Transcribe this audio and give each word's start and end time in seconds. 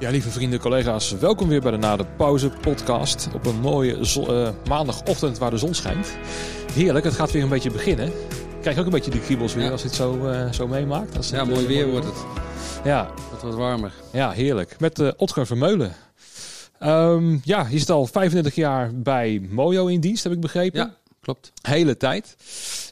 Ja, 0.00 0.10
lieve 0.10 0.30
vrienden, 0.30 0.60
collega's, 0.60 1.10
welkom 1.12 1.48
weer 1.48 1.60
bij 1.60 1.70
de 1.70 1.76
Na 1.76 1.96
de 1.96 2.04
Pauze 2.16 2.50
podcast. 2.50 3.28
Op 3.34 3.46
een 3.46 3.60
mooie 3.60 3.96
eh, 4.28 4.48
maandagochtend 4.68 5.38
waar 5.38 5.50
de 5.50 5.56
zon 5.58 5.74
schijnt. 5.74 6.12
Heerlijk, 6.72 7.04
het 7.04 7.14
gaat 7.14 7.30
weer 7.32 7.42
een 7.42 7.48
beetje 7.48 7.70
beginnen. 7.70 8.06
Ik 8.06 8.60
krijg 8.60 8.78
ook 8.78 8.84
een 8.84 8.90
beetje 8.90 9.10
de 9.10 9.20
kriebels 9.20 9.54
weer 9.54 9.64
Ja. 9.64 9.70
als 9.70 9.80
je 9.82 9.86
het 9.86 9.96
zo, 9.96 10.26
eh, 10.26 10.52
zo 10.52 10.66
meemaakt. 10.68 11.16
Als 11.16 11.28
Ja, 11.30 11.38
het, 11.38 11.48
mooi 11.48 11.60
eh, 11.60 11.66
weer 11.66 11.90
wordt 11.90 12.06
het. 12.06 12.14
Ja, 12.84 13.10
Het 13.32 13.42
wordt 13.42 13.56
warmer. 13.56 13.92
ja, 14.12 14.30
heerlijk. 14.30 14.76
Met 14.78 14.98
uh, 14.98 15.10
Otger 15.16 15.46
Vermeulen. 15.46 15.92
Ehm, 16.78 17.36
ja, 17.42 17.66
je 17.70 17.78
zit 17.78 17.90
al 17.90 18.06
35 18.06 18.54
jaar 18.54 18.90
bij 18.94 19.46
Mojo 19.50 19.86
in 19.86 20.00
dienst, 20.00 20.22
heb 20.24 20.32
ik 20.32 20.40
begrepen. 20.40 20.80
Ja, 20.80 20.94
klopt. 21.20 21.52
Hele 21.62 21.96
tijd. 21.96 22.36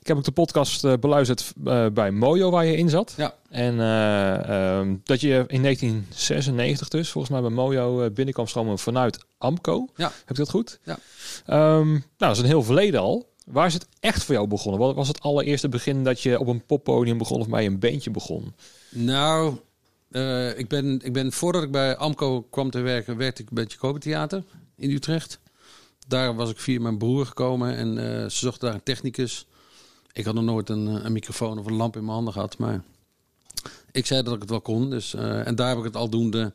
Ik 0.00 0.06
heb 0.06 0.16
ook 0.16 0.24
de 0.24 0.30
podcast 0.30 0.84
eh, 0.84 0.92
beluisterd 1.00 1.52
eh, 1.64 1.86
bij 1.92 2.10
Mojo 2.10 2.50
waar 2.50 2.64
je 2.64 2.76
in 2.76 2.88
zat. 2.88 3.14
Ja. 3.16 3.34
En 3.50 3.80
eh, 3.80 4.78
ehm, 4.78 4.96
dat 5.04 5.20
je 5.20 5.44
in 5.46 5.62
1996 5.62 6.88
dus 6.88 7.10
volgens 7.10 7.32
mij 7.32 7.42
bij 7.42 7.50
Mojo 7.50 8.10
binnenkwam 8.10 8.46
stromen 8.46 8.78
vanuit 8.78 9.24
Amco. 9.38 9.86
Ja. 9.96 10.12
Heb 10.18 10.30
ik 10.30 10.36
dat 10.36 10.50
goed? 10.50 10.78
Ja. 10.82 10.98
Ehm, 11.46 11.90
nou, 11.90 12.02
dat 12.18 12.30
is 12.30 12.38
een 12.38 12.44
heel 12.44 12.62
verleden 12.62 13.00
al. 13.00 13.28
Waar 13.44 13.66
is 13.66 13.74
het 13.74 13.86
echt 14.00 14.24
voor 14.24 14.34
jou 14.34 14.46
begonnen? 14.46 14.80
Wat 14.80 14.94
was 14.94 15.08
het 15.08 15.20
allereerste 15.20 15.68
begin 15.68 16.04
dat 16.04 16.20
je 16.20 16.38
op 16.38 16.46
een 16.46 16.64
poppodium 16.66 17.18
begon 17.18 17.40
of 17.40 17.48
bij 17.48 17.66
een 17.66 17.78
bandje 17.78 18.10
begon? 18.10 18.54
Nou, 18.90 19.56
ik, 20.56 20.68
ben, 20.68 21.00
ik 21.02 21.12
ben 21.12 21.32
voordat 21.32 21.62
ik 21.62 21.70
bij 21.70 21.96
Amco 21.96 22.42
kwam 22.42 22.70
te 22.70 22.80
werken, 22.80 23.16
werkte 23.16 23.42
ik 23.42 23.50
bij 23.50 23.62
het 23.62 23.72
Jacobi 23.72 23.98
Theater 23.98 24.44
in 24.76 24.90
Utrecht. 24.90 25.40
Daar 26.06 26.34
was 26.34 26.50
ik 26.50 26.58
via 26.58 26.80
mijn 26.80 26.98
broer 26.98 27.26
gekomen 27.26 27.76
en 27.76 27.96
ze 28.30 28.38
zochten 28.38 28.66
daar 28.66 28.74
een 28.74 28.82
technicus. 28.82 29.46
Ik 30.18 30.24
had 30.24 30.34
nog 30.34 30.44
nooit 30.44 30.68
een, 30.68 30.88
eh, 30.88 31.04
een 31.04 31.12
microfoon 31.12 31.58
of 31.58 31.66
een 31.66 31.74
lamp 31.76 31.96
in 31.96 32.02
mijn 32.02 32.14
handen 32.14 32.32
gehad, 32.32 32.58
maar 32.58 32.82
ik 33.92 34.06
zei 34.06 34.22
dat 34.22 34.34
ik 34.34 34.40
het 34.40 34.50
wel 34.50 34.60
kon. 34.60 34.90
Dus, 34.90 35.14
eh, 35.14 35.46
en 35.46 35.54
daar 35.54 35.68
heb 35.68 35.78
ik 35.78 35.84
het 35.84 35.96
aldoende 35.96 36.52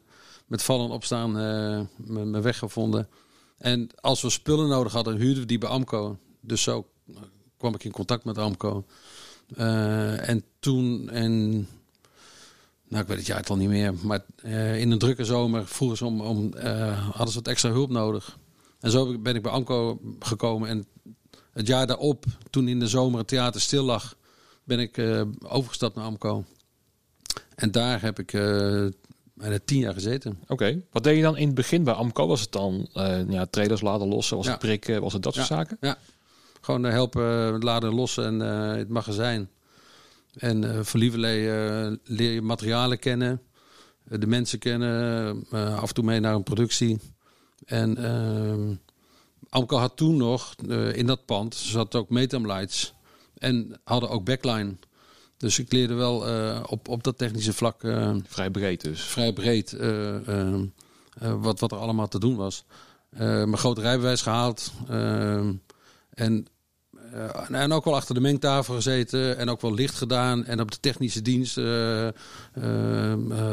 met 0.48 0.64
vallen 0.64 0.86
en 0.86 0.92
opstaan 0.92 1.38
eh, 1.38 1.82
mijn 1.96 2.42
weg 2.42 2.58
gevonden. 2.58 3.08
En 3.58 3.90
als 4.00 4.22
we 4.22 4.30
spullen 4.30 4.68
nodig 4.68 4.94
hadden, 4.94 5.18
huurden 5.18 5.42
we 5.42 5.46
die 5.46 5.58
bij 5.58 5.70
Amco. 5.70 6.18
Dus 6.40 6.62
zo 6.62 6.88
kwam 7.58 7.76
ik 7.76 7.84
in 7.84 7.92
contact 7.92 8.24
met 8.24 8.38
Amco. 8.38 8.86
En 9.56 10.44
toen, 10.60 11.10
en, 11.10 11.52
nou 12.88 13.02
ik 13.02 13.08
weet 13.08 13.18
het 13.18 13.26
jaartal 13.26 13.56
niet 13.56 13.70
meer, 13.70 13.94
maar 14.02 14.26
in 14.78 14.92
een 14.92 14.98
drukke 14.98 15.26
zomer 15.26 15.68
vroegen 15.68 15.98
ze 15.98 16.06
om, 16.06 16.22
om 16.22 16.58
hadden 17.12 17.28
ze 17.28 17.40
wat 17.40 17.48
extra 17.48 17.72
hulp 17.72 17.90
nodig. 17.90 18.38
En 18.80 18.92
zo 18.92 19.20
ben 19.20 19.36
ik 19.36 19.42
bij 19.42 19.52
Amco 19.52 20.00
gekomen. 20.20 20.70
En 20.70 20.86
het 21.54 21.68
jaar 21.68 21.88
daarop, 21.88 22.26
toen 22.50 22.68
in 22.68 22.80
de 22.80 22.88
zomer 22.88 23.20
het 23.20 23.28
theater 23.28 23.62
stil 23.62 23.84
lag, 23.84 24.16
ben 24.64 24.80
ik 24.80 24.98
eh, 24.98 25.22
overgestapt 25.48 25.96
naar 25.96 26.06
Amco. 26.06 26.44
En 27.56 27.72
daar 27.72 28.02
heb 28.02 28.20
ik 28.20 28.32
bijna 29.34 29.58
tien 29.66 29.80
jaar 29.80 29.94
gezeten. 29.94 30.40
Oké. 30.48 30.82
Wat 30.92 31.04
deed 31.04 31.16
je 31.16 31.22
dan 31.22 31.38
in 31.38 31.46
het 31.46 31.56
begin 31.56 31.84
bij 31.84 31.94
Amco? 31.94 32.28
Was 32.28 32.42
het 32.42 32.52
dan 32.52 32.90
eh 32.94 33.30
ja, 33.30 33.46
trailers 33.46 33.82
laden 33.82 34.08
lossen? 34.08 34.38
Was 34.38 34.46
Ja. 34.46 34.52
het 34.52 34.62
prikken? 34.62 35.02
Was 35.02 35.14
het 35.14 35.24
dat 35.24 35.34
soort 35.34 35.48
Ja. 35.48 35.56
zaken? 35.56 35.98
Gewoon 36.62 36.86
eh, 36.86 36.92
helpen 36.92 37.60
laden 37.64 37.94
lossen 37.94 38.26
en 38.26 38.40
het 38.78 38.90
magazijn. 38.90 39.50
En 40.34 40.64
eh 40.64 40.80
voor 40.84 41.00
lieverlee 41.00 41.42
leer 42.04 42.32
je 42.32 42.42
materialen 42.42 43.00
kennen, 43.00 43.42
de 44.04 44.28
mensen 44.28 44.60
kennen, 44.60 45.46
af 45.52 45.88
en 45.88 45.94
toe 45.94 46.04
mee 46.04 46.20
naar 46.20 46.36
een 46.36 46.44
productie. 46.44 47.00
En 47.66 47.98
ehm 47.98 48.74
Amco 49.50 49.78
had 49.78 49.98
toen 49.98 50.18
nog 50.18 50.56
eh, 50.70 50.96
in 50.96 51.06
dat 51.06 51.26
pand, 51.26 51.56
ze 51.56 51.78
hadden 51.78 52.02
ook 52.02 52.10
Metam 52.10 52.48
Lights 52.48 52.94
en 53.38 53.80
hadden 53.84 54.10
ook 54.10 54.26
backline. 54.26 54.76
Dus 55.44 55.60
ik 55.60 55.72
leerde 55.72 55.94
wel 55.94 56.28
eh, 56.28 56.64
op, 56.68 56.88
op 56.88 57.04
dat 57.04 57.18
technische 57.18 57.54
vlak 57.54 57.84
eh, 57.84 58.16
Vrij 58.28 58.50
breed 58.50 58.82
dus. 58.82 59.02
vrij 59.02 59.34
breed 59.34 59.78
wat, 61.18 61.60
wat 61.60 61.72
er 61.72 61.78
allemaal 61.78 62.08
te 62.08 62.20
doen 62.20 62.36
was. 62.36 62.64
Mijn 63.18 63.58
grote 63.58 63.82
rijbewijs 63.82 64.22
gehaald. 64.22 64.72
eh, 64.88 65.38
en, 66.10 66.48
en 67.52 67.72
ook 67.72 67.86
wel 67.86 67.96
achter 67.96 68.16
de 68.16 68.22
mengtafel 68.22 68.74
gezeten. 68.76 69.38
En 69.38 69.50
ook 69.50 69.62
wel 69.62 69.74
licht 69.74 69.96
gedaan. 69.96 70.46
En 70.46 70.62
op 70.62 70.72
de 70.72 70.80
technische 70.80 71.22
dienst 71.22 71.58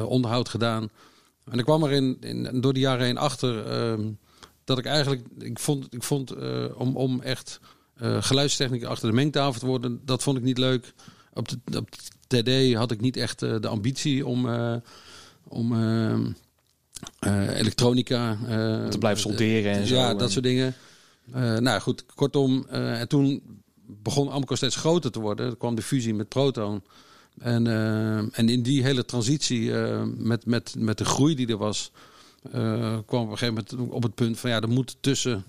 onderhoud 0.05 0.49
gedaan. 0.49 0.91
En 1.51 1.59
ik 1.59 1.65
kwam 1.65 1.83
er 1.83 1.93
in, 1.93 2.17
in, 2.21 2.61
door 2.61 2.73
de 2.73 2.81
jaren 2.81 3.05
heen 3.05 3.19
achter 3.19 3.65
dat 4.71 4.79
ik 4.79 4.85
eigenlijk... 4.85 5.23
Ik 5.39 5.59
vond, 5.59 5.87
ik 5.91 6.03
vond 6.03 6.31
eh, 6.31 6.65
om, 6.75 6.97
om 6.97 7.21
echt 7.21 7.61
eh 7.97 8.23
geluidstechniek 8.23 8.85
achter 8.85 9.09
de 9.09 9.15
mengtafel 9.15 9.61
te 9.61 9.67
worden... 9.67 10.01
dat 10.05 10.23
vond 10.23 10.37
ik 10.37 10.43
niet 10.43 10.59
leuk. 10.59 10.93
Op 11.35 11.49
de, 11.49 11.79
op 11.79 11.89
de 12.27 12.43
TD 12.73 12.75
had 12.77 12.91
ik 12.91 13.01
niet 13.01 13.17
echt 13.17 13.43
eh, 13.43 13.55
de 13.61 13.69
ambitie 13.69 14.27
om... 14.27 14.49
om 15.49 15.75
elektronica 17.55 18.39
Te 18.91 18.99
blijven 18.99 19.21
solderen 19.23 19.73
en 19.73 19.87
zo. 19.87 19.95
ja, 19.95 20.11
En- 20.11 20.19
dat 20.19 20.31
soort 20.31 20.45
dingen. 20.45 20.75
Nou 21.59 21.81
goed, 21.81 22.05
kortom. 22.15 22.67
en 22.69 23.09
toen 23.09 23.43
begon 23.87 24.31
Amco 24.31 24.55
steeds 24.55 24.77
groter 24.77 25.11
te 25.11 25.21
worden. 25.21 25.47
Er 25.47 25.57
kwam 25.57 25.75
de 25.75 25.83
fusie 25.83 26.15
met 26.15 26.29
Proton. 26.29 26.83
En, 27.39 27.67
en 28.33 28.49
in 28.49 28.63
die 28.63 28.83
hele 28.83 29.05
transitie 29.05 29.73
met, 30.17 30.47
met, 30.47 30.75
met 30.79 30.99
de 30.99 31.05
groei 31.05 31.35
die 31.35 31.49
er 31.49 31.57
was... 31.57 31.93
eh, 32.43 32.99
kwam 33.07 33.23
op 33.23 33.31
een 33.31 33.39
gegeven 33.39 33.65
moment 33.77 33.93
op 33.93 34.03
het 34.03 34.15
punt 34.15 34.39
van... 34.39 34.51
ja, 34.51 34.61
er 34.61 34.69
moet 34.69 34.97
tussen, 35.01 35.45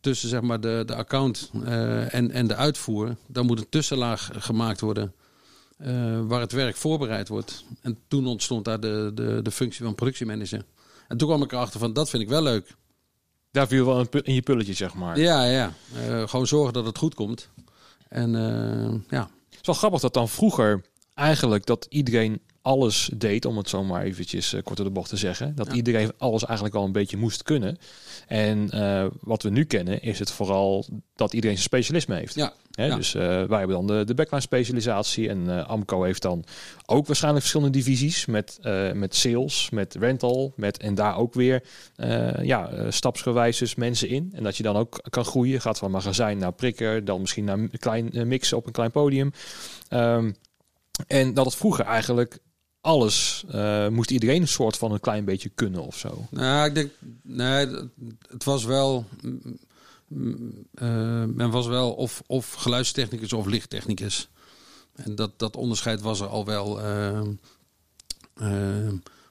tussen 0.00 0.28
zeg 0.28 0.40
maar 0.40 0.60
de, 0.60 0.82
de 0.86 0.94
account 0.94 1.50
eh, 1.64 2.14
en, 2.14 2.30
en 2.30 2.46
de 2.46 2.54
uitvoer... 2.54 3.16
daar 3.26 3.44
moet 3.44 3.58
een 3.58 3.68
tussenlaag 3.68 4.30
gemaakt 4.32 4.80
worden... 4.80 5.14
eh, 5.76 6.20
waar 6.26 6.40
het 6.40 6.52
werk 6.52 6.76
voorbereid 6.76 7.28
wordt. 7.28 7.64
En 7.80 7.98
toen 8.08 8.26
ontstond 8.26 8.64
daar 8.64 8.80
de, 8.80 9.10
de, 9.14 9.40
de 9.42 9.50
functie 9.50 9.84
van 9.84 9.94
productiemanager. 9.94 10.64
En 11.08 11.16
toen 11.16 11.28
kwam 11.28 11.42
ik 11.42 11.52
erachter 11.52 11.80
van, 11.80 11.92
dat 11.92 12.10
vind 12.10 12.22
ik 12.22 12.28
wel 12.28 12.42
leuk. 12.42 12.74
Daar 13.50 13.66
viel 13.66 13.86
wel 13.86 14.06
in 14.22 14.34
je 14.34 14.42
pulletje, 14.42 14.74
zeg 14.74 14.94
maar. 14.94 15.18
Ja, 15.18 15.44
ja. 15.44 15.72
Eh, 15.94 16.28
gewoon 16.28 16.46
zorgen 16.46 16.72
dat 16.72 16.86
het 16.86 16.98
goed 16.98 17.14
komt. 17.14 17.48
En 18.08 18.32
ja. 19.08 19.30
Het 19.50 19.60
is 19.60 19.66
wel 19.66 19.74
grappig 19.74 20.00
dat 20.00 20.14
dan 20.14 20.28
vroeger 20.28 20.84
eigenlijk 21.14 21.66
dat 21.66 21.86
iedereen 21.88 22.40
alles 22.62 23.10
deed, 23.16 23.44
om 23.44 23.56
het 23.56 23.68
zo 23.68 23.84
maar 23.84 24.02
eventjes 24.02 24.52
eh, 24.52 24.62
kort 24.62 24.76
door 24.76 24.86
de 24.86 24.92
bocht 24.92 25.08
te 25.08 25.16
zeggen. 25.16 25.54
Dat 25.54 25.66
Ja. 25.66 25.72
iedereen 25.72 26.12
alles 26.18 26.44
eigenlijk 26.44 26.76
al 26.76 26.84
een 26.84 26.92
beetje 26.92 27.16
moest 27.16 27.42
kunnen. 27.42 27.78
En 28.26 28.70
eh, 28.70 29.06
wat 29.20 29.42
we 29.42 29.50
nu 29.50 29.64
kennen 29.64 30.02
is 30.02 30.18
het 30.18 30.30
vooral 30.30 30.86
dat 31.14 31.32
iedereen 31.32 31.56
zijn 31.56 31.68
specialisme 31.68 32.14
heeft. 32.14 32.34
Ja, 32.34 32.52
Hè, 32.72 32.86
ja. 32.86 32.96
Dus 32.96 33.14
eh, 33.14 33.22
wij 33.22 33.58
hebben 33.58 33.76
dan 33.76 33.86
de, 33.86 34.04
de 34.04 34.14
backline 34.14 34.42
specialisatie 34.42 35.28
en 35.28 35.66
Amco 35.66 36.02
heeft 36.02 36.22
dan 36.22 36.44
ook 36.86 37.06
waarschijnlijk 37.06 37.44
verschillende 37.44 37.78
divisies 37.78 38.26
met, 38.26 38.58
met 38.94 39.14
sales, 39.14 39.70
met 39.70 39.94
rental, 39.94 40.52
met 40.56 40.78
en 40.78 40.94
daar 40.94 41.16
ook 41.16 41.34
weer 41.34 41.62
ja, 42.42 42.90
stapsgewijs 42.90 43.58
dus 43.58 43.74
mensen 43.74 44.08
in. 44.08 44.30
En 44.34 44.42
dat 44.42 44.56
je 44.56 44.62
dan 44.62 44.76
ook 44.76 45.00
kan 45.10 45.24
groeien, 45.24 45.60
gaat 45.60 45.78
van 45.78 45.90
magazijn 45.90 46.38
naar 46.38 46.52
prikker, 46.52 47.04
dan 47.04 47.20
misschien 47.20 47.44
naar 47.44 47.58
een 47.58 47.70
klein 47.78 48.10
mixen 48.28 48.56
op 48.56 48.66
een 48.66 48.72
klein 48.72 48.90
podium. 48.90 49.32
Ehm, 49.88 50.30
en 51.06 51.34
dat 51.34 51.44
het 51.44 51.54
vroeger 51.54 51.84
eigenlijk 51.84 52.38
alles 52.82 53.44
eh, 53.50 53.88
moest 53.88 54.10
iedereen 54.10 54.40
een 54.40 54.48
soort 54.48 54.76
van 54.76 54.92
een 54.92 55.00
klein 55.00 55.24
beetje 55.24 55.48
kunnen 55.48 55.82
of 55.86 55.96
zo. 55.98 56.26
Nou, 56.30 56.66
ik 56.68 56.74
denk, 56.74 56.90
nee, 57.22 57.66
het- 58.28 58.44
was 58.44 58.64
wel, 58.64 59.04
eh, 60.74 61.24
men 61.24 61.50
was 61.50 61.66
wel 61.66 61.92
of, 61.92 62.22
of 62.26 62.52
geluidstechnicus 62.52 63.32
of 63.32 63.46
lichttechnicus. 63.46 64.28
En 64.94 65.14
dat, 65.14 65.38
dat 65.38 65.56
onderscheid 65.56 66.00
was 66.00 66.20
er 66.20 66.26
al 66.26 66.44
wel. 66.44 66.80
eh, 66.80 67.20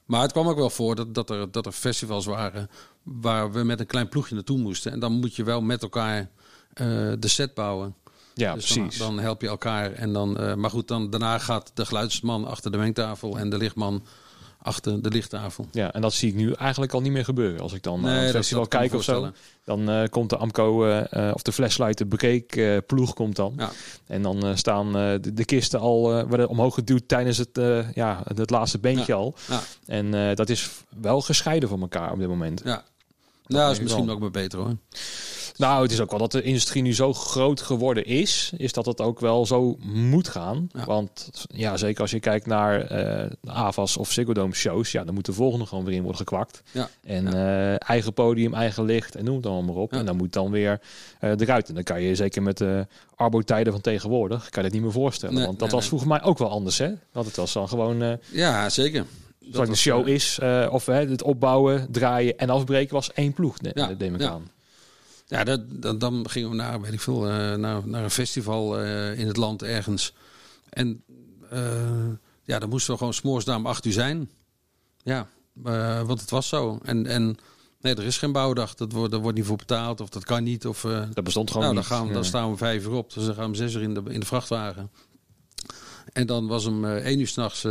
maar 0.04 0.22
het 0.22 0.32
kwam 0.32 0.48
ook 0.48 0.56
wel 0.56 0.70
voor 0.70 0.94
dat, 0.94 1.14
dat, 1.14 1.30
er, 1.30 1.50
dat 1.50 1.66
er 1.66 1.72
festivals 1.72 2.24
waren 2.26 2.70
waar 3.02 3.52
we 3.52 3.62
met 3.62 3.80
een 3.80 3.86
klein 3.86 4.08
ploegje 4.08 4.34
naartoe 4.34 4.58
moesten. 4.58 4.92
En 4.92 5.00
dan 5.00 5.12
moet 5.12 5.36
je 5.36 5.44
wel 5.44 5.60
met 5.60 5.82
elkaar 5.82 6.30
de 7.18 7.28
set 7.28 7.54
bouwen. 7.54 7.94
Ja, 8.34 8.54
Dus 8.54 8.72
precies. 8.72 8.98
Dan, 8.98 9.14
dan 9.14 9.24
help 9.24 9.40
je 9.40 9.48
elkaar. 9.48 9.92
En 9.92 10.12
dan, 10.12 10.38
eh, 10.38 10.54
maar 10.54 10.70
goed, 10.70 10.88
dan, 10.88 11.10
daarna 11.10 11.38
gaat 11.38 11.70
de 11.74 11.86
geluidsman 11.86 12.44
achter 12.46 12.70
de 12.70 12.78
mengtafel 12.78 13.38
en 13.38 13.50
de 13.50 13.56
lichtman 13.56 14.04
achter 14.64 15.02
de 15.02 15.08
lichttafel. 15.08 15.66
Ja, 15.72 15.92
en 15.92 16.00
dat 16.00 16.12
zie 16.12 16.28
ik 16.28 16.34
nu 16.34 16.52
eigenlijk 16.52 16.92
al 16.92 17.00
niet 17.00 17.12
meer 17.12 17.24
gebeuren. 17.24 17.60
Als 17.60 17.72
ik 17.72 17.82
dan 17.82 18.00
Nee, 18.00 18.14
naar 18.14 18.26
een 18.26 18.32
dat- 18.32 18.48
dat 18.48 18.68
kijk 18.68 18.94
of 18.94 19.02
zo, 19.02 19.30
dan 19.64 19.90
eh, 19.90 20.08
komt 20.08 20.30
de 20.30 20.36
Amco 20.36 20.84
eh, 20.84 21.28
eh, 21.28 21.34
of 21.34 21.42
de 21.42 21.52
Flashlight, 21.52 21.98
de 22.10 22.44
eh, 22.46 22.78
ploeg 22.86 23.14
komt 23.14 23.36
dan. 23.36 23.54
Ja. 23.56 23.70
En 24.06 24.22
dan 24.22 24.46
eh, 24.46 24.54
staan 24.56 24.86
eh, 24.86 25.12
de, 25.20 25.32
de 25.34 25.44
kisten 25.44 25.80
al 25.80 26.18
eh, 26.18 26.24
worden 26.28 26.48
omhoog 26.48 26.74
geduwd 26.74 27.08
tijdens 27.08 27.38
het, 27.38 27.58
eh, 27.58 27.92
ja, 27.92 28.20
het 28.34 28.50
laatste 28.50 28.78
beentje 28.78 29.12
Ja. 29.12 29.18
al. 29.18 29.34
Ja. 29.48 29.60
En 29.86 30.14
eh, 30.14 30.34
dat 30.36 30.48
is 30.48 30.70
wel 31.00 31.20
gescheiden 31.20 31.68
van 31.68 31.80
elkaar 31.80 32.12
op 32.12 32.18
dit 32.18 32.28
moment. 32.28 32.60
Ja. 32.64 32.70
Nou, 32.70 32.82
dat 33.46 33.58
is 33.60 33.64
denk 33.66 33.74
ik 33.76 33.82
misschien 33.82 34.04
wel. 34.06 34.14
ook 34.14 34.20
maar 34.20 34.30
beter 34.30 34.58
hoor. 34.58 34.76
Nou, 35.62 35.82
het 35.82 35.92
is 35.92 36.00
ook 36.00 36.10
wel 36.10 36.18
dat 36.18 36.32
de 36.32 36.42
industrie 36.42 36.82
nu 36.82 36.94
zo 36.94 37.12
groot 37.12 37.60
geworden 37.60 38.04
is, 38.04 38.52
is 38.56 38.72
dat 38.72 38.86
het 38.86 39.00
ook 39.00 39.20
wel 39.20 39.46
zo 39.46 39.76
moet 39.82 40.28
gaan. 40.28 40.68
Ja. 40.72 40.84
Want 40.84 41.30
ja, 41.54 41.76
zeker 41.76 42.00
als 42.00 42.10
je 42.10 42.20
kijkt 42.20 42.46
naar 42.46 42.80
eh 42.80 43.30
AVAS 43.46 43.96
of 43.96 44.10
Ziggo 44.10 44.32
Dome 44.32 44.54
shows, 44.54 44.92
ja, 44.92 45.04
dan 45.04 45.14
moet 45.14 45.26
de 45.26 45.32
volgende 45.32 45.66
gewoon 45.66 45.84
weer 45.84 45.94
in 45.94 46.00
worden 46.00 46.18
gekwakt. 46.18 46.62
Ja. 46.70 46.88
En 47.04 47.34
eh, 47.34 47.88
eigen 47.90 48.12
podium, 48.12 48.54
eigen 48.54 48.84
licht 48.84 49.14
en 49.14 49.24
noem 49.24 49.36
het 49.36 49.46
allemaal 49.46 49.74
maar 49.74 49.82
op. 49.82 49.92
En 49.92 50.06
dan 50.06 50.16
moet 50.16 50.32
dan 50.32 50.50
weer 50.50 50.80
eh 51.20 51.30
eruit. 51.30 51.68
En 51.68 51.74
dan 51.74 51.82
kan 51.82 52.02
je 52.02 52.14
zeker 52.14 52.42
met 52.42 52.58
de 52.58 52.86
arbotijden 53.14 53.72
van 53.72 53.82
tegenwoordig, 53.82 54.48
kan 54.48 54.62
je 54.62 54.68
het 54.68 54.72
niet 54.72 54.82
meer 54.82 54.92
voorstellen. 54.92 55.34
Nee, 55.34 55.46
Want 55.46 55.58
dat 55.58 55.68
nee, 55.68 55.76
was 55.76 55.90
nee. 55.90 55.98
vroeger 55.98 56.08
mij 56.08 56.30
ook 56.30 56.38
wel 56.38 56.50
anders, 56.50 56.78
hè? 56.78 56.92
Want 57.12 57.26
het 57.26 57.36
was 57.36 57.52
dan 57.52 57.68
gewoon... 57.68 58.18
Ja, 58.30 58.68
zeker. 58.70 59.04
zoals 59.50 59.68
de 59.68 59.76
show 59.76 60.08
is, 60.08 60.38
of 60.70 60.86
het 60.86 61.22
opbouwen, 61.22 61.86
draaien 61.90 62.38
en 62.38 62.50
afbreken 62.50 62.94
was 62.94 63.12
één 63.12 63.32
ploeg, 63.32 63.60
neem 63.60 64.14
ik 64.14 64.22
aan. 64.22 64.50
Ja, 65.32 65.44
dat, 65.44 65.60
dat, 65.82 66.00
dan 66.00 66.30
gingen 66.30 66.50
we 66.50 66.54
naar, 66.54 66.80
weet 66.80 66.92
ik 66.92 67.00
veel, 67.00 67.28
eh, 67.28 67.54
naar, 67.54 67.88
naar 67.88 68.02
een 68.02 68.10
festival 68.10 68.78
eh, 68.78 69.18
in 69.18 69.26
het 69.26 69.36
land 69.36 69.62
ergens. 69.62 70.14
En 70.68 71.04
eh, 71.50 72.08
ja, 72.42 72.58
dan 72.58 72.68
moesten 72.68 72.92
we 72.92 72.98
gewoon 72.98 73.14
s'morgens 73.14 73.44
daar 73.44 73.56
om 73.56 73.66
acht 73.66 73.84
uur 73.84 73.92
zijn. 73.92 74.30
Ja, 75.02 75.28
want 76.04 76.20
het 76.20 76.30
was 76.30 76.48
zo. 76.48 76.78
En, 76.82 77.06
en 77.06 77.36
nee, 77.80 77.94
er 77.94 78.04
is 78.04 78.18
geen 78.18 78.32
bouwdag. 78.32 78.74
Dat 78.74 78.92
wordt, 78.92 79.12
daar 79.12 79.20
wordt 79.20 79.36
niet 79.36 79.46
voor 79.46 79.56
betaald 79.56 80.00
of 80.00 80.08
dat 80.08 80.24
kan 80.24 80.42
niet. 80.42 80.66
Of, 80.66 80.80
Dat 81.14 81.24
bestond 81.24 81.50
gewoon 81.50 81.64
nou, 81.64 81.74
dan, 81.74 81.84
niet. 81.84 81.92
gaan 81.92 82.06
we, 82.06 82.12
dan 82.12 82.24
staan 82.24 82.50
we 82.50 82.56
vijf 82.56 82.84
uur 82.84 82.92
op. 82.92 83.12
Dus 83.14 83.24
dan 83.24 83.34
gaan 83.34 83.42
we 83.42 83.48
om 83.48 83.54
zes 83.54 83.74
uur 83.74 83.82
in 83.82 83.94
de, 83.94 84.02
in 84.06 84.20
de 84.20 84.26
vrachtwagen. 84.26 84.90
En 86.12 86.26
dan 86.26 86.46
was 86.46 86.66
om 86.66 86.84
één 86.84 87.20
uur 87.20 87.28
s'nachts 87.28 87.64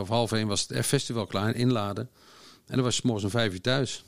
of 0.00 0.08
half 0.08 0.32
één 0.32 0.46
was 0.46 0.66
het 0.68 0.86
festival 0.86 1.26
klaar, 1.26 1.54
inladen. 1.54 2.10
En 2.66 2.74
dan 2.74 2.84
was 2.84 2.96
je 2.96 3.02
morgens 3.04 3.24
om 3.24 3.30
vijf 3.30 3.52
uur 3.52 3.60
thuis. 3.60 4.04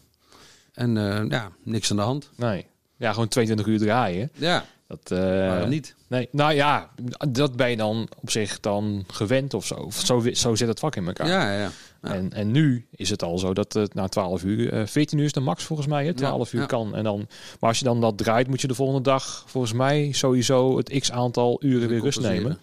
En 0.73 0.95
ja, 1.29 1.53
niks 1.63 1.91
aan 1.91 1.97
de 1.97 2.03
hand. 2.03 2.31
Nee. 2.37 2.71
Ja, 3.03 3.13
gewoon 3.13 3.29
22 3.29 3.67
uur 3.67 3.79
draaien. 3.79 4.31
Ja, 4.35 4.65
Dat, 4.87 5.11
eh, 5.11 5.67
niet? 5.69 5.95
Nee, 6.09 6.29
nou 6.33 6.53
ja, 6.55 6.91
dat 7.29 7.57
ben 7.57 7.71
je 7.71 7.77
dan 7.77 8.09
op 8.21 8.31
zich 8.31 8.61
dan 8.61 9.05
gewend 9.13 9.55
of 9.55 9.67
zo. 9.67 9.89
Zo, 10.05 10.23
zo 10.33 10.55
zit 10.55 10.69
het 10.69 10.79
vak 10.79 10.97
in 10.97 11.07
elkaar. 11.07 11.29
Ja, 11.29 11.59
ja. 11.61 11.71
En, 12.01 12.33
en 12.33 12.51
nu 12.51 12.87
is 12.91 13.11
het 13.11 13.23
al 13.23 13.39
zo 13.39 13.55
dat 13.55 13.73
het 13.73 13.95
na 13.95 14.09
12 14.09 14.45
uur, 14.45 14.73
eh 14.73 14.87
14 14.87 15.19
uur 15.19 15.25
is 15.25 15.33
de 15.33 15.41
max 15.41 15.65
volgens 15.65 15.89
mij, 15.89 16.05
hè, 16.07 16.15
12 16.15 16.53
uur 16.53 16.67
kan. 16.67 16.95
En 16.97 17.05
dan, 17.05 17.27
maar 17.61 17.69
als 17.69 17.79
je 17.79 17.85
dan 17.85 18.01
dat 18.01 18.19
draait, 18.19 18.49
moet 18.49 18.61
je 18.61 18.67
de 18.67 18.75
volgende 18.75 19.03
dag 19.03 19.45
volgens 19.47 19.73
mij 19.73 20.13
sowieso 20.13 20.77
het 20.77 20.99
x 20.99 21.11
aantal 21.13 21.57
uren 21.65 21.89
weer 21.89 22.01
rust 22.01 22.21
nemen. 22.21 22.59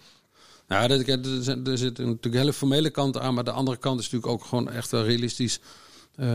Ja, 0.68 0.86
dat, 0.86 1.00
er, 1.06 1.18
zit- 1.42 1.68
er 1.68 1.78
zit 1.78 1.98
natuurlijk 1.98 2.24
een 2.24 2.32
hele 2.40 2.52
formele 2.52 2.90
kant 2.90 3.18
aan, 3.18 3.34
maar 3.34 3.44
de 3.44 3.50
andere 3.50 3.76
kant 3.76 4.00
is 4.00 4.10
natuurlijk 4.10 4.32
ook 4.32 4.44
gewoon 4.48 4.70
echt 4.70 4.90
wel 4.90 5.04
realistisch. 5.04 5.60
Eh, 6.16 6.26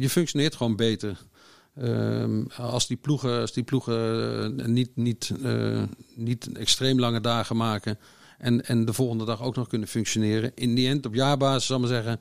je 0.00 0.08
functioneert 0.10 0.56
gewoon 0.56 0.76
beter. 0.76 1.18
Ehm, 1.80 2.42
als 2.56 2.86
die 2.86 2.96
ploegen, 2.96 3.40
als 3.40 3.52
die 3.52 3.62
ploegen 3.62 4.60
eh, 4.60 4.66
niet, 4.66 4.90
niet, 4.94 5.32
eh, 5.42 5.82
niet 6.14 6.52
extreem 6.52 7.00
lange 7.00 7.20
dagen 7.20 7.56
maken 7.56 7.98
en, 8.38 8.64
en 8.64 8.84
de 8.84 8.92
volgende 8.92 9.24
dag 9.24 9.42
ook 9.42 9.56
nog 9.56 9.68
kunnen 9.68 9.88
functioneren. 9.88 10.52
In 10.54 10.74
die 10.74 10.88
end, 10.88 11.06
op 11.06 11.14
jaarbasis, 11.14 11.66
zal 11.66 11.76
ik 11.76 11.82
maar 11.82 11.90
zeggen, 11.90 12.20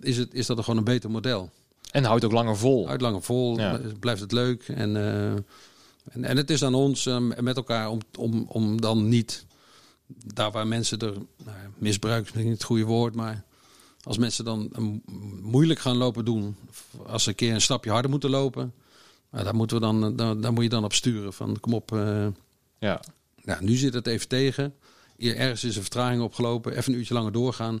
is, 0.00 0.16
het, 0.16 0.34
is 0.34 0.46
dat 0.46 0.58
gewoon 0.58 0.76
een 0.76 0.84
beter 0.84 1.10
model. 1.10 1.50
En 1.90 2.04
houdt 2.04 2.24
ook 2.24 2.32
langer 2.32 2.56
vol. 2.56 2.88
Uit 2.88 3.00
lange 3.00 3.20
vol 3.20 3.58
Ja. 3.58 3.80
blijft 4.00 4.20
het 4.20 4.32
leuk. 4.32 4.68
En, 4.68 4.96
eh, 4.96 5.32
en, 6.10 6.24
en 6.24 6.36
het 6.36 6.50
is 6.50 6.64
aan 6.64 6.74
ons 6.74 7.08
met 7.40 7.56
elkaar 7.56 7.90
om, 7.90 8.00
om, 8.18 8.44
om 8.48 8.80
dan 8.80 9.08
niet 9.08 9.44
daar 10.34 10.50
waar 10.50 10.66
mensen 10.66 10.98
er 10.98 11.12
nou 11.44 11.56
misbruik 11.78 12.26
is 12.26 12.32
niet 12.34 12.52
het 12.52 12.64
goede 12.64 12.84
woord, 12.84 13.14
maar 13.14 13.44
als 14.02 14.18
mensen 14.18 14.44
dan 14.44 14.70
moeilijk 15.42 15.80
gaan 15.80 15.96
lopen 15.96 16.24
doen, 16.24 16.56
als 17.06 17.22
ze 17.22 17.28
een 17.28 17.34
keer 17.34 17.54
een 17.54 17.60
stapje 17.60 17.90
harder 17.90 18.10
moeten 18.10 18.30
lopen, 18.30 18.72
nou, 19.32 19.44
daar 19.44 19.54
moeten 19.54 19.76
we 19.76 19.82
dan, 19.82 20.04
eh, 20.04 20.10
daar, 20.16 20.40
daar 20.40 20.52
moet 20.52 20.62
je 20.62 20.68
dan 20.68 20.84
op 20.84 20.92
sturen. 20.92 21.32
Van 21.32 21.60
kom 21.60 21.74
op, 21.74 21.92
eh, 21.92 22.26
Ja. 22.78 23.00
nou, 23.44 23.64
nu 23.64 23.74
zit 23.74 23.94
het 23.94 24.06
even 24.06 24.28
tegen. 24.28 24.74
Hier 25.16 25.36
ergens 25.36 25.64
is 25.64 25.76
een 25.76 25.82
vertraging 25.82 26.22
opgelopen. 26.22 26.76
Even 26.76 26.92
een 26.92 26.98
uurtje 26.98 27.14
langer 27.14 27.32
doorgaan. 27.32 27.80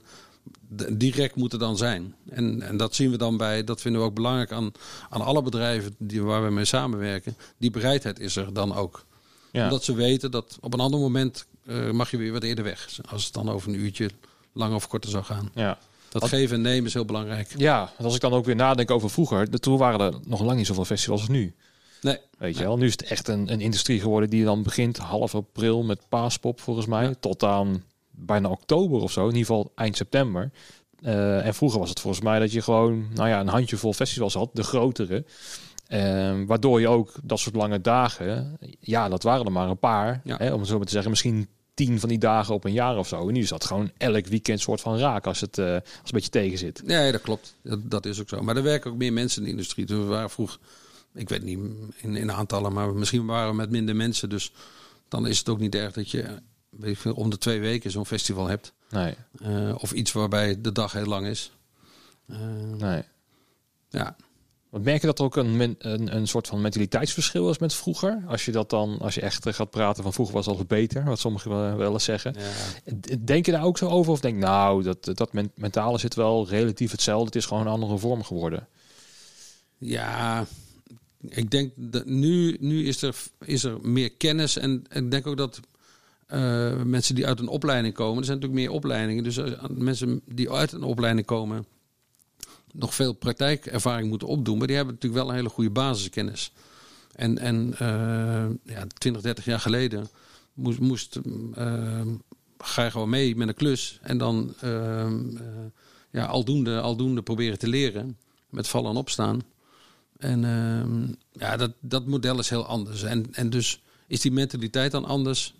Direct 0.92 1.36
moet 1.36 1.52
er 1.52 1.58
dan 1.58 1.76
zijn. 1.76 2.14
En, 2.30 2.62
en 2.62 2.76
dat 2.76 2.94
zien 2.94 3.10
we 3.10 3.16
dan 3.16 3.36
bij, 3.36 3.64
dat 3.64 3.80
vinden 3.80 4.00
we 4.00 4.06
ook 4.06 4.14
belangrijk 4.14 4.52
aan, 4.52 4.72
aan 5.08 5.20
alle 5.20 5.42
bedrijven 5.42 5.94
die, 5.98 6.22
waar 6.22 6.44
we 6.44 6.50
mee 6.50 6.64
samenwerken. 6.64 7.36
Die 7.58 7.70
bereidheid 7.70 8.20
is 8.20 8.36
er 8.36 8.52
dan 8.52 8.74
ook. 8.74 9.04
Ja. 9.52 9.64
Omdat 9.64 9.84
ze 9.84 9.94
weten 9.94 10.30
dat 10.30 10.58
op 10.60 10.74
een 10.74 10.80
ander 10.80 11.00
moment 11.00 11.46
eh, 11.66 11.90
mag 11.90 12.10
je 12.10 12.16
weer 12.16 12.32
wat 12.32 12.42
eerder 12.42 12.64
weg. 12.64 12.88
Als 13.08 13.24
het 13.24 13.32
dan 13.34 13.50
over 13.50 13.68
een 13.68 13.78
uurtje 13.80 14.10
langer 14.52 14.74
of 14.76 14.88
korter 14.88 15.10
zou 15.10 15.24
gaan. 15.24 15.50
ja. 15.54 15.78
Dat 16.12 16.28
geven 16.28 16.56
en 16.56 16.62
nemen 16.62 16.86
is 16.86 16.94
heel 16.94 17.04
belangrijk. 17.04 17.54
Ja, 17.56 17.78
want 17.78 18.04
als 18.04 18.14
ik 18.14 18.20
dan 18.20 18.32
ook 18.32 18.44
weer 18.44 18.56
nadenk 18.56 18.90
over 18.90 19.10
vroeger, 19.10 19.50
de, 19.50 19.58
toen 19.58 19.78
waren 19.78 20.00
er 20.00 20.18
nog 20.26 20.40
lang 20.42 20.56
niet 20.56 20.66
zoveel 20.66 20.84
festivals 20.84 21.20
als 21.20 21.30
nu. 21.30 21.54
Nee, 22.00 22.18
Weet 22.38 22.56
je 22.58 22.62
wel, 22.64 22.76
nu 22.76 22.86
is 22.86 22.92
het 22.92 23.02
echt 23.02 23.28
een, 23.28 23.52
een 23.52 23.60
industrie 23.60 24.00
geworden 24.00 24.30
die 24.30 24.44
dan 24.44 24.62
begint 24.62 24.96
half 24.98 25.34
april 25.34 25.82
met 25.82 26.08
paaspop 26.08 26.60
volgens 26.60 26.86
mij, 26.86 27.04
Ja. 27.04 27.14
tot 27.20 27.42
aan 27.42 27.84
bijna 28.10 28.48
oktober 28.48 29.00
of 29.00 29.12
zo, 29.12 29.20
in 29.20 29.26
ieder 29.34 29.46
geval 29.46 29.72
eind 29.74 29.96
september. 29.96 30.50
Eh, 31.00 31.46
en 31.46 31.54
vroeger 31.54 31.78
was 31.78 31.88
het 31.88 32.00
volgens 32.00 32.24
mij 32.24 32.38
dat 32.38 32.52
je 32.52 32.62
gewoon, 32.62 33.06
nou 33.14 33.28
ja, 33.28 33.40
een 33.40 33.48
handjevol 33.48 33.92
festivals 33.92 34.34
had, 34.34 34.50
de 34.52 34.62
grotere. 34.62 35.24
Eh, 35.86 36.32
waardoor 36.46 36.80
je 36.80 36.88
ook 36.88 37.12
dat 37.22 37.38
soort 37.38 37.54
lange 37.56 37.80
dagen, 37.80 38.58
ja, 38.80 39.08
dat 39.08 39.22
waren 39.22 39.46
er 39.46 39.52
maar 39.52 39.68
een 39.68 39.78
paar, 39.78 40.20
Ja. 40.24 40.36
hè, 40.36 40.52
om 40.52 40.58
het 40.60 40.68
zo 40.68 40.76
maar 40.76 40.86
te 40.86 40.92
zeggen, 40.92 41.10
misschien 41.10 41.48
tien 41.74 42.00
van 42.00 42.08
die 42.08 42.18
dagen 42.18 42.54
op 42.54 42.64
een 42.64 42.72
jaar 42.72 42.96
of 42.98 43.08
zo. 43.08 43.28
En 43.28 43.34
nu 43.34 43.40
is 43.40 43.48
dat 43.48 43.64
gewoon 43.64 43.90
elk 43.96 44.26
weekend 44.26 44.60
soort 44.60 44.80
van 44.80 44.98
raak 44.98 45.26
als 45.26 45.40
het, 45.40 45.58
eh, 45.58 45.64
als 45.66 45.82
het 45.84 46.04
een 46.04 46.10
beetje 46.12 46.30
tegen 46.30 46.58
zit. 46.58 46.82
Nee, 46.84 47.12
dat 47.12 47.20
klopt. 47.20 47.54
Dat, 47.62 47.90
dat 47.90 48.06
is 48.06 48.20
ook 48.20 48.28
zo. 48.28 48.42
Maar 48.42 48.56
er 48.56 48.62
werken 48.62 48.90
ook 48.90 48.96
meer 48.96 49.12
mensen 49.12 49.38
in 49.38 49.44
de 49.44 49.50
industrie. 49.50 49.86
Dus 49.86 49.96
we 49.96 50.04
waren 50.04 50.30
vroeg, 50.30 50.58
ik 51.14 51.28
weet 51.28 51.42
niet 51.42 51.58
in, 51.96 52.16
in 52.16 52.32
aantallen, 52.32 52.72
maar 52.72 52.94
misschien 52.94 53.26
waren 53.26 53.50
we 53.50 53.56
met 53.56 53.70
minder 53.70 53.96
mensen. 53.96 54.28
Dus 54.28 54.52
dan 55.08 55.26
is 55.26 55.38
het 55.38 55.48
ook 55.48 55.58
niet 55.58 55.74
erg 55.74 55.92
dat 55.92 56.10
je 56.10 56.38
weet 56.70 56.90
ik 56.92 56.98
veel, 56.98 57.14
om 57.14 57.30
de 57.30 57.38
twee 57.38 57.60
weken 57.60 57.90
zo'n 57.90 58.06
festival 58.06 58.46
hebt. 58.46 58.72
Nee, 58.90 59.14
Eh, 59.42 59.74
of 59.78 59.92
iets 59.92 60.12
waarbij 60.12 60.60
de 60.60 60.72
dag 60.72 60.92
heel 60.92 61.04
lang 61.06 61.26
is. 61.26 61.52
Eh, 62.26 62.38
nee. 62.78 63.02
ja. 63.88 64.16
Want 64.72 64.84
merk 64.84 65.00
je 65.00 65.06
dat 65.06 65.18
er 65.18 65.24
ook 65.24 65.36
een, 65.36 65.76
een, 65.78 66.16
een 66.16 66.26
soort 66.26 66.46
van 66.46 66.60
mentaliteitsverschil 66.60 67.50
is 67.50 67.58
met 67.58 67.74
vroeger? 67.74 68.22
Als 68.26 68.44
je 68.44 68.52
dat 68.52 68.70
dan, 68.70 68.98
als 68.98 69.14
je 69.14 69.20
echt 69.20 69.54
gaat 69.54 69.70
praten 69.70 70.02
van 70.02 70.12
vroeger 70.12 70.34
was 70.34 70.48
alles 70.48 70.66
beter, 70.66 71.04
wat 71.04 71.18
sommigen 71.18 71.50
wel, 71.50 71.76
wel 71.76 71.92
eens 71.92 72.04
zeggen. 72.04 72.34
ja. 72.84 73.16
Denk 73.24 73.46
je 73.46 73.52
daar 73.52 73.64
ook 73.64 73.78
zo 73.78 73.88
over? 73.88 74.12
Of 74.12 74.20
denk 74.20 74.38
nou, 74.38 74.82
dat, 74.82 75.04
dat 75.14 75.32
men- 75.32 75.52
mentale 75.54 75.98
zit 75.98 76.14
wel 76.14 76.48
relatief 76.48 76.90
hetzelfde. 76.90 77.26
Het 77.26 77.34
is 77.34 77.46
gewoon 77.46 77.62
een 77.62 77.72
andere 77.72 77.98
vorm 77.98 78.22
geworden. 78.22 78.68
Ja, 79.78 80.46
ik 81.28 81.50
denk 81.50 81.72
dat 81.76 82.06
nu, 82.06 82.56
nu 82.60 82.86
is, 82.86 83.02
er, 83.02 83.16
is 83.44 83.64
er 83.64 83.78
meer 83.82 84.12
kennis. 84.12 84.56
En 84.58 84.84
ik 84.92 85.10
denk 85.10 85.26
ook 85.26 85.36
dat 85.36 85.60
eh, 86.26 86.82
mensen 86.82 87.14
die 87.14 87.26
uit 87.26 87.40
een 87.40 87.48
opleiding 87.48 87.94
komen, 87.94 88.18
er 88.18 88.24
zijn 88.24 88.38
natuurlijk 88.38 88.66
meer 88.66 88.76
opleidingen. 88.76 89.24
Dus 89.24 89.38
mensen 89.68 90.20
die 90.26 90.50
uit 90.50 90.72
een 90.72 90.82
opleiding 90.82 91.26
komen, 91.26 91.66
nog 92.72 92.94
veel 92.94 93.12
praktijkervaring 93.12 94.08
moeten 94.08 94.28
opdoen. 94.28 94.58
Maar 94.58 94.66
die 94.66 94.76
hebben 94.76 94.94
natuurlijk 94.94 95.22
wel 95.22 95.30
een 95.30 95.38
hele 95.38 95.54
goede 95.54 95.70
basiskennis. 95.70 96.52
En, 97.14 97.38
en 97.38 97.74
eh, 97.78 98.74
ja, 98.74 98.86
20, 98.98 99.22
30 99.22 99.44
jaar 99.44 99.60
geleden 99.60 100.08
moest, 100.54 100.80
moest 100.80 101.20
eh, 101.54 102.00
ga 102.58 102.84
je 102.84 102.90
gewoon 102.90 103.08
mee 103.08 103.36
met 103.36 103.48
een 103.48 103.54
klus. 103.54 103.98
En 104.02 104.18
dan 104.18 104.54
eh, 104.60 105.00
eh, 105.06 105.12
ja, 106.10 106.24
aldoende, 106.24 106.80
aldoende 106.80 107.22
proberen 107.22 107.58
te 107.58 107.68
leren. 107.68 108.16
Met 108.50 108.68
vallen 108.68 108.90
en 108.90 108.96
opstaan. 108.96 109.40
En 110.18 110.44
ehm, 110.44 111.12
ja, 111.32 111.56
dat, 111.56 111.72
dat 111.80 112.06
model 112.06 112.38
is 112.38 112.50
heel 112.50 112.66
anders. 112.66 113.02
En, 113.02 113.26
en 113.32 113.50
dus 113.50 113.80
is 114.06 114.20
die 114.20 114.32
mentaliteit 114.32 114.92
dan 114.92 115.04
anders? 115.04 115.54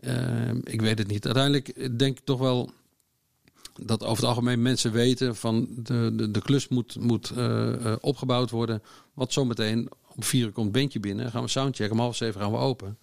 Ehm, 0.00 0.60
ik 0.64 0.80
weet 0.80 0.98
het 0.98 1.06
niet. 1.08 1.24
Uiteindelijk 1.24 1.98
denk 1.98 2.18
ik 2.18 2.24
toch 2.24 2.38
wel 2.38 2.72
dat 3.82 4.02
over 4.02 4.16
het 4.16 4.24
algemeen 4.24 4.62
mensen 4.62 4.92
weten 4.92 5.36
van 5.36 5.68
de, 5.76 6.12
de, 6.14 6.30
de 6.30 6.40
klus 6.42 6.68
moet, 6.68 6.96
moet 7.00 7.30
eh, 7.30 7.92
eh, 7.92 7.96
opgebouwd 8.00 8.50
worden. 8.50 8.82
Wat 9.14 9.32
zometeen 9.32 9.88
om 10.16 10.22
vier 10.22 10.44
uur 10.44 10.52
komt 10.52 10.72
bandje 10.72 11.00
binnen. 11.00 11.30
Gaan 11.30 11.42
we 11.42 11.48
soundchecken. 11.48 11.94
Om 11.96 12.00
half 12.02 12.16
zeven 12.16 12.40
gaan 12.40 12.50
we 12.52 12.56
open. 12.58 12.98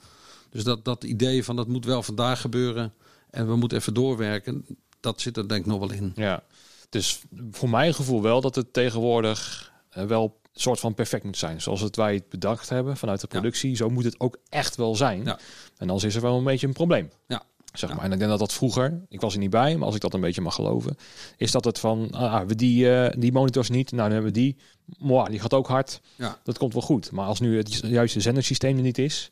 Dus 0.49 0.63
dat, 0.63 0.85
dat 0.85 1.03
idee 1.03 1.43
van 1.43 1.55
dat 1.55 1.67
moet 1.67 1.85
wel 1.85 2.03
vandaag 2.03 2.41
gebeuren. 2.41 2.93
En 3.29 3.47
we 3.47 3.55
moeten 3.55 3.77
even 3.77 3.93
doorwerken. 3.93 4.65
Dat 4.99 5.21
zit 5.21 5.37
er 5.37 5.47
denk 5.47 5.61
ik 5.61 5.65
nog 5.71 5.79
wel 5.79 5.91
in. 5.91 6.11
Ja. 6.15 6.43
Dus 6.89 7.21
voor 7.51 7.69
mijn 7.69 7.93
gevoel 7.93 8.21
wel 8.21 8.41
dat 8.41 8.55
het 8.55 8.73
tegenwoordig 8.73 9.71
eh, 9.89 10.05
wel 10.05 10.39
een 10.53 10.59
soort 10.61 10.79
van 10.79 10.93
perfect 10.93 11.23
moet 11.23 11.37
zijn. 11.37 11.61
Zoals 11.61 11.81
het 11.81 11.95
wij 11.95 12.13
het 12.13 12.29
bedacht 12.29 12.69
hebben 12.69 12.97
vanuit 12.97 13.21
de 13.21 13.27
Ja. 13.29 13.39
productie. 13.39 13.75
Zo 13.75 13.89
moet 13.89 14.03
het 14.03 14.19
ook 14.19 14.37
echt 14.49 14.75
wel 14.75 14.95
zijn. 14.95 15.23
Ja. 15.23 15.39
En 15.77 15.87
dan 15.87 16.01
is 16.01 16.15
er 16.15 16.21
wel 16.21 16.37
een 16.37 16.43
beetje 16.43 16.67
een 16.67 16.73
probleem. 16.73 17.09
Ja. 17.27 17.43
Zeg 17.73 17.93
maar. 17.93 18.03
En 18.03 18.11
ik 18.11 18.17
denk 18.17 18.29
dat 18.29 18.39
dat 18.39 18.53
vroeger, 18.53 19.01
ik 19.09 19.21
was 19.21 19.33
er 19.33 19.39
niet 19.39 19.49
bij, 19.49 19.75
maar 19.77 19.85
als 19.85 19.95
ik 19.95 20.01
dat 20.01 20.13
een 20.13 20.21
beetje 20.21 20.41
mag 20.41 20.55
geloven, 20.55 20.95
is 21.37 21.51
dat 21.51 21.65
het 21.65 21.79
van, 21.79 22.07
ah, 22.11 22.41
we 22.47 22.55
die, 22.55 22.95
eh, 22.95 23.13
die 23.19 23.31
monitors 23.31 23.69
niet, 23.69 23.91
nou 23.91 24.03
dan 24.03 24.11
hebben 24.11 24.33
we 24.33 24.39
die, 24.39 24.55
Mwah, 24.99 25.25
die 25.29 25.39
gaat 25.39 25.53
ook 25.53 25.67
hard, 25.67 26.01
Ja. 26.15 26.37
dat 26.43 26.57
komt 26.57 26.73
wel 26.73 26.81
goed. 26.81 27.11
Maar 27.11 27.25
als 27.25 27.39
nu 27.39 27.57
het 27.57 27.73
juiste 27.83 28.19
zendersysteem 28.21 28.75
er 28.77 28.83
niet 28.83 28.97
is, 28.97 29.29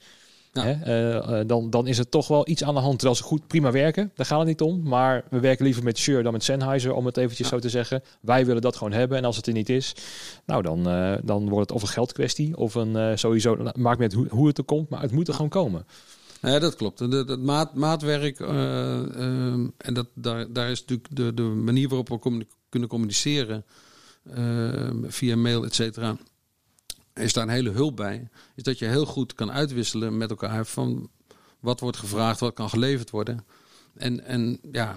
Ja. 0.54 0.64
hè, 0.64 0.72
eh, 0.72 1.40
eh, 1.40 1.48
dan, 1.48 1.70
dan 1.70 1.88
is 1.88 1.98
het 1.98 2.12
toch 2.12 2.28
wel 2.28 2.50
iets 2.50 2.64
aan 2.64 2.74
de 2.74 2.80
hand. 2.80 2.96
Terwijl 2.96 3.18
ze 3.18 3.24
goed 3.24 3.48
prima 3.48 3.72
werken, 3.72 4.12
daar 4.16 4.26
gaat 4.26 4.40
het 4.40 4.48
niet 4.48 4.62
om. 4.62 4.82
Maar 4.84 5.24
we 5.30 5.40
werken 5.40 5.66
liever 5.66 5.84
met 5.84 5.98
Shure 5.98 6.24
dan 6.24 6.32
met 6.34 6.44
Sennheiser, 6.44 6.94
om 6.94 7.06
het 7.06 7.18
eventjes 7.18 7.48
Ja. 7.50 7.54
zo 7.54 7.60
te 7.60 7.70
zeggen. 7.70 8.04
Wij 8.22 8.46
willen 8.46 8.62
dat 8.62 8.76
gewoon 8.76 8.94
hebben 8.94 9.18
en 9.18 9.26
als 9.26 9.36
het 9.36 9.48
er 9.48 9.54
niet 9.54 9.70
is, 9.70 9.94
nou 10.46 10.62
dan, 10.62 10.84
dan 11.24 11.50
wordt 11.50 11.70
het 11.70 11.72
of 11.72 11.82
een 11.82 11.94
geldkwestie 11.94 12.58
of 12.58 12.76
een 12.76 13.18
sowieso, 13.18 13.56
maakt 13.76 14.00
niet 14.00 14.14
uit 14.14 14.14
hoe, 14.14 14.28
hoe 14.30 14.48
het 14.48 14.58
er 14.58 14.64
komt, 14.64 14.90
maar 14.90 15.02
het 15.02 15.12
moet 15.12 15.28
er 15.28 15.34
gewoon 15.34 15.50
komen. 15.50 15.86
Ja, 16.42 16.60
dat 16.60 16.76
klopt. 16.76 17.00
Het, 17.00 17.44
maat, 17.44 17.74
maatwerk, 17.74 18.40
eh, 18.40 19.16
ehm, 19.22 19.68
en 19.78 19.94
dat, 19.94 20.08
daar, 20.14 20.54
daar 20.54 20.70
is 20.70 20.80
natuurlijk 20.80 21.16
de, 21.16 21.34
de 21.34 21.42
manier 21.42 21.88
waarop 21.88 22.10
we 22.10 22.46
kunnen 22.70 22.90
communiceren 22.90 23.66
ehm, 24.34 25.04
via 25.08 25.36
mail, 25.36 25.66
et 25.66 25.76
cetera, 25.76 26.18
is 27.14 27.34
daar 27.34 27.44
een 27.44 27.50
hele 27.50 27.70
hulp 27.70 27.96
bij. 27.96 28.30
Is 28.56 28.64
dat 28.64 28.80
je 28.80 28.86
heel 28.86 29.06
goed 29.06 29.34
kan 29.34 29.52
uitwisselen 29.52 30.18
met 30.18 30.30
elkaar 30.30 30.66
van 30.66 31.10
wat 31.60 31.80
wordt 31.80 31.98
gevraagd, 31.98 32.40
wat 32.40 32.54
kan 32.54 32.70
geleverd 32.70 33.10
worden. 33.10 33.46
En, 33.94 34.26
en 34.26 34.60
ja, 34.72 34.96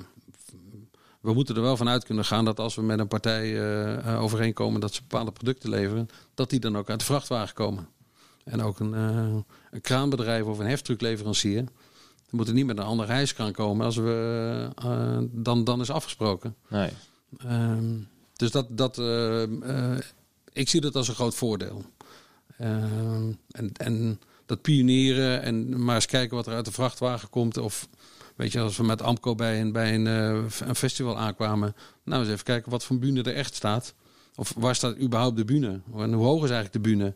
we 1.20 1.32
moeten 1.32 1.56
er 1.56 1.62
wel 1.62 1.76
vanuit 1.76 2.04
kunnen 2.04 2.24
gaan 2.24 2.44
dat 2.44 2.60
als 2.60 2.74
we 2.74 2.82
met 2.82 2.98
een 2.98 3.08
partij 3.08 3.52
uh, 4.04 4.22
overeenkomen 4.22 4.80
dat 4.80 4.94
ze 4.94 5.00
bepaalde 5.00 5.32
producten 5.32 5.70
leveren, 5.70 6.08
dat 6.34 6.50
die 6.50 6.60
dan 6.60 6.76
ook 6.76 6.90
uit 6.90 6.98
de 6.98 7.04
vrachtwagen 7.04 7.54
komen. 7.54 7.88
En 8.44 8.62
ook 8.62 8.80
een, 8.80 8.94
een 9.72 9.80
kraanbedrijf 9.80 10.44
of 10.44 10.58
een 10.58 10.66
heftruckleverancier. 10.66 11.64
We 12.30 12.36
moeten 12.36 12.54
niet 12.54 12.66
met 12.66 12.78
een 12.78 12.84
andere 12.84 13.12
hijskraan 13.12 13.52
komen 13.52 13.86
als 13.86 13.96
we 13.96 14.68
dan, 15.30 15.64
dan 15.64 15.80
is 15.80 15.90
afgesproken. 15.90 16.54
Nee. 16.68 16.90
Ehm, 17.38 17.98
dus 18.32 18.50
dat, 18.50 18.66
dat, 18.70 18.98
ik 20.52 20.68
zie 20.68 20.80
dat 20.80 20.96
als 20.96 21.08
een 21.08 21.14
groot 21.14 21.34
voordeel. 21.34 21.84
Ehm, 22.58 23.32
en, 23.50 23.72
en 23.72 24.20
dat 24.46 24.62
pionieren 24.62 25.42
en 25.42 25.84
maar 25.84 25.94
eens 25.94 26.06
kijken 26.06 26.36
wat 26.36 26.46
er 26.46 26.54
uit 26.54 26.64
de 26.64 26.72
vrachtwagen 26.72 27.30
komt. 27.30 27.56
Of 27.56 27.88
weet 28.36 28.52
je, 28.52 28.60
als 28.60 28.76
we 28.76 28.82
met 28.82 29.02
Amco 29.02 29.34
bij 29.34 29.60
een, 29.60 29.72
bij 29.72 29.94
een, 29.94 30.06
een 30.06 30.74
festival 30.74 31.18
aankwamen. 31.18 31.74
Nou, 32.04 32.22
eens 32.22 32.32
even 32.32 32.44
kijken 32.44 32.70
wat 32.70 32.84
voor 32.84 32.98
bühne 32.98 33.22
er 33.22 33.34
echt 33.34 33.54
staat. 33.54 33.94
Of 34.34 34.54
waar 34.56 34.74
staat 34.74 34.98
überhaupt 34.98 35.36
de 35.36 35.44
bühne? 35.44 35.80
En 35.96 36.12
hoe 36.12 36.24
hoog 36.24 36.44
is 36.44 36.50
eigenlijk 36.50 36.72
de 36.72 36.90
bühne? 36.90 37.14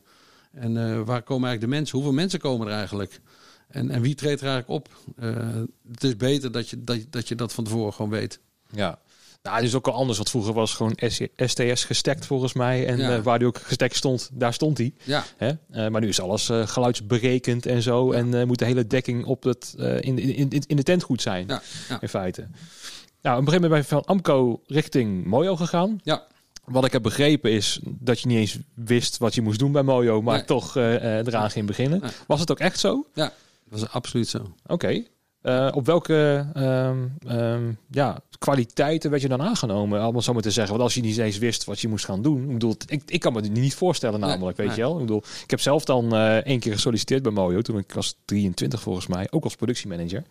En 0.56 0.76
uh, 0.76 1.00
waar 1.02 1.22
komen 1.22 1.48
eigenlijk 1.48 1.60
de 1.60 1.66
mensen? 1.66 1.96
Hoeveel 1.96 2.14
mensen 2.14 2.38
komen 2.38 2.66
er 2.66 2.72
eigenlijk? 2.72 3.20
En, 3.68 3.90
en 3.90 4.02
wie 4.02 4.14
treedt 4.14 4.40
er 4.40 4.48
eigenlijk 4.48 4.80
op? 4.80 4.88
Uh, 5.20 5.62
het 5.92 6.04
is 6.04 6.16
beter 6.16 6.52
dat 6.52 6.68
je, 6.68 6.84
dat, 6.84 6.98
dat 7.10 7.28
je 7.28 7.34
dat 7.34 7.52
van 7.52 7.64
tevoren 7.64 7.92
gewoon 7.92 8.10
weet. 8.10 8.40
Ja, 8.70 8.98
nou, 9.46 9.58
het 9.58 9.66
is 9.66 9.74
ook 9.74 9.86
al 9.86 9.92
anders. 9.92 10.18
wat 10.18 10.30
vroeger 10.30 10.52
was 10.52 10.74
gewoon 10.74 10.96
STS 11.36 11.84
gestekt 11.84 12.26
volgens 12.26 12.52
mij. 12.52 12.86
En 12.86 12.98
ja. 12.98 13.16
uh, 13.16 13.22
waar 13.22 13.38
die 13.38 13.48
ook 13.48 13.58
gestekt 13.58 13.96
stond, 13.96 14.30
daar 14.32 14.52
stond 14.52 14.78
hij. 14.78 14.94
Ja. 15.04 15.24
Hè? 15.36 15.48
Uh, 15.48 15.88
maar 15.88 16.00
nu 16.00 16.08
is 16.08 16.20
alles 16.20 16.48
uh, 16.48 16.66
geluidsberekend 16.66 17.66
en 17.66 17.82
zo. 17.82 18.12
Ja. 18.12 18.18
En 18.18 18.46
moet 18.46 18.58
de 18.58 18.64
hele 18.64 18.86
dekking 18.86 19.24
op 19.24 19.42
het, 19.42 19.74
in, 19.78 20.18
in, 20.18 20.50
in, 20.50 20.62
in 20.66 20.76
de 20.76 20.82
tent 20.82 21.02
goed 21.02 21.22
zijn. 21.22 21.46
Ja. 21.46 21.62
In 22.00 22.08
feite. 22.08 22.40
Nou, 22.40 23.38
op 23.38 23.46
een 23.46 23.52
gegeven 23.52 23.70
moment 23.70 23.70
ben 23.70 23.78
je 23.78 23.84
van 23.84 24.04
Amco 24.04 24.62
richting 24.66 25.24
Mojo 25.24 25.56
gegaan. 25.56 26.00
Ja. 26.02 26.26
Wat 26.66 26.84
ik 26.84 26.92
heb 26.92 27.02
begrepen 27.02 27.50
is 27.52 27.80
dat 27.84 28.20
je 28.20 28.26
niet 28.28 28.36
eens 28.38 28.58
wist 28.74 29.18
wat 29.18 29.34
je 29.34 29.42
moest 29.42 29.58
doen 29.58 29.72
bij 29.72 29.82
Mojo, 29.82 30.22
maar 30.22 30.36
Nee. 30.36 30.44
toch 30.44 30.76
eraan 30.76 31.50
ging 31.50 31.66
beginnen. 31.66 32.00
Nee. 32.00 32.10
Was 32.26 32.40
het 32.40 32.50
ook 32.50 32.58
echt 32.60 32.78
zo? 32.78 33.06
Ja, 33.14 33.32
dat 33.70 33.78
is 33.78 33.88
absoluut 33.88 34.28
zo. 34.28 34.54
Oké. 34.66 35.02
Uh, 35.46 35.68
op 35.72 35.86
welke 35.86 36.46
um, 36.56 37.16
um, 37.28 37.78
ja, 37.90 38.18
kwaliteiten 38.38 39.10
werd 39.10 39.22
je 39.22 39.28
dan 39.28 39.42
aangenomen? 39.42 40.00
Allemaal 40.00 40.22
zo 40.22 40.32
maar 40.32 40.42
te 40.42 40.50
zeggen. 40.50 40.72
Want 40.72 40.84
als 40.84 40.94
je 40.94 41.00
niet 41.00 41.18
eens 41.18 41.38
wist 41.38 41.64
wat 41.64 41.80
je 41.80 41.88
moest 41.88 42.04
gaan 42.04 42.22
doen. 42.22 42.42
Ik, 42.42 42.52
bedoel, 42.52 42.76
ik, 42.86 43.02
ik 43.06 43.20
kan 43.20 43.32
me 43.32 43.40
niet 43.40 43.74
voorstellen 43.74 44.20
namelijk, 44.20 44.56
Nee, 44.56 44.66
weet 44.66 44.76
nee. 44.76 44.86
je 44.86 44.92
wel. 44.92 45.00
Ik, 45.00 45.06
bedoel, 45.06 45.22
ik 45.42 45.50
heb 45.50 45.60
zelf 45.60 45.84
dan 45.84 46.14
uh, 46.14 46.36
één 46.36 46.60
keer 46.60 46.72
gesolliciteerd 46.72 47.22
bij 47.22 47.32
Mojo. 47.32 47.60
Toen 47.60 47.78
ik 47.78 47.92
was 47.92 48.16
23 48.24 48.80
volgens 48.80 49.06
mij. 49.06 49.26
Ook 49.30 49.44
als 49.44 49.56
productiemanager. 49.56 50.22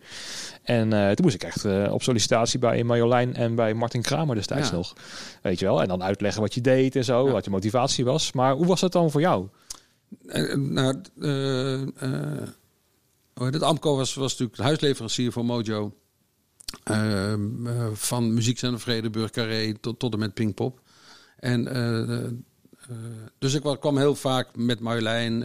En 0.62 0.92
uh, 0.92 1.10
toen 1.10 1.24
moest 1.24 1.34
ik 1.34 1.42
echt 1.44 1.64
op 1.90 2.02
sollicitatie 2.02 2.58
bij 2.58 2.84
Marjolein 2.84 3.34
en 3.34 3.54
bij 3.54 3.74
Martin 3.74 4.02
Kramer 4.02 4.34
destijds 4.34 4.70
Ja. 4.70 4.76
nog. 4.76 4.92
Weet 5.42 5.58
je 5.58 5.64
wel. 5.64 5.82
En 5.82 5.88
dan 5.88 6.02
uitleggen 6.02 6.42
wat 6.42 6.54
je 6.54 6.60
deed 6.60 6.96
en 6.96 7.04
zo. 7.04 7.26
Ja. 7.26 7.32
Wat 7.32 7.44
je 7.44 7.50
motivatie 7.50 8.04
was. 8.04 8.32
Maar 8.32 8.54
hoe 8.54 8.66
was 8.66 8.80
dat 8.80 8.92
dan 8.92 9.10
voor 9.10 9.20
jou? 9.20 9.46
Eh, 10.26 10.54
nou, 10.54 11.00
heet 13.44 13.54
het? 13.54 13.62
Amco 13.62 13.96
was, 13.96 14.14
was 14.14 14.30
natuurlijk 14.30 14.58
huisleverancier 14.60 15.32
voor 15.32 15.44
Mojo. 15.44 15.94
Eh, 16.84 17.32
eh, 17.32 17.38
van 17.92 18.34
Muziekcentrum 18.34 18.80
Vredeburg, 18.82 19.30
Carré 19.30 19.74
tot, 19.80 19.98
tot 19.98 20.12
en 20.12 20.18
met 20.18 20.34
Pinkpop. 20.34 20.80
En 21.36 21.68
eh, 21.68 22.24
eh, 22.24 22.32
dus 23.38 23.54
ik 23.54 23.62
wa- 23.62 23.76
kwam 23.76 23.98
heel 23.98 24.14
vaak 24.14 24.56
met 24.56 24.80
Marjolein, 24.80 25.38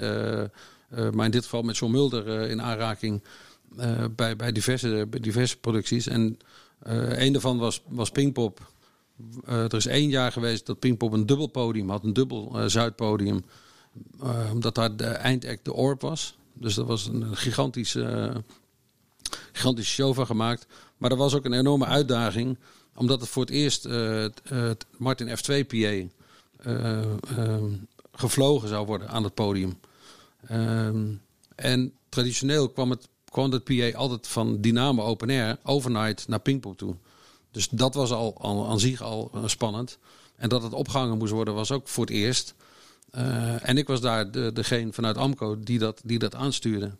maar 1.13 1.25
in 1.25 1.31
dit 1.31 1.43
geval 1.43 1.61
met 1.61 1.77
John 1.77 1.91
Mulder 1.91 2.27
in 2.49 2.61
aanraking 2.61 3.23
bij, 4.15 4.35
bij, 4.35 4.51
diverse, 4.51 5.07
diverse 5.21 5.57
producties. 5.57 6.07
En 6.07 6.37
een 6.79 7.31
daarvan 7.31 7.57
was, 7.57 7.83
was 7.87 8.11
Pinkpop. 8.11 8.71
Er 9.45 9.73
is 9.75 9.85
één 9.85 10.09
jaar 10.09 10.31
geweest 10.31 10.65
dat 10.65 10.79
Pinkpop 10.79 11.13
een 11.13 11.25
dubbel 11.25 11.47
podium 11.47 11.89
had, 11.89 12.03
een 12.03 12.13
dubbel 12.13 12.69
Zuidpodium. 12.69 13.43
Omdat 14.51 14.75
daar 14.75 14.95
de 14.95 15.05
eindact 15.05 15.65
de 15.65 15.73
Orb 15.73 16.01
was. 16.01 16.37
Dus 16.61 16.73
dat 16.73 16.87
was 16.87 17.05
een 17.07 17.37
gigantische, 17.37 18.03
eh, 18.03 18.35
gigantische 19.51 19.93
show 19.93 20.15
van 20.15 20.25
gemaakt. 20.25 20.65
Maar 20.97 21.11
er 21.11 21.17
was 21.17 21.33
ook 21.33 21.45
een 21.45 21.53
enorme 21.53 21.85
uitdaging. 21.85 22.57
Omdat 22.95 23.19
het 23.21 23.29
voor 23.29 23.41
het 23.41 23.51
eerst 23.51 23.85
eh, 23.85 24.25
eh, 24.25 24.31
Martin 24.97 25.37
F2 25.37 25.65
PA 25.67 26.09
eh, 26.63 26.99
gevlogen 28.11 28.67
zou 28.67 28.85
worden 28.85 29.09
aan 29.09 29.23
het 29.23 29.33
podium. 29.33 29.79
Ehm, 30.47 31.05
en 31.55 31.93
traditioneel 32.09 32.69
kwam 32.69 32.89
het, 32.89 33.07
kwam 33.25 33.51
het 33.51 33.63
PA 33.63 33.97
altijd 33.97 34.27
van 34.27 34.61
Dynamo 34.61 35.03
Open 35.03 35.29
Air 35.29 35.57
overnight 35.63 36.27
naar 36.27 36.39
Pinkpop 36.39 36.77
toe. 36.77 36.95
Dus 37.51 37.67
dat 37.69 37.93
was 37.93 38.11
al, 38.11 38.37
al 38.37 38.69
aan 38.69 38.79
zich 38.79 39.01
al 39.01 39.31
eh, 39.33 39.41
spannend. 39.45 39.97
En 40.35 40.49
dat 40.49 40.63
het 40.63 40.73
opgehangen 40.73 41.17
moest 41.17 41.31
worden 41.31 41.53
was 41.53 41.71
ook 41.71 41.87
voor 41.87 42.05
het 42.05 42.13
eerst. 42.13 42.53
Eh, 43.11 43.69
en 43.69 43.77
ik 43.77 43.87
was 43.87 44.01
daar 44.01 44.31
de, 44.31 44.51
degene 44.53 44.93
vanuit 44.93 45.17
Amco 45.17 45.59
die 45.59 45.79
dat, 45.79 46.01
die 46.05 46.19
dat 46.19 46.35
aanstuurde. 46.35 46.91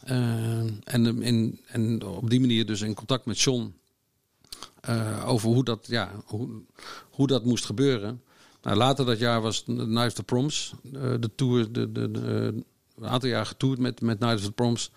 Eh, 0.00 0.58
en, 0.84 1.22
in, 1.22 1.60
en 1.66 2.02
op 2.02 2.30
die 2.30 2.40
manier 2.40 2.66
dus 2.66 2.80
in 2.80 2.94
contact 2.94 3.24
met 3.24 3.40
John 3.40 3.74
eh, 4.80 5.28
over 5.28 5.48
hoe 5.48 5.64
dat, 5.64 5.86
ja, 5.86 6.12
hoe, 6.24 6.48
hoe 7.10 7.26
dat 7.26 7.44
moest 7.44 7.64
gebeuren. 7.64 8.22
Nou, 8.62 8.76
later 8.76 9.06
dat 9.06 9.18
jaar 9.18 9.40
was 9.40 9.64
of 9.66 10.12
the 10.12 10.22
Proms. 10.22 10.74
de 11.20 11.30
tour, 11.34 11.72
de, 11.72 11.92
de, 11.92 12.10
een 12.96 13.08
aantal 13.08 13.28
jaar 13.28 13.46
getoerd 13.46 13.78
met, 13.78 14.00
met 14.00 14.22
of 14.22 14.40
the 14.40 14.52
Proms. 14.52 14.90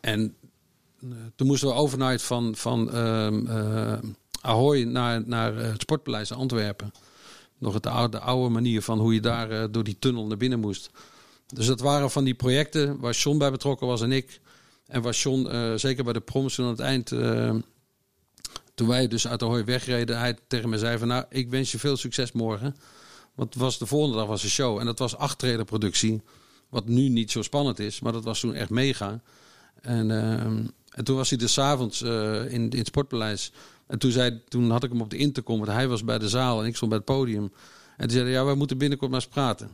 En 0.00 0.36
toen 1.36 1.46
moesten 1.46 1.68
we 1.68 1.74
overnight 1.74 2.22
van, 2.22 2.56
van 2.56 2.90
ehm, 2.90 3.46
eh, 3.46 3.98
Ahoy 4.40 4.82
naar, 4.82 5.22
naar 5.26 5.54
het 5.54 5.80
Sportpaleis 5.80 6.32
Antwerpen. 6.32 6.92
Nog 7.58 7.74
het 7.74 7.86
oude, 7.86 8.18
de 8.18 8.24
oude 8.24 8.48
manier 8.50 8.82
van 8.82 8.98
hoe 8.98 9.14
je 9.14 9.20
daar 9.20 9.50
eh, 9.50 9.64
door 9.70 9.84
die 9.84 9.98
tunnel 9.98 10.26
naar 10.26 10.36
binnen 10.36 10.60
moest. 10.60 10.90
Dus 11.46 11.66
dat 11.66 11.80
waren 11.80 12.10
van 12.10 12.24
die 12.24 12.34
projecten 12.34 13.00
waar 13.00 13.12
John 13.12 13.38
bij 13.38 13.50
betrokken 13.50 13.86
was 13.86 14.02
en 14.02 14.12
ik. 14.12 14.40
En 14.86 15.02
waar 15.02 15.12
John, 15.12 15.46
eh, 15.46 15.74
zeker 15.74 16.04
bij 16.04 16.12
de 16.12 16.20
proms 16.20 16.58
aan 16.58 16.66
het 16.66 16.80
eind... 16.80 17.12
eh, 17.12 17.54
toen 18.74 18.88
wij 18.88 19.08
dus 19.08 19.28
uit 19.28 19.40
de 19.40 19.46
hooi 19.46 19.64
wegreden, 19.64 20.18
hij 20.18 20.38
tegen 20.46 20.68
me 20.68 20.78
zei 20.78 20.98
van... 20.98 21.08
nou, 21.08 21.24
ik 21.28 21.50
wens 21.50 21.72
je 21.72 21.78
veel 21.78 21.96
succes 21.96 22.32
morgen. 22.32 22.76
Want 23.34 23.54
was, 23.54 23.78
de 23.78 23.86
volgende 23.86 24.16
dag 24.16 24.26
was 24.26 24.42
een 24.42 24.48
show. 24.48 24.78
En 24.78 24.86
dat 24.86 24.98
was 24.98 25.16
achttreden 25.16 25.64
productie. 25.64 26.22
Wat 26.68 26.86
nu 26.88 27.08
niet 27.08 27.30
zo 27.30 27.42
spannend 27.42 27.78
is, 27.78 28.00
maar 28.00 28.12
dat 28.12 28.24
was 28.24 28.40
toen 28.40 28.54
echt 28.54 28.70
mega. 28.70 29.22
En, 29.80 30.10
ehm, 30.10 30.66
en 30.90 31.04
toen 31.04 31.16
was 31.16 31.28
hij 31.28 31.38
dus 31.38 31.58
avonds 31.58 32.02
in, 32.02 32.70
in 32.70 32.78
het 32.78 32.86
Sportpaleis. 32.86 33.52
En 33.86 33.98
toen, 33.98 34.10
zei, 34.10 34.42
toen 34.48 34.70
had 34.70 34.84
ik 34.84 34.90
hem 34.90 35.00
op 35.00 35.10
de 35.10 35.16
intercom, 35.16 35.58
want 35.58 35.70
hij 35.70 35.88
was 35.88 36.04
bij 36.04 36.18
de 36.18 36.28
zaal 36.28 36.60
en 36.60 36.66
ik 36.66 36.76
stond 36.76 36.90
bij 36.90 36.98
het 36.98 37.08
podium. 37.16 37.52
En 37.96 38.08
toen 38.08 38.16
zei 38.16 38.30
ja, 38.30 38.44
wij 38.44 38.54
moeten 38.54 38.78
binnenkort 38.78 39.10
maar 39.10 39.20
eens 39.20 39.28
praten. 39.28 39.70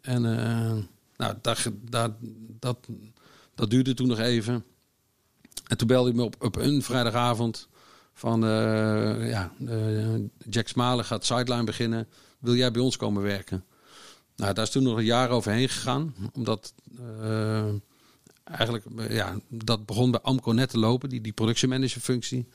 En 0.00 0.38
eh, 0.38 0.72
nou, 1.16 1.34
dat, 1.40 1.70
dat, 2.58 2.76
dat, 3.54 3.70
duurde 3.70 3.94
toen 3.94 4.08
nog 4.08 4.18
even. 4.18 4.64
En 5.66 5.76
toen 5.76 5.88
belde 5.88 6.08
hij 6.08 6.18
me 6.18 6.24
op, 6.24 6.36
op 6.38 6.56
een 6.56 6.82
vrijdagavond 6.82 7.68
van, 8.12 8.44
eh, 8.44 9.28
ja, 9.28 9.52
eh, 9.66 10.14
Jack 10.50 10.68
Smalen 10.68 11.04
gaat 11.04 11.24
Sideline 11.24 11.64
beginnen. 11.64 12.08
Wil 12.38 12.54
jij 12.54 12.70
bij 12.70 12.82
ons 12.82 12.96
komen 12.96 13.22
werken? 13.22 13.64
Nou, 14.36 14.54
daar 14.54 14.64
is 14.64 14.70
toen 14.70 14.82
nog 14.82 14.96
een 14.96 15.04
jaar 15.04 15.30
overheen 15.30 15.68
gegaan. 15.68 16.14
Omdat 16.32 16.74
eigenlijk, 18.44 18.84
ja, 19.08 19.38
dat 19.48 19.86
begon 19.86 20.10
bij 20.10 20.20
Amco 20.20 20.52
net 20.52 20.70
te 20.70 20.78
lopen, 20.78 21.08
die, 21.08 21.20
die 21.20 21.32
productiemanager 21.32 22.00
functie. 22.00 22.48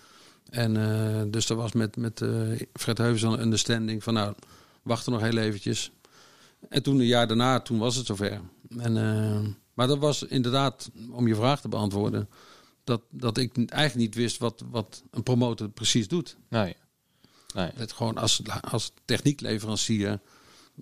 En 0.49 0.77
eh, 0.77 1.21
dus 1.27 1.49
er 1.49 1.55
was 1.55 1.71
met, 1.71 1.97
met 1.97 2.21
eh, 2.21 2.29
Fred 2.73 2.97
Heuvens 2.97 3.21
een 3.21 3.41
understanding 3.41 4.03
van, 4.03 4.13
nou, 4.13 4.35
wachten 4.83 5.11
nog 5.11 5.21
heel 5.21 5.37
eventjes. 5.37 5.91
En 6.69 6.83
toen 6.83 6.99
een 6.99 7.05
jaar 7.05 7.27
daarna, 7.27 7.59
toen 7.59 7.77
was 7.77 7.95
het 7.95 8.05
zover. 8.05 8.41
En, 8.77 8.97
eh, 8.97 9.47
maar 9.73 9.87
dat 9.87 9.97
was 9.97 10.23
inderdaad, 10.23 10.91
om 11.11 11.27
je 11.27 11.35
vraag 11.35 11.61
te 11.61 11.67
beantwoorden, 11.67 12.29
dat, 12.83 13.01
dat 13.09 13.37
ik 13.37 13.55
eigenlijk 13.55 13.95
niet 13.95 14.15
wist 14.15 14.37
wat, 14.37 14.63
wat 14.71 15.03
een 15.11 15.23
promotor 15.23 15.69
precies 15.69 16.07
doet. 16.07 16.37
Nee. 16.49 16.75
nee. 17.53 17.71
Het 17.75 17.91
gewoon 17.91 18.17
als, 18.17 18.41
als 18.61 18.91
techniekleverancier 19.05 20.19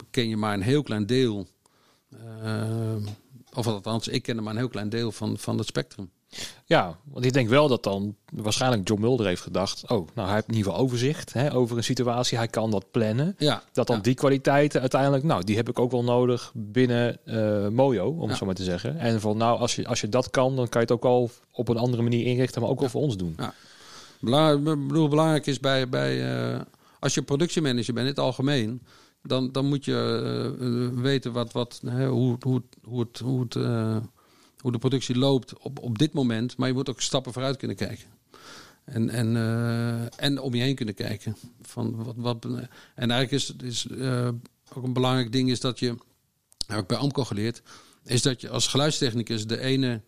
ken 0.10 0.30
je 0.30 0.38
maar 0.38 0.54
een 0.54 0.62
heel 0.62 0.84
klein 0.84 1.06
deel. 1.06 1.48
of 3.54 3.68
althans, 3.68 4.08
ik 4.08 4.22
kende 4.22 4.42
maar 4.42 4.52
een 4.52 4.60
heel 4.60 4.68
klein 4.68 4.90
deel 4.90 5.12
van, 5.12 5.38
van 5.38 5.58
het 5.58 5.68
spectrum. 5.68 6.10
Ja, 6.66 6.98
want 7.04 7.26
ik 7.26 7.34
denk 7.34 7.50
wel 7.50 7.68
dat 7.68 7.84
dan 7.84 8.16
waarschijnlijk 8.34 8.88
John 8.88 9.02
Mulder 9.02 9.26
heeft 9.26 9.42
gedacht... 9.42 9.90
oh, 9.90 10.08
nou, 10.14 10.28
hij 10.28 10.36
heeft 10.36 10.48
in 10.48 10.54
ieder 10.56 10.72
geval 10.72 10.86
overzicht 10.86 11.34
hè, 11.34 11.54
over 11.54 11.78
een 11.78 11.84
situatie. 11.84 12.38
Hij 12.38 12.48
kan 12.48 12.72
dat 12.72 12.92
plannen. 12.92 13.36
Ja, 13.38 13.64
Dat 13.72 13.88
dan 13.88 13.96
ja. 13.96 14.02
die 14.02 14.14
kwaliteiten 14.14 14.82
uiteindelijk... 14.82 15.24
nou, 15.24 15.44
die 15.44 15.56
heb 15.56 15.70
ik 15.70 15.80
ook 15.80 15.92
wel 15.92 16.04
nodig 16.04 16.52
binnen 16.56 17.26
eh, 17.26 17.68
Mojo, 17.68 18.08
om 18.10 18.22
Ja. 18.22 18.28
het 18.28 18.38
zo 18.38 18.46
maar 18.46 18.56
te 18.56 18.64
zeggen. 18.64 18.98
En 19.00 19.22
van, 19.22 19.38
nou, 19.38 19.60
als 19.60 19.76
je, 19.76 19.88
als 19.88 20.02
je 20.02 20.10
dat 20.10 20.30
kan... 20.30 20.56
dan 20.56 20.70
kan 20.70 20.82
je 20.82 20.88
het 20.88 20.96
ook 20.96 21.06
al 21.06 21.30
op 21.52 21.68
een 21.70 21.78
andere 21.78 22.04
manier 22.04 22.26
inrichten... 22.26 22.62
maar 22.62 22.70
ook 22.70 22.80
wel 22.80 22.90
voor 22.90 23.02
ons 23.02 23.18
doen. 23.18 23.36
Belangrijk, 24.20 24.78
ik 24.80 24.88
bedoel, 24.88 25.08
belangrijk 25.08 25.46
is 25.46 25.60
bij, 25.60 25.90
bij 25.90 26.32
eh, 26.54 26.62
als 27.00 27.14
je 27.14 27.22
productiemanager 27.22 27.94
bent 27.94 28.06
in 28.06 28.12
het 28.12 28.22
algemeen, 28.22 28.82
dan, 29.24 29.52
dan 29.52 29.66
moet 29.66 29.86
je 29.86 30.56
eh, 30.60 31.02
weten 31.02 31.32
wat, 31.32 31.52
wat, 31.52 31.82
hè, 31.86 32.08
hoe, 32.08 32.38
hoe, 32.40 32.62
hoe, 32.84 33.00
het, 33.00 33.20
hoe, 33.20 33.42
het, 33.42 33.56
hoe 34.68 34.76
de 34.76 34.88
productie 34.88 35.18
loopt 35.18 35.58
op, 35.58 35.80
op 35.80 35.98
dit 35.98 36.14
moment. 36.14 36.58
Maar 36.58 36.68
je 36.68 36.74
moet 36.74 36.90
ook 36.90 37.02
stappen 37.02 37.34
vooruit 37.34 37.58
kunnen 37.58 37.78
kijken. 37.78 38.06
En, 38.86 39.10
en, 39.10 39.36
eh, 39.36 40.24
en 40.26 40.40
om 40.42 40.54
je 40.54 40.62
heen 40.62 40.76
kunnen 40.76 40.96
kijken. 40.96 41.38
Van 41.62 42.04
wat, 42.04 42.16
wat, 42.18 42.46
en 42.96 43.12
eigenlijk 43.12 43.32
is, 43.32 43.54
is 43.64 43.88
uh, 43.92 44.28
ook 44.74 44.84
een 44.84 44.94
belangrijk 44.94 45.32
ding 45.32 45.50
is 45.50 45.60
dat 45.60 45.80
je, 45.80 45.96
heb 46.68 46.80
ik 46.80 46.88
bij 46.88 46.98
Amco 46.98 47.24
geleerd, 47.24 47.62
is 48.06 48.22
dat 48.22 48.42
je 48.42 48.50
als 48.50 48.68
geluidstechnicus 48.68 49.48
de 49.48 49.60
ene, 49.60 50.02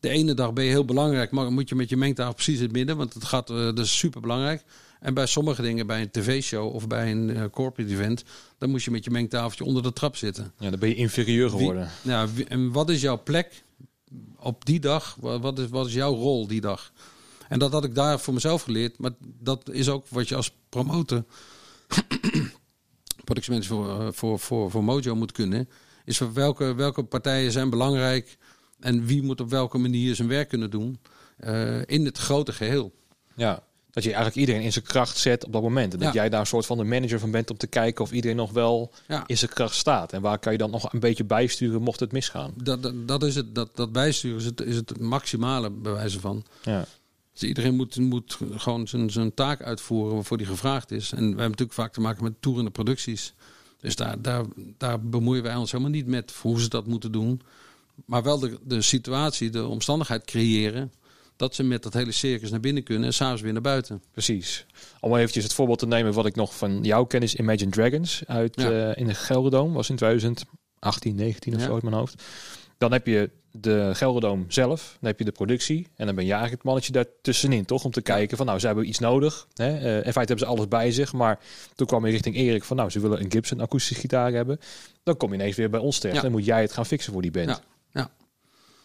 de 0.00 0.08
ene 0.08 0.34
dag 0.34 0.52
ben 0.52 0.64
je 0.64 0.70
heel 0.70 0.84
belangrijk, 0.84 1.30
maar 1.30 1.52
moet 1.52 1.68
je 1.68 1.74
met 1.74 1.88
je 1.88 1.96
mengtafel 1.96 2.34
precies 2.34 2.56
in 2.56 2.62
het 2.62 2.72
midden, 2.72 2.96
want 2.96 3.14
het 3.14 3.24
gaat, 3.24 3.50
uh, 3.50 3.56
dat 3.56 3.78
is 3.78 3.98
super 3.98 4.20
belangrijk. 4.20 4.64
En 5.00 5.14
bij 5.14 5.26
sommige 5.26 5.62
dingen, 5.62 5.86
bij 5.86 6.00
een 6.00 6.10
tv-show 6.10 6.74
of 6.74 6.86
bij 6.86 7.10
een 7.10 7.28
uh, 7.28 7.44
corporate 7.50 7.92
event, 7.92 8.24
dan 8.58 8.70
moet 8.70 8.82
je 8.82 8.90
met 8.90 9.04
je 9.04 9.10
mengtafeltje 9.10 9.64
onder 9.64 9.82
de 9.82 9.92
trap 9.92 10.16
zitten. 10.16 10.52
Ja, 10.58 10.70
dan 10.70 10.78
ben 10.78 10.88
je 10.88 10.94
inferieur 10.94 11.50
geworden. 11.50 11.88
Wie, 12.02 12.12
ja, 12.12 12.28
en 12.48 12.72
wat 12.72 12.90
is 12.90 13.00
jouw 13.00 13.22
plek 13.22 13.62
op 14.36 14.64
die 14.64 14.80
dag? 14.80 15.16
Wat 15.20 15.58
is, 15.58 15.68
wat 15.68 15.86
is 15.86 15.94
jouw 15.94 16.14
rol 16.14 16.46
die 16.46 16.60
dag? 16.60 16.92
En 17.48 17.58
dat 17.58 17.72
had 17.72 17.84
ik 17.84 17.94
daar 17.94 18.20
voor 18.20 18.34
mezelf 18.34 18.62
geleerd. 18.62 18.98
Maar 18.98 19.10
dat 19.20 19.70
is 19.70 19.88
ook 19.88 20.08
wat 20.08 20.28
je 20.28 20.36
als 20.36 20.54
promotor, 20.68 21.24
productiemensen 23.24 23.74
voor, 23.76 24.00
eh, 24.00 24.08
voor, 24.10 24.38
voor, 24.38 24.70
voor 24.70 24.84
Mojo 24.84 25.14
moet 25.14 25.32
kunnen. 25.32 25.68
Is 26.04 26.18
welke, 26.18 26.74
welke 26.74 27.02
partijen 27.02 27.52
zijn 27.52 27.70
belangrijk 27.70 28.38
en 28.80 29.06
wie 29.06 29.22
moet 29.22 29.40
op 29.40 29.50
welke 29.50 29.78
manier 29.78 30.14
zijn 30.14 30.28
werk 30.28 30.48
kunnen 30.48 30.70
doen 30.70 31.00
uh, 31.40 31.80
in 31.86 32.04
het 32.04 32.18
grote 32.18 32.52
geheel. 32.52 32.92
Ja, 33.36 33.62
dat 33.92 34.02
je 34.02 34.08
eigenlijk 34.08 34.40
iedereen 34.40 34.62
in 34.62 34.72
zijn 34.72 34.84
kracht 34.84 35.16
zet 35.16 35.44
op 35.44 35.52
dat 35.52 35.62
moment. 35.62 35.92
En 35.92 35.98
dat 35.98 36.12
jij 36.12 36.28
daar 36.28 36.40
een 36.40 36.46
soort 36.46 36.66
van 36.66 36.78
de 36.78 36.84
manager 36.84 37.18
van 37.18 37.30
bent 37.30 37.50
om 37.50 37.56
te 37.56 37.66
kijken 37.66 38.04
of 38.04 38.12
iedereen 38.12 38.36
nog 38.36 38.50
wel 38.50 38.92
ja. 39.08 39.24
in 39.26 39.38
zijn 39.38 39.50
kracht 39.50 39.74
staat. 39.74 40.12
En 40.12 40.20
waar 40.20 40.38
kan 40.38 40.52
je 40.52 40.58
dan 40.58 40.70
nog 40.70 40.92
een 40.92 41.00
beetje 41.00 41.24
bijsturen 41.24 41.82
mocht 41.82 42.00
het 42.00 42.12
misgaan? 42.12 42.52
Dat, 42.56 42.82
dat, 42.82 43.08
dat 43.08 43.22
is 43.22 43.34
het. 43.34 43.54
Dat, 43.54 43.70
dat 43.74 43.92
bijsturen 43.92 44.38
is 44.38 44.44
het, 44.44 44.60
is 44.60 44.76
het 44.76 45.00
maximale 45.00 45.70
bewijzen 45.70 46.20
van. 46.20 46.44
Ja. 46.62 46.84
Dus 47.32 47.42
iedereen 47.42 47.74
moet, 47.74 47.96
moet 47.96 48.38
gewoon 48.56 48.88
zijn, 48.88 49.10
zijn 49.10 49.34
taak 49.34 49.62
uitvoeren 49.62 50.14
waarvoor 50.14 50.38
die 50.38 50.46
gevraagd 50.46 50.90
is. 50.90 51.12
En 51.12 51.18
we 51.18 51.24
hebben 51.24 51.36
natuurlijk 51.36 51.72
vaak 51.72 51.92
te 51.92 52.00
maken 52.00 52.24
met 52.24 52.32
toerende 52.40 52.70
producties. 52.70 53.34
Dus 53.80 53.96
daar, 53.96 54.22
daar, 54.22 54.44
daar 54.78 55.00
bemoeien 55.00 55.42
wij 55.42 55.54
ons 55.54 55.72
helemaal 55.72 55.92
niet 55.92 56.06
met 56.06 56.32
hoe 56.42 56.60
ze 56.60 56.68
dat 56.68 56.86
moeten 56.86 57.12
doen. 57.12 57.40
Maar 58.04 58.22
wel 58.22 58.38
de, 58.38 58.58
de 58.62 58.82
situatie, 58.82 59.50
de 59.50 59.66
omstandigheid 59.66 60.24
creëren 60.24 60.92
dat 61.42 61.54
ze 61.54 61.62
met 61.62 61.82
dat 61.82 61.94
hele 61.94 62.12
circus 62.12 62.50
naar 62.50 62.60
binnen 62.60 62.82
kunnen 62.82 63.04
en 63.04 63.14
s'avonds 63.14 63.42
weer 63.42 63.52
naar 63.52 63.62
buiten. 63.62 64.02
Precies. 64.12 64.66
Om 65.00 65.16
eventjes 65.16 65.44
het 65.44 65.52
voorbeeld 65.52 65.78
te 65.78 65.86
nemen 65.86 66.12
wat 66.12 66.26
ik 66.26 66.34
nog 66.34 66.56
van 66.56 66.82
jouw 66.82 67.04
kennis 67.04 67.34
Imagine 67.34 67.70
Dragons 67.70 68.22
uit 68.26 68.60
ja. 68.60 68.70
uh, 68.70 68.96
in 68.96 69.06
de 69.06 69.14
Gelderdoom 69.14 69.72
was 69.72 69.90
in 69.90 69.96
2018, 69.96 71.14
19 71.14 71.54
of 71.54 71.60
ja. 71.60 71.66
zo 71.66 71.72
uit 71.74 71.82
mijn 71.82 71.94
hoofd. 71.94 72.22
Dan 72.78 72.92
heb 72.92 73.06
je 73.06 73.30
de 73.50 73.90
Gelderdoom 73.94 74.44
zelf, 74.48 74.96
dan 75.00 75.10
heb 75.10 75.18
je 75.18 75.24
de 75.24 75.32
productie 75.32 75.88
en 75.96 76.06
dan 76.06 76.14
ben 76.14 76.24
je 76.24 76.30
eigenlijk 76.30 76.62
het 76.62 76.64
mannetje 76.64 76.92
daartussenin, 76.92 77.64
toch? 77.64 77.84
Om 77.84 77.90
te 77.90 78.02
kijken 78.02 78.36
van 78.36 78.46
nou, 78.46 78.58
ze 78.58 78.66
hebben 78.66 78.88
iets 78.88 78.98
nodig. 78.98 79.46
Hè? 79.54 79.68
Uh, 79.68 79.96
in 79.96 80.12
feite 80.12 80.18
hebben 80.18 80.38
ze 80.38 80.46
alles 80.46 80.68
bij 80.68 80.92
zich, 80.92 81.12
maar 81.12 81.38
toen 81.74 81.86
kwam 81.86 82.06
je 82.06 82.12
richting 82.12 82.36
Erik 82.36 82.64
van 82.64 82.76
nou, 82.76 82.90
ze 82.90 83.00
willen 83.00 83.20
een 83.20 83.32
Gibson 83.32 83.60
akoestische 83.60 84.00
gitaar 84.00 84.32
hebben. 84.32 84.58
Dan 85.02 85.16
kom 85.16 85.28
je 85.28 85.34
ineens 85.34 85.56
weer 85.56 85.70
bij 85.70 85.80
ons 85.80 85.98
terecht. 85.98 86.16
Ja. 86.16 86.22
Dan 86.22 86.32
moet 86.32 86.44
jij 86.44 86.60
het 86.60 86.72
gaan 86.72 86.86
fixen 86.86 87.12
voor 87.12 87.22
die 87.22 87.30
band. 87.30 87.62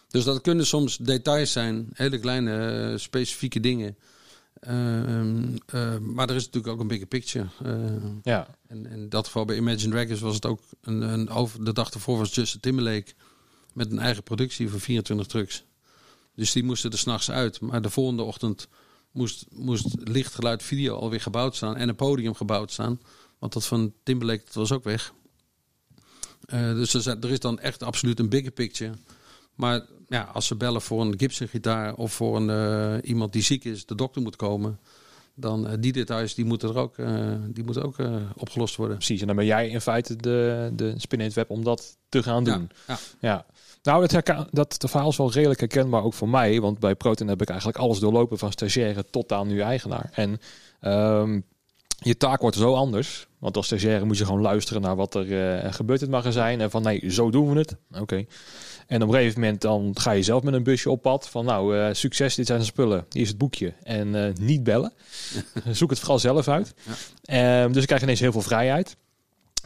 Dus 0.08 0.24
dat 0.24 0.40
kunnen 0.40 0.66
soms 0.66 0.96
details 0.96 1.52
zijn, 1.52 1.88
hele 1.92 2.18
kleine 2.18 2.90
uh, 2.90 2.98
specifieke 2.98 3.60
dingen. 3.60 3.96
Uh, 4.68 5.32
uh, 5.74 5.98
maar 5.98 6.28
er 6.28 6.34
is 6.34 6.44
natuurlijk 6.44 6.72
ook 6.72 6.80
een 6.80 6.88
bigger 6.88 7.06
picture. 7.06 7.46
ja. 8.22 8.48
En 8.66 8.86
in 8.86 9.08
dat 9.08 9.26
geval 9.26 9.44
bij 9.44 9.56
Imagine 9.56 9.90
Dragons 9.90 10.20
was 10.20 10.34
het 10.34 10.46
ook 10.46 10.60
een, 10.80 11.00
een 11.00 11.28
over 11.28 11.64
de 11.64 11.72
dag 11.72 11.90
ervoor 11.90 12.18
was 12.18 12.34
Justin 12.34 12.60
Timberlake 12.60 13.12
met 13.74 13.90
een 13.92 13.98
eigen 13.98 14.22
productie 14.22 14.70
van 14.70 14.80
24 14.80 15.26
trucks. 15.26 15.64
Dus 16.34 16.52
die 16.52 16.64
moesten 16.64 16.90
er 16.90 16.98
s'nachts 16.98 17.30
uit. 17.30 17.60
Maar 17.60 17.82
de 17.82 17.90
volgende 17.90 18.22
ochtend 18.22 18.68
moest, 19.12 19.46
moest 19.50 19.96
licht, 19.98 20.34
geluid, 20.34 20.62
video 20.62 20.96
alweer 20.96 21.20
gebouwd 21.20 21.56
staan. 21.56 21.76
En 21.76 21.88
een 21.88 21.96
podium 21.96 22.34
gebouwd 22.34 22.72
staan. 22.72 23.00
Want 23.38 23.52
dat 23.52 23.66
van 23.66 23.92
Timberlake 24.02 24.44
dat 24.44 24.54
was 24.54 24.72
ook 24.72 24.84
weg. 24.84 25.12
Uh, 26.46 26.72
dus 26.72 26.94
er, 26.94 27.18
er, 27.18 27.30
is 27.30 27.40
dan 27.40 27.58
echt 27.58 27.82
absoluut 27.82 28.18
een 28.18 28.28
bigger 28.28 28.50
picture. 28.50 28.92
Maar 29.58 29.82
ja, 30.08 30.22
als 30.32 30.46
ze 30.46 30.56
bellen 30.56 30.82
voor 30.82 31.00
een 31.00 31.14
Gibson 31.16 31.48
gitaar 31.48 31.94
of 31.94 32.12
voor 32.12 32.36
een, 32.36 32.48
uh, 32.48 33.08
iemand 33.10 33.32
die 33.32 33.42
ziek 33.42 33.64
is, 33.64 33.86
de 33.86 33.94
dokter 33.94 34.22
moet 34.22 34.36
komen. 34.36 34.78
Dan 35.34 35.66
uh, 35.66 35.72
die 35.80 35.92
details 35.92 36.34
die 36.34 36.44
moeten 36.44 36.68
er 36.68 36.78
ook, 36.78 36.96
die 37.54 37.64
moeten 37.64 37.82
ook 37.82 37.96
opgelost 38.36 38.76
worden. 38.76 38.96
Precies, 38.96 39.20
en 39.20 39.26
dan 39.26 39.36
ben 39.36 39.46
jij 39.46 39.68
in 39.68 39.80
feite 39.80 40.16
de, 40.16 40.70
de 40.72 40.94
spin 40.96 41.18
in 41.18 41.24
het 41.24 41.34
web 41.34 41.50
om 41.50 41.64
dat 41.64 41.96
te 42.08 42.22
gaan 42.22 42.44
doen. 42.44 42.70
Ja, 42.86 42.94
ja. 42.94 42.98
ja. 43.20 43.46
Nou, 43.82 44.06
dat, 44.06 44.46
dat 44.50 44.80
de 44.80 44.88
verhaal 44.88 45.08
is 45.08 45.16
wel 45.16 45.32
redelijk 45.32 45.60
herkenbaar 45.60 46.02
ook 46.02 46.14
voor 46.14 46.28
mij. 46.28 46.60
Want 46.60 46.78
bij 46.78 46.94
Proton 46.94 47.28
heb 47.28 47.42
ik 47.42 47.48
eigenlijk 47.48 47.78
alles 47.78 47.98
doorlopen 47.98 48.38
van 48.38 48.52
stagiaire 48.52 49.04
tot 49.10 49.32
aan 49.32 49.46
nu 49.46 49.60
eigenaar. 49.60 50.10
En 50.12 50.40
um, 50.82 51.44
je 51.98 52.16
taak 52.16 52.40
wordt 52.40 52.56
zo 52.56 52.74
anders. 52.74 53.26
Want 53.38 53.56
als 53.56 53.66
stagiaire 53.66 54.04
moet 54.04 54.18
je 54.18 54.24
gewoon 54.24 54.40
luisteren 54.40 54.82
naar 54.82 54.96
wat 54.96 55.14
er 55.14 55.26
uh, 55.26 55.72
gebeurt 55.72 56.00
in 56.00 56.06
het 56.06 56.16
magazijn. 56.16 56.60
En 56.60 56.70
van 56.70 56.82
nee, 56.82 57.10
zo 57.10 57.30
doen 57.30 57.52
we 57.52 57.58
het. 57.58 57.76
Oké. 57.90 58.00
Okay. 58.00 58.26
En 58.88 59.02
op 59.02 59.08
een 59.08 59.14
gegeven 59.14 59.40
moment 59.40 59.60
dan 59.60 59.90
ga 59.94 60.10
je 60.10 60.22
zelf 60.22 60.42
met 60.42 60.54
een 60.54 60.62
busje 60.62 60.90
op 60.90 61.02
pad. 61.02 61.28
Van 61.28 61.44
nou, 61.44 61.76
uh, 61.76 61.88
succes, 61.92 62.34
dit 62.34 62.46
zijn 62.46 62.58
de 62.58 62.64
spullen. 62.64 63.06
Hier 63.10 63.22
is 63.22 63.28
het 63.28 63.38
boekje. 63.38 63.72
En 63.82 64.14
uh, 64.14 64.32
niet 64.40 64.62
bellen. 64.62 64.92
Zoek 65.70 65.90
het 65.90 65.98
vooral 65.98 66.18
zelf 66.18 66.48
uit. 66.48 66.74
Ja. 67.22 67.62
Um, 67.62 67.72
dus 67.72 67.80
ik 67.80 67.86
krijg 67.86 68.02
ineens 68.02 68.20
heel 68.20 68.32
veel 68.32 68.42
vrijheid. 68.42 68.96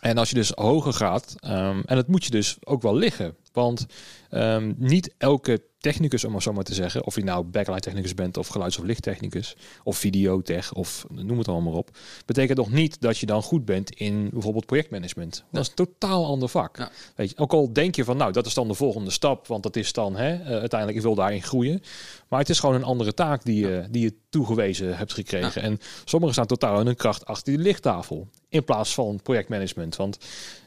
En 0.01 0.19
als 0.19 0.29
je 0.29 0.35
dus 0.35 0.51
hoger 0.55 0.93
gaat, 0.93 1.35
um, 1.45 1.83
en 1.87 1.97
het 1.97 2.09
moet 2.09 2.25
je 2.25 2.31
dus 2.31 2.57
ook 2.65 2.83
wel 2.83 2.97
liggen. 2.97 3.37
Want 3.53 3.87
um, 4.31 4.75
niet 4.79 5.15
elke 5.19 5.63
technicus, 5.83 6.25
om 6.25 6.33
maar 6.33 6.43
zo 6.43 6.53
maar 6.53 6.65
te 6.65 6.75
zeggen, 6.75 7.07
of 7.07 7.15
je 7.15 7.25
nou 7.25 7.45
backlight 7.45 7.83
technicus 7.83 8.15
bent 8.15 8.37
of 8.37 8.49
geluids- 8.49 8.79
of 8.79 8.85
lichttechnicus 8.85 9.57
of 9.85 9.97
videotech 9.97 10.75
of 10.75 11.07
noem 11.09 11.39
het 11.39 11.49
allemaal 11.49 11.73
op, 11.73 11.91
betekent 12.27 12.59
nog 12.59 12.71
niet 12.71 13.01
dat 13.01 13.19
je 13.19 13.27
dan 13.27 13.43
goed 13.43 13.65
bent 13.65 13.91
in 13.91 14.31
bijvoorbeeld 14.33 14.67
projectmanagement. 14.67 15.45
Dat 15.51 15.63
is 15.63 15.69
een 15.69 15.75
totaal 15.75 16.27
ander 16.27 16.49
vak. 16.49 16.77
Ja. 16.77 16.91
Weet 17.15 17.31
je, 17.31 17.39
ook 17.39 17.53
al 17.53 17.73
denk 17.73 17.97
je 17.97 18.05
van 18.05 18.17
nou, 18.17 18.33
dat 18.33 18.47
is 18.47 18.55
dan 18.55 18.69
de 18.69 18.75
volgende 18.75 19.11
stap, 19.11 19.47
want 19.47 19.63
dat 19.63 19.77
is 19.77 19.93
dan 19.93 20.17
hè, 20.17 20.35
uh, 20.35 20.47
uiteindelijk 20.47 20.99
ik 20.99 21.05
wil 21.05 21.15
daarin 21.15 21.43
groeien. 21.43 21.83
Maar 22.29 22.39
het 22.39 22.49
is 22.49 22.61
gewoon 22.61 22.75
een 22.75 22.85
andere 22.85 23.15
taak 23.15 23.45
die, 23.45 23.65
uh, 23.65 23.85
die 23.91 24.03
je 24.03 24.15
toegewezen 24.29 24.97
hebt 24.97 25.13
gekregen. 25.13 25.63
Ja. 25.63 25.69
En 25.69 25.79
sommigen 26.05 26.35
staan 26.35 26.47
totaal 26.47 26.81
in 26.81 26.87
hun 26.87 26.97
kracht 26.97 27.27
achter 27.27 27.53
die 27.53 27.63
lichttafel 27.63 28.29
in 28.49 28.65
plaats 28.65 28.95
van 28.95 29.21
projectmanagement. 29.23 29.97
Want 29.97 30.19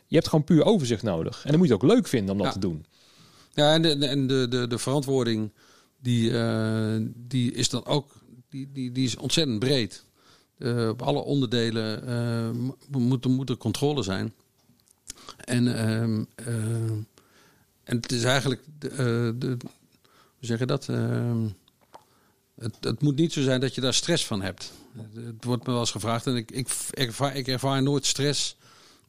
je 0.07 0.15
hebt 0.15 0.27
gewoon 0.27 0.45
puur 0.45 0.63
overzicht 0.63 1.03
nodig. 1.03 1.43
En 1.43 1.49
dan 1.49 1.59
moet 1.59 1.67
je 1.67 1.73
het 1.73 1.83
ook 1.83 1.89
leuk 1.91 2.07
vinden 2.07 2.31
om 2.31 2.37
dat 2.37 2.47
ja. 2.47 2.53
te 2.53 2.59
doen. 2.59 2.85
Ja, 3.53 3.73
en 3.73 3.81
de, 3.81 4.07
en 4.07 4.27
de, 4.27 4.47
de, 4.49 4.67
de 4.67 4.77
verantwoording 4.77 5.51
die, 5.99 6.29
uh, 6.29 6.95
die 7.15 7.51
is 7.51 7.69
dan 7.69 7.85
ook 7.85 8.13
die, 8.49 8.69
die, 8.73 8.91
die 8.91 9.05
is 9.05 9.15
ontzettend 9.15 9.59
breed. 9.59 10.03
Uh, 10.57 10.89
op 10.89 11.01
alle 11.01 11.23
onderdelen 11.23 12.09
uh, 12.09 12.99
moet, 12.99 13.25
moet 13.25 13.49
er 13.49 13.57
controle 13.57 14.03
zijn. 14.03 14.33
En, 15.37 15.75
en 17.83 17.97
het 18.01 18.11
is 18.11 18.23
eigenlijk, 18.23 18.61
de, 18.79 19.35
de, 19.37 19.57
hoe 20.37 20.45
zeg 20.45 20.59
je 20.59 20.65
dat? 20.65 20.85
Het, 22.55 22.75
het, 22.79 23.01
moet 23.01 23.15
niet 23.15 23.33
zo 23.33 23.41
zijn 23.41 23.59
dat 23.59 23.75
je 23.75 23.81
daar 23.81 23.93
stress 23.93 24.25
van 24.25 24.41
hebt. 24.41 24.71
Het 25.13 25.43
wordt 25.43 25.65
me 25.65 25.71
wel 25.71 25.79
eens 25.79 25.91
gevraagd 25.91 26.27
en 26.27 26.35
ik, 26.35 26.51
ik, 26.51 26.69
ik, 26.91 27.07
ervaar, 27.07 27.35
ik 27.35 27.47
ervaar 27.47 27.83
nooit 27.83 28.05
stress. 28.05 28.57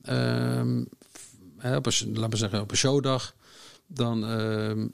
Uh, 0.08 1.76
op 1.76 1.86
een, 1.86 2.12
laten 2.12 2.30
we 2.30 2.36
zeggen, 2.36 2.60
op 2.60 2.70
een 2.70 2.76
showdag. 2.76 3.34
Dan, 3.86 4.24
uh, 4.24 4.68
uh, 4.68 4.84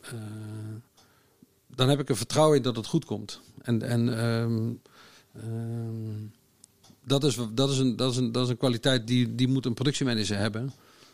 dan 1.66 1.88
heb 1.88 2.00
ik 2.00 2.08
er 2.08 2.16
vertrouwen 2.16 2.56
in 2.56 2.62
dat 2.62 2.76
het 2.76 2.86
goed 2.86 3.04
komt. 3.04 3.40
En, 3.62 3.82
en 3.82 4.80
dat, 7.04 7.24
is, 7.24 7.38
dat, 7.52 7.70
is 7.70 7.78
een, 7.78 7.96
dat, 7.96 8.10
is 8.10 8.16
een, 8.16 8.32
dat 8.32 8.44
is 8.44 8.50
een 8.50 8.56
kwaliteit 8.56 9.06
die, 9.06 9.34
die 9.34 9.48
moet 9.48 9.66
een 9.66 9.74
productiemanager 9.74 10.36
hebben. 10.36 10.72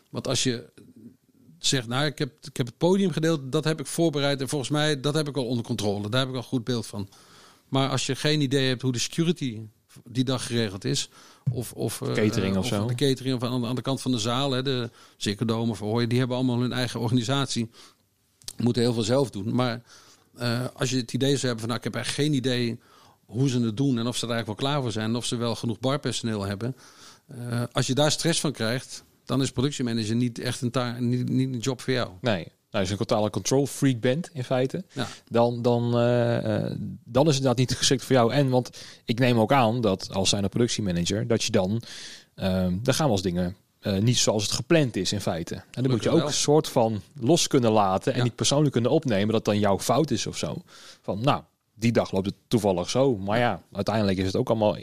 Want 0.09 0.27
als 0.27 0.43
je 0.43 0.69
zegt, 1.59 1.87
nou, 1.87 2.05
ik 2.05 2.17
heb, 2.17 2.31
ik 2.41 2.57
heb 2.57 2.65
het 2.65 2.77
podium 2.77 3.11
gedeeld, 3.11 3.51
dat 3.51 3.63
heb 3.63 3.79
ik 3.79 3.85
voorbereid. 3.85 4.41
En 4.41 4.49
volgens 4.49 4.69
mij, 4.69 4.99
dat 4.99 5.13
heb 5.13 5.27
ik 5.27 5.37
al 5.37 5.47
onder 5.47 5.65
controle. 5.65 6.09
Daar 6.09 6.19
heb 6.19 6.29
ik 6.29 6.35
al 6.35 6.43
goed 6.43 6.63
beeld 6.63 6.85
van. 6.85 7.09
Maar 7.67 7.89
als 7.89 8.05
je 8.05 8.15
geen 8.15 8.41
idee 8.41 8.67
hebt 8.67 8.81
hoe 8.81 8.91
de 8.91 8.99
security 8.99 9.59
die 10.03 10.23
dag 10.23 10.45
geregeld 10.45 10.85
is. 10.85 11.09
Of, 11.51 11.73
of 11.73 12.01
catering 12.13 12.53
uh, 12.53 12.59
of, 12.59 12.65
zo. 12.65 12.87
De 12.87 12.95
catering 12.95 13.35
of 13.35 13.43
aan, 13.43 13.65
aan 13.65 13.75
de 13.75 13.81
kant 13.81 14.01
van 14.01 14.11
de 14.11 14.19
zaal. 14.19 14.51
Hè, 14.51 14.61
de 14.63 14.89
Zirkendome 15.17 15.71
of 15.71 15.79
Hooi, 15.79 16.07
die 16.07 16.19
hebben 16.19 16.37
allemaal 16.37 16.59
hun 16.59 16.73
eigen 16.73 16.99
organisatie. 16.99 17.69
Moeten 18.57 18.81
heel 18.81 18.93
veel 18.93 19.03
zelf 19.03 19.29
doen. 19.29 19.55
Maar 19.55 19.81
uh, 20.39 20.65
als 20.73 20.89
je 20.89 20.97
het 20.97 21.13
idee 21.13 21.37
zou 21.37 21.41
hebben 21.41 21.59
van 21.59 21.67
nou, 21.67 21.77
ik 21.77 21.83
heb 21.83 21.95
echt 21.95 22.13
geen 22.13 22.33
idee 22.33 22.79
hoe 23.25 23.49
ze 23.49 23.59
het 23.59 23.77
doen. 23.77 23.99
En 23.99 24.07
of 24.07 24.17
ze 24.17 24.25
er 24.25 24.31
eigenlijk 24.31 24.61
wel 24.61 24.69
klaar 24.69 24.81
voor 24.81 24.91
zijn. 24.91 25.15
Of 25.15 25.25
ze 25.25 25.35
wel 25.35 25.55
genoeg 25.55 25.79
barpersoneel 25.79 26.45
hebben. 26.45 26.75
Uh, 27.35 27.63
als 27.71 27.87
je 27.87 27.93
daar 27.93 28.11
stress 28.11 28.39
van 28.39 28.51
krijgt, 28.51 29.03
dan 29.25 29.41
is 29.41 29.51
productiemanager 29.51 30.15
niet 30.15 30.39
echt 30.39 30.61
een, 30.61 31.09
niet, 31.09 31.29
niet 31.29 31.53
een 31.53 31.59
job 31.59 31.81
voor 31.81 31.93
jou. 31.93 32.09
Nee, 32.21 32.47
nou, 32.71 32.83
als 32.83 32.87
je 32.87 32.91
een 32.91 33.07
totale 33.07 33.29
control 33.29 33.67
freak 33.67 33.99
bent 33.99 34.29
in 34.33 34.43
feite, 34.43 34.83
ja. 34.93 35.07
dan, 35.27 35.61
dan, 35.61 35.99
uh, 35.99 36.43
uh, 36.43 36.71
dan 37.03 37.27
is 37.27 37.35
het 37.35 37.43
dat 37.43 37.57
niet 37.57 37.75
geschikt 37.75 38.03
voor 38.03 38.15
jou. 38.15 38.33
En 38.33 38.49
want 38.49 38.69
ik 39.05 39.19
neem 39.19 39.39
ook 39.39 39.51
aan 39.51 39.81
dat 39.81 40.13
als 40.13 40.29
zijn 40.29 40.49
productiemanager, 40.49 41.27
dat 41.27 41.43
je 41.43 41.51
dan, 41.51 41.81
uh, 42.35 42.67
dan 42.81 42.93
gaan 42.93 43.05
we 43.05 43.11
als 43.11 43.21
dingen 43.21 43.55
uh, 43.81 43.97
niet 43.97 44.17
zoals 44.17 44.43
het 44.43 44.51
gepland 44.51 44.95
is 44.95 45.11
in 45.11 45.21
feite. 45.21 45.55
En 45.55 45.83
dan 45.83 45.91
moet 45.91 46.03
je 46.03 46.09
ook 46.09 46.25
een 46.25 46.33
soort 46.33 46.67
van 46.67 47.01
los 47.19 47.47
kunnen 47.47 47.71
laten 47.71 48.11
en 48.11 48.17
ja. 48.17 48.23
niet 48.23 48.35
persoonlijk 48.35 48.71
kunnen 48.71 48.91
opnemen 48.91 49.33
dat 49.33 49.45
dan 49.45 49.59
jouw 49.59 49.79
fout 49.79 50.11
is 50.11 50.27
of 50.27 50.37
zo. 50.37 50.61
Van 51.01 51.21
nou, 51.21 51.43
die 51.79 51.91
dag 51.91 52.11
loopt 52.11 52.25
het 52.25 52.35
toevallig 52.47 52.89
zo. 52.89 53.17
Maar 53.17 53.37
ja, 53.37 53.61
uiteindelijk 53.71 54.17
is 54.17 54.25
het 54.25 54.35
ook 54.35 54.49
allemaal 54.49 54.77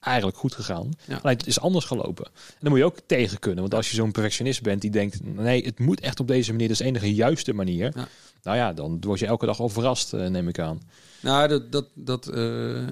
eigenlijk 0.00 0.36
goed 0.36 0.54
gegaan. 0.54 0.90
Ja. 1.06 1.18
Alleen 1.22 1.36
het 1.36 1.46
is 1.46 1.60
anders 1.60 1.84
gelopen. 1.84 2.24
En 2.24 2.58
dan 2.60 2.70
moet 2.70 2.78
je 2.78 2.84
ook 2.84 2.98
tegen 3.06 3.38
kunnen. 3.38 3.60
Want 3.60 3.74
als 3.74 3.90
je 3.90 3.96
zo'n 3.96 4.12
perfectionist 4.12 4.62
bent 4.62 4.80
die 4.80 4.90
denkt... 4.90 5.24
nee, 5.24 5.64
het 5.64 5.78
moet 5.78 6.00
echt 6.00 6.20
op 6.20 6.28
deze 6.28 6.50
manier. 6.50 6.68
Dat 6.68 6.76
is 6.76 6.82
de 6.82 6.88
enige 6.88 7.14
juiste 7.14 7.52
manier. 7.52 7.92
Ja. 7.94 8.08
Nou 8.42 8.56
ja, 8.56 8.72
dan 8.72 9.00
word 9.00 9.18
je 9.18 9.26
elke 9.26 9.46
dag 9.46 9.60
al 9.60 9.68
verrast, 9.68 10.12
eh, 10.12 10.26
neem 10.26 10.48
ik 10.48 10.58
aan. 10.58 10.80
Nou, 11.20 11.48
dat, 11.48 11.72
dat, 11.72 11.86
dat 11.94 12.28
eh, 12.28 12.86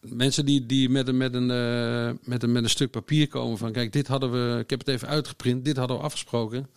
mensen 0.00 0.46
die, 0.46 0.66
die 0.66 0.88
met, 0.88 1.08
een, 1.08 1.16
met, 1.16 1.34
een, 1.34 1.50
eh, 1.50 2.10
met, 2.24 2.42
een, 2.42 2.52
met 2.52 2.62
een 2.62 2.70
stuk 2.70 2.90
papier 2.90 3.28
komen 3.28 3.58
van... 3.58 3.72
kijk, 3.72 3.92
dit 3.92 4.06
hadden 4.06 4.32
we, 4.32 4.60
ik 4.60 4.70
heb 4.70 4.78
het 4.78 4.88
even 4.88 5.08
uitgeprint, 5.08 5.64
dit 5.64 5.76
hadden 5.76 5.96
we 5.96 6.02
afgesproken. 6.02 6.68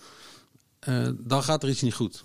dan 1.17 1.43
gaat 1.43 1.63
er 1.63 1.69
iets 1.69 1.82
niet 1.82 1.93
goed. 1.93 2.23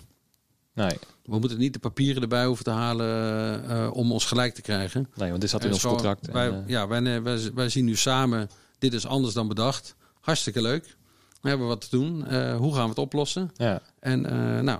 Nee, 0.75 0.97
We 1.25 1.39
moeten 1.39 1.57
niet 1.57 1.73
de 1.73 1.79
papieren 1.79 2.21
erbij 2.21 2.45
hoeven 2.45 2.65
te 2.65 2.71
halen 2.71 3.69
eh, 3.69 3.89
om 3.93 4.11
ons 4.11 4.25
gelijk 4.25 4.53
te 4.53 4.61
krijgen. 4.61 5.09
nee 5.15 5.29
want 5.29 5.41
dit 5.41 5.49
zat 5.49 5.61
in 5.61 5.67
En 5.67 5.73
ons 5.73 5.83
contract. 5.83 6.27
en, 6.27 6.33
Wij, 6.33 6.49
eh, 6.49 6.57
ja, 6.67 6.87
wij, 6.87 7.21
wij, 7.21 7.51
wij 7.53 7.69
zien 7.69 7.85
nu 7.85 7.95
samen, 7.95 8.49
dit 8.79 8.93
is 8.93 9.05
anders 9.05 9.33
dan 9.33 9.47
bedacht. 9.47 9.95
Hartstikke 10.21 10.61
leuk. 10.61 10.97
We 11.41 11.49
hebben 11.49 11.67
wat 11.67 11.81
te 11.81 11.97
doen. 11.97 12.25
Eh, 12.27 12.55
hoe 12.57 12.73
gaan 12.73 12.83
we 12.83 12.89
het 12.89 12.97
oplossen? 12.97 13.51
ja. 13.57 13.81
En 13.99 14.25
eh, 14.25 14.59
nou, 14.61 14.79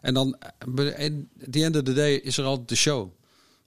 en 0.00 0.14
dan, 0.14 0.36
eh, 0.38 1.06
at 1.06 1.12
the 1.50 1.64
end 1.64 1.76
of 1.76 1.82
the 1.82 1.92
day 1.92 2.14
is 2.14 2.38
er 2.38 2.44
altijd 2.44 2.68
de 2.68 2.74
show. 2.76 3.10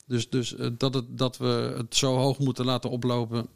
Dus, 0.07 0.29
dus 0.29 0.55
eh, 0.55 0.67
dat, 0.77 0.93
het, 0.93 1.17
dat 1.17 1.37
we 1.37 1.73
het 1.77 1.95
zo 1.95 2.15
hoog 2.15 2.39
moeten 2.39 2.65
laten 2.65 2.89
oplopen, 2.89 3.47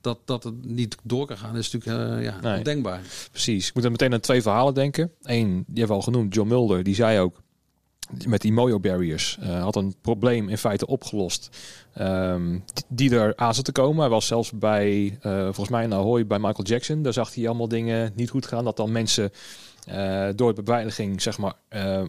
dat, 0.00 0.18
dat 0.24 0.44
het 0.44 0.64
niet 0.64 0.96
door 1.02 1.26
kan 1.26 1.36
gaan, 1.38 1.56
is 1.56 1.70
natuurlijk 1.70 2.10
eh, 2.18 2.22
ja, 2.24 2.40
Nee. 2.40 2.56
ondenkbaar. 2.58 3.00
Precies. 3.30 3.68
Ik 3.68 3.74
moet 3.74 3.82
dan 3.82 3.92
meteen 3.92 4.12
aan 4.12 4.20
twee 4.20 4.42
verhalen 4.42 4.74
denken. 4.74 5.12
Eén, 5.22 5.48
die 5.48 5.78
hebben 5.78 5.86
we 5.86 5.92
al 5.92 6.12
genoemd, 6.12 6.34
John 6.34 6.48
Mulder, 6.48 6.82
die 6.82 6.94
zei 6.94 7.18
ook 7.20 7.40
met 8.26 8.40
die 8.40 8.52
mojo 8.52 8.80
barriers 8.80 9.38
eh, 9.40 9.62
had 9.62 9.76
een 9.76 9.94
probleem 10.00 10.48
in 10.48 10.58
feite 10.58 10.86
opgelost 10.86 11.48
ehm, 11.94 12.58
die- 12.88 13.14
er 13.14 13.36
aan 13.36 13.54
zat 13.54 13.64
te 13.64 13.72
komen. 13.72 14.00
Hij 14.00 14.08
was 14.08 14.26
zelfs 14.26 14.50
bij, 14.52 15.18
eh, 15.20 15.42
volgens 15.42 15.68
mij 15.68 15.84
in 15.84 15.94
Ahoy 15.94 16.26
bij 16.26 16.38
Michael 16.38 16.64
Jackson. 16.64 17.02
Daar 17.02 17.12
zag 17.12 17.34
hij 17.34 17.46
allemaal 17.48 17.68
dingen 17.68 18.12
niet 18.14 18.30
goed 18.30 18.46
gaan. 18.46 18.64
Dat 18.64 18.76
dan 18.76 18.92
mensen 18.92 19.30
door 20.36 20.54
de 20.54 20.62
beveiliging 20.62 21.22
zeg 21.22 21.38
maar 21.38 21.54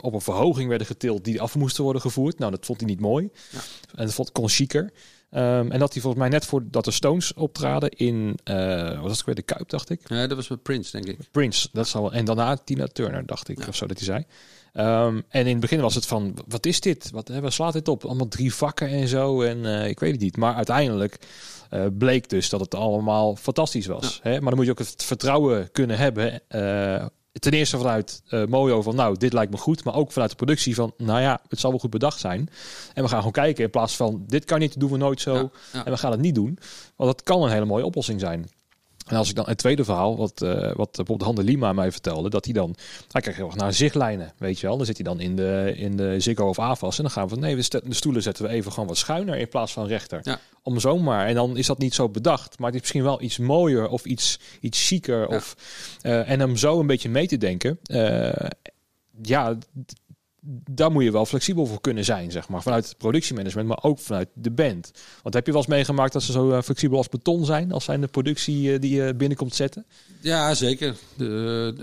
op 0.02 0.14
een 0.14 0.22
verhoging 0.22 0.70
werden 0.70 0.88
getild 0.88 1.24
die 1.26 1.42
af 1.42 1.56
moesten 1.56 1.84
worden 1.84 2.02
gevoerd. 2.02 2.40
Nou, 2.40 2.52
dat 2.52 2.66
vond 2.66 2.80
hij 2.80 2.90
niet 2.90 3.00
mooi. 3.00 3.30
Ja. 3.52 3.60
En 3.96 4.06
dat 4.06 4.14
vond 4.14 4.32
kon 4.32 4.50
chiquer. 4.50 4.92
Ehm, 5.32 5.72
en 5.72 5.80
dat 5.80 5.94
hij 5.94 6.02
volgens 6.02 6.22
mij 6.24 6.32
net 6.32 6.46
voordat 6.46 6.86
de 6.86 6.92
Stones 6.92 7.34
optraden 7.34 7.90
in, 7.90 8.40
wat 8.44 9.02
was 9.02 9.18
het 9.18 9.26
weer, 9.26 9.36
de 9.36 9.42
Kuip, 9.42 9.70
dacht 9.70 9.90
ik. 9.90 10.02
Ja, 10.10 10.28
dat 10.28 10.38
was 10.38 10.48
met 10.48 10.64
Prince, 10.64 10.92
denk 10.92 11.06
ik. 11.06 11.18
Prince, 11.32 11.70
dat 11.72 11.88
zal 11.88 12.02
wel. 12.02 12.14
En 12.14 12.26
daarna 12.26 12.56
Tina 12.56 12.88
Turner, 12.88 13.26
dacht 13.26 13.50
ik, 13.50 13.60
Ja. 13.60 13.68
of 13.68 13.76
zo 13.76 13.86
dat 13.88 13.98
hij 13.98 14.06
zei. 14.06 14.26
Ehm, 14.74 15.22
en 15.30 15.42
in 15.46 15.52
het 15.52 15.60
begin 15.60 15.82
was 15.82 15.96
het 15.96 16.06
van, 16.06 16.34
wat 16.48 16.66
is 16.66 16.80
dit? 16.82 17.12
Wat, 17.12 17.28
hè, 17.28 17.42
waar 17.42 17.52
slaat 17.52 17.74
dit 17.74 17.88
op? 17.88 18.06
Allemaal 18.06 18.28
drie 18.28 18.54
vakken 18.54 18.88
en 18.88 19.08
zo. 19.08 19.42
En 19.42 19.66
eh, 19.66 19.88
ik 19.88 20.00
weet 20.00 20.12
het 20.12 20.22
niet. 20.22 20.38
Maar 20.38 20.56
uiteindelijk 20.56 21.18
eh, 21.70 21.86
bleek 21.98 22.30
dus 22.30 22.50
dat 22.50 22.60
het 22.60 22.76
allemaal 22.76 23.36
fantastisch 23.36 23.86
was. 23.86 24.20
Hè? 24.24 24.32
Maar 24.32 24.50
dan 24.50 24.56
moet 24.56 24.66
je 24.66 24.72
ook 24.72 24.80
het 24.80 25.04
vertrouwen 25.04 25.72
kunnen 25.72 25.98
hebben. 25.98 26.42
Ten 27.40 27.52
eerste 27.52 27.78
vanuit 27.78 28.22
eh 28.28 28.46
Mojo 28.46 28.82
van, 28.82 28.96
nou, 28.96 29.18
dit 29.18 29.34
lijkt 29.34 29.52
me 29.52 29.58
goed. 29.58 29.84
Maar 29.84 29.96
ook 29.96 30.12
vanuit 30.12 30.30
de 30.30 30.36
productie 30.36 30.76
van, 30.76 30.94
nou 30.98 31.22
ja, 31.22 31.42
het 31.50 31.60
zal 31.60 31.70
wel 31.70 31.80
goed 31.80 31.90
bedacht 31.90 32.20
zijn. 32.20 32.50
En 32.94 33.04
we 33.04 33.10
gaan 33.10 33.18
gewoon 33.18 33.32
kijken 33.32 33.64
in 33.64 33.70
plaats 33.70 33.96
van, 33.96 34.24
dit 34.28 34.46
kan 34.46 34.60
niet, 34.60 34.80
doen 34.80 34.92
we 34.92 34.98
nooit 34.98 35.22
zo. 35.22 35.34
Ja, 35.34 35.50
ja. 35.74 35.86
En 35.86 35.92
we 35.92 35.98
gaan 35.98 36.12
het 36.12 36.20
niet 36.20 36.36
doen. 36.36 36.58
Want 36.96 37.12
dat 37.12 37.24
kan 37.24 37.44
een 37.44 37.52
hele 37.52 37.66
mooie 37.66 37.86
oplossing 37.86 38.20
zijn. 38.20 38.50
En 39.06 39.16
als 39.18 39.30
ik 39.30 39.36
dan 39.36 39.46
het 39.48 39.58
tweede 39.58 39.84
verhaal, 39.84 40.18
wat, 40.18 40.42
eh 40.42 40.52
wat 40.52 40.92
bijvoorbeeld 40.92 41.22
Hande 41.22 41.44
Lima 41.44 41.74
mij 41.74 41.92
vertelde, 41.92 42.30
dat 42.30 42.46
hij 42.46 42.54
dan, 42.54 42.76
hij 43.12 43.22
kijkt 43.22 43.38
heel 43.38 43.48
erg 43.48 43.56
naar 43.56 43.74
zichtlijnen, 43.74 44.34
weet 44.38 44.60
je 44.60 44.68
wel. 44.68 44.78
Dan 44.78 44.86
zit 44.86 44.96
hij 44.96 45.06
dan 45.06 45.20
in 45.20 45.36
de, 45.36 45.74
in 45.76 45.98
de 45.98 46.20
Ziggo 46.20 46.48
of 46.48 46.60
AFAS 46.60 46.98
en 46.98 47.04
dan 47.04 47.12
gaan 47.12 47.24
we 47.24 47.30
van, 47.30 47.40
nee, 47.40 47.56
we 47.56 47.82
de 47.84 47.94
stoelen 47.94 48.22
zetten 48.22 48.46
we 48.46 48.50
even 48.50 48.72
gewoon 48.72 48.88
wat 48.88 48.98
schuiner 48.98 49.38
in 49.38 49.50
plaats 49.50 49.74
van 49.74 49.88
rechter. 49.88 50.20
Ja. 50.24 50.40
Om 50.64 50.80
zomaar. 50.80 51.28
En 51.28 51.36
dan 51.36 51.58
is 51.58 51.66
dat 51.66 51.78
niet 51.78 51.94
zo 51.94 52.10
bedacht, 52.10 52.60
maar 52.60 52.68
het 52.68 52.76
is 52.76 52.82
misschien 52.82 53.04
wel 53.04 53.22
iets 53.22 53.38
mooier 53.38 53.90
of 53.90 54.06
iets, 54.06 54.40
iets. 54.60 54.90
Ja. 54.90 55.26
Of, 55.26 55.56
eh, 56.02 56.30
en 56.30 56.44
om 56.44 56.58
zo 56.58 56.80
een 56.80 56.88
beetje 56.88 57.10
mee 57.10 57.28
te 57.28 57.38
denken, 57.38 57.80
eh, 57.84 58.50
ja, 59.22 59.58
daar 60.72 60.92
moet 60.92 61.04
je 61.04 61.12
wel 61.12 61.26
flexibel 61.26 61.66
voor 61.66 61.82
kunnen 61.82 62.06
zijn, 62.06 62.32
zeg 62.32 62.48
maar. 62.48 62.62
Vanuit 62.62 62.88
het 62.88 62.98
productiemanagement, 62.98 63.68
maar 63.68 63.84
ook 63.84 64.00
vanuit 64.00 64.30
de 64.34 64.52
band. 64.52 64.92
Want 65.22 65.36
heb 65.36 65.46
je 65.46 65.52
wel 65.52 65.62
eens 65.62 65.70
meegemaakt 65.70 66.14
dat 66.14 66.24
ze 66.24 66.32
zo 66.32 66.52
eh, 66.52 66.62
flexibel 66.62 66.98
als 66.98 67.10
beton 67.10 67.46
zijn, 67.46 67.72
als 67.72 67.84
zijn 67.84 68.02
de 68.02 68.08
productie 68.08 68.74
eh, 68.74 68.80
die 68.80 68.96
je 68.96 69.14
binnenkomt 69.16 69.56
zetten? 69.56 69.86
Ja, 70.20 70.54
zeker. 70.54 70.96
De, 71.18 71.74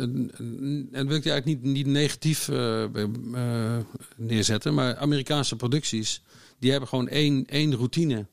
en- 0.93 1.09
wil 1.09 1.17
ik 1.17 1.27
eigenlijk 1.27 1.47
niet, 1.47 1.63
niet 1.63 1.87
negatief 1.87 2.49
eh, 2.49 2.83
eh, 2.85 3.79
neerzetten. 4.17 4.75
Maar 4.75 4.97
Amerikaanse 4.97 5.57
producties, 5.57 6.23
die 6.59 6.71
hebben 6.71 6.89
gewoon 6.89 7.09
één, 7.09 7.47
één 7.47 7.75
routine. 7.75 8.27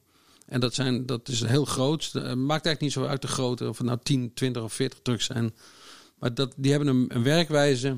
En 0.46 0.60
dat, 0.60 0.74
zijn, 0.74 1.06
dat 1.06 1.28
is 1.30 1.44
heel 1.44 1.66
groot. 1.66 2.12
Maakt 2.14 2.66
eigenlijk 2.66 2.82
niet 2.82 2.92
zo 2.92 3.06
uit 3.06 3.22
de 3.22 3.28
grootte, 3.28 3.70
of 3.70 3.78
het 3.78 3.88
nou 3.88 4.00
10, 4.04 4.32
20 4.34 4.64
of 4.64 4.74
40 4.74 5.00
trucks 5.02 5.26
zijn. 5.26 5.54
Maar 6.20 6.34
dat, 6.34 6.54
die 6.58 6.72
hebben 6.72 6.90
een, 6.90 7.06
een 7.08 7.24
werkwijze 7.24 7.98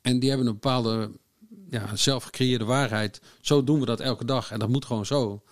en 0.00 0.18
die 0.18 0.28
hebben 0.28 0.46
een 0.46 0.52
bepaalde 0.52 1.10
ja, 1.74 1.96
zelf 1.96 2.24
gecreëerde 2.24 2.64
waarheid. 2.64 3.20
Zo 3.40 3.64
doen 3.64 3.80
we 3.80 3.86
dat 3.86 4.00
elke 4.00 4.24
dag 4.24 4.50
en 4.50 4.58
dat 4.58 4.68
moet 4.68 4.84
gewoon 4.84 5.06
zo. 5.06 5.42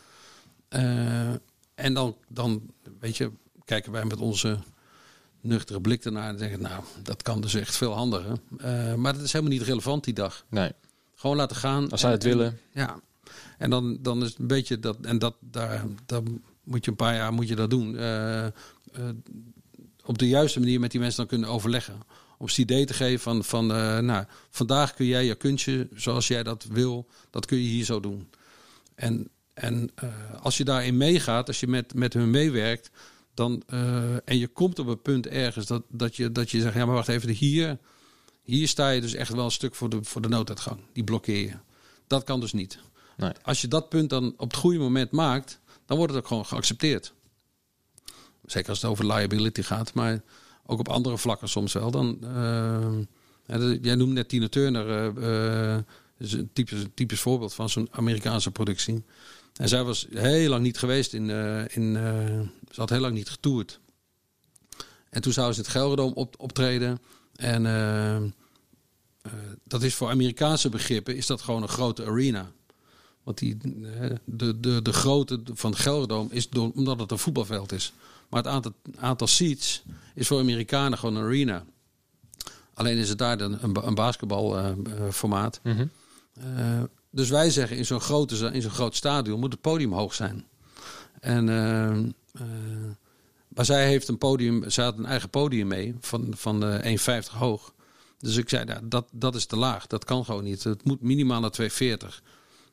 Eh, 0.68 1.28
en 1.74 1.94
dan, 1.94 2.16
dan, 2.28 2.62
weet 3.00 3.16
je, 3.16 3.30
kijken 3.64 3.92
wij 3.92 4.04
met 4.04 4.18
onze 4.18 4.58
nuchtere 5.40 5.80
blik 5.80 6.04
ernaar 6.04 6.28
en 6.28 6.38
zeggen, 6.38 6.60
nou, 6.60 6.82
dat 7.02 7.22
kan 7.22 7.40
dus 7.40 7.54
echt 7.54 7.76
veel 7.76 7.92
handiger. 7.92 8.38
Eh, 8.58 8.94
maar 8.94 9.12
dat 9.14 9.22
is 9.22 9.32
helemaal 9.32 9.54
niet 9.54 9.62
relevant 9.66 10.04
die 10.04 10.14
dag. 10.14 10.44
Nee, 10.48 10.72
Gewoon 11.14 11.36
laten 11.36 11.56
gaan. 11.56 11.90
als 11.90 12.00
zij 12.00 12.08
En- 12.10 12.14
het 12.16 12.24
willen. 12.24 12.58
ja, 12.72 13.00
en 13.58 13.70
dan, 13.70 13.98
dan 14.00 14.22
is 14.22 14.28
het 14.28 14.38
een 14.38 14.46
beetje 14.46 14.78
dat, 14.80 14.96
en 15.00 15.18
dat 15.18 15.34
daar, 15.40 15.84
dan 16.06 16.42
moet 16.64 16.84
je 16.84 16.90
een 16.90 16.96
paar 16.96 17.14
jaar 17.14 17.32
moet 17.32 17.48
je 17.48 17.56
dat 17.56 17.70
doen. 17.70 17.96
Eh, 17.98 18.46
op 20.04 20.18
de 20.18 20.28
juiste 20.28 20.58
manier 20.58 20.80
met 20.80 20.90
die 20.90 21.00
mensen 21.00 21.18
dan 21.18 21.26
kunnen 21.26 21.48
overleggen. 21.48 21.94
Om 22.42 22.48
ze 22.48 22.60
het 22.60 22.70
idee 22.70 22.84
te 22.84 22.94
geven 22.94 23.20
van, 23.20 23.44
van 23.44 23.72
eh, 23.72 23.98
nou, 23.98 24.24
vandaag 24.50 24.94
kun 24.94 25.06
jij 25.06 25.24
je 25.24 25.34
kunstje 25.34 25.88
zoals 25.94 26.26
jij 26.26 26.42
dat 26.42 26.64
wil, 26.64 27.08
dat 27.30 27.46
kun 27.46 27.58
je 27.58 27.68
hier 27.68 27.84
zo 27.84 28.00
doen. 28.00 28.30
En, 28.94 29.28
en 29.54 29.90
eh, 29.94 30.08
als 30.40 30.56
je 30.56 30.64
daarin 30.64 30.96
meegaat, 30.96 31.46
als 31.46 31.60
je 31.60 31.66
met, 31.66 31.94
met 31.94 32.12
hun 32.12 32.30
meewerkt, 32.30 32.90
dan, 33.34 33.62
eh, 33.66 34.28
en 34.28 34.38
je 34.38 34.48
komt 34.48 34.78
op 34.78 34.86
een 34.86 35.02
punt 35.02 35.26
ergens 35.26 35.66
dat, 35.66 35.82
dat, 35.88 36.16
je, 36.16 36.32
dat 36.32 36.50
je 36.50 36.60
zegt, 36.60 36.74
ja 36.74 36.86
maar 36.86 36.94
wacht 36.94 37.08
even, 37.08 37.28
hier, 37.28 37.78
hier 38.42 38.68
sta 38.68 38.90
je 38.90 39.00
dus 39.00 39.14
echt 39.14 39.32
wel 39.32 39.44
een 39.44 39.50
stuk 39.50 39.74
voor 39.74 39.88
de, 39.88 39.98
voor 40.02 40.22
de 40.22 40.28
nooduitgang. 40.28 40.80
Die 40.92 41.04
blokkeer 41.04 41.40
je. 41.40 41.56
Dat 42.06 42.24
kan 42.24 42.40
dus 42.40 42.52
niet. 42.52 42.78
Nee. 43.16 43.32
Als 43.42 43.60
je 43.60 43.68
dat 43.68 43.88
punt 43.88 44.10
dan 44.10 44.34
op 44.36 44.50
het 44.50 44.60
goede 44.60 44.78
moment 44.78 45.10
maakt, 45.10 45.60
dan 45.86 45.96
wordt 45.96 46.12
het 46.12 46.22
ook 46.22 46.28
gewoon 46.28 46.46
geaccepteerd. 46.46 47.12
Zeker 48.44 48.68
als 48.68 48.82
het 48.82 48.90
over 48.90 49.06
liability 49.06 49.62
gaat, 49.62 49.94
maar 49.94 50.22
ook 50.72 50.78
op 50.78 50.88
andere 50.88 51.18
vlakken 51.18 51.48
soms 51.48 51.72
wel. 51.72 51.90
Dan, 51.90 52.18
eh, 53.46 53.82
jij 53.82 53.94
noemt 53.94 54.12
net 54.12 54.28
Tina 54.28 54.48
Turner, 54.48 54.88
eh, 54.88 55.74
eh, 55.74 55.82
is 56.18 56.32
een 56.32 56.50
typisch, 56.52 56.84
typisch 56.94 57.20
voorbeeld 57.20 57.54
van 57.54 57.68
zo'n 57.68 57.88
Amerikaanse 57.90 58.50
productie. 58.50 59.02
En 59.56 59.68
zij 59.68 59.84
was 59.84 60.06
heel 60.10 60.48
lang 60.48 60.62
niet 60.62 60.78
geweest 60.78 61.12
in, 61.12 61.30
in 61.70 61.92
ze 62.70 62.80
had 62.80 62.90
heel 62.90 63.00
lang 63.00 63.14
niet 63.14 63.30
getoerd. 63.30 63.80
En 65.10 65.22
toen 65.22 65.32
zou 65.32 65.52
ze 65.52 65.60
het 65.60 65.68
Gelredome 65.68 66.14
op, 66.14 66.34
optreden. 66.38 67.00
En 67.36 67.62
dat 69.64 69.82
is 69.82 69.94
voor 69.94 70.08
Amerikaanse 70.08 70.68
begrippen 70.68 71.16
is 71.16 71.26
dat 71.26 71.42
gewoon 71.42 71.62
een 71.62 71.68
grote 71.68 72.06
arena. 72.06 72.52
Want 73.22 73.38
die, 73.38 73.56
de, 74.24 74.60
de, 74.60 74.82
de 74.82 74.92
grootte 74.92 75.40
van 75.44 75.76
Gelredome 75.76 76.28
is 76.32 76.48
door, 76.48 76.70
omdat 76.74 77.00
het 77.00 77.10
een 77.10 77.18
voetbalveld 77.18 77.72
is. 77.72 77.92
Maar 78.32 78.42
het 78.42 78.52
aantal, 78.52 78.72
aantal 78.98 79.26
seats 79.26 79.82
is 80.14 80.26
voor 80.26 80.38
Amerikanen 80.38 80.98
gewoon 80.98 81.16
een 81.16 81.24
arena. 81.24 81.64
Alleen 82.74 82.96
is 82.96 83.08
het 83.08 83.18
daar 83.18 83.38
dan 83.38 83.58
een, 83.60 83.86
een 83.86 83.94
basketbalformaat. 83.94 85.60
Mhm. 85.62 85.86
Eh, 86.56 86.82
dus 87.10 87.28
wij 87.28 87.50
zeggen 87.50 87.76
in 87.76 87.86
zo'n 87.86 88.00
grote, 88.00 88.36
za- 88.36 88.50
in 88.50 88.62
zo'n 88.62 88.70
groot 88.70 88.96
stadion 88.96 89.40
moet 89.40 89.52
het 89.52 89.60
podium 89.60 89.92
hoog 89.92 90.14
zijn. 90.14 90.44
En, 91.20 91.48
eh, 91.48 91.90
eh, 92.32 92.90
maar 93.48 93.64
zij 93.64 93.86
heeft 93.86 94.08
een 94.08 94.18
podium, 94.18 94.70
zij 94.70 94.84
had 94.84 94.98
een 94.98 95.06
eigen 95.06 95.30
podium 95.30 95.66
mee 95.66 95.94
van, 96.00 96.32
van 96.36 96.64
eh 96.64 96.84
1,50 96.84 97.34
hoog. 97.34 97.72
Dus 98.18 98.36
ik 98.36 98.48
zei, 98.48 98.64
nou, 98.64 98.80
dat, 98.88 99.06
dat 99.12 99.34
is 99.34 99.46
te 99.46 99.56
laag. 99.56 99.86
Dat 99.86 100.04
kan 100.04 100.24
gewoon 100.24 100.44
niet. 100.44 100.64
Het 100.64 100.84
moet 100.84 101.02
minimaal 101.02 101.40
naar 101.40 101.52
2,40. 101.52 102.22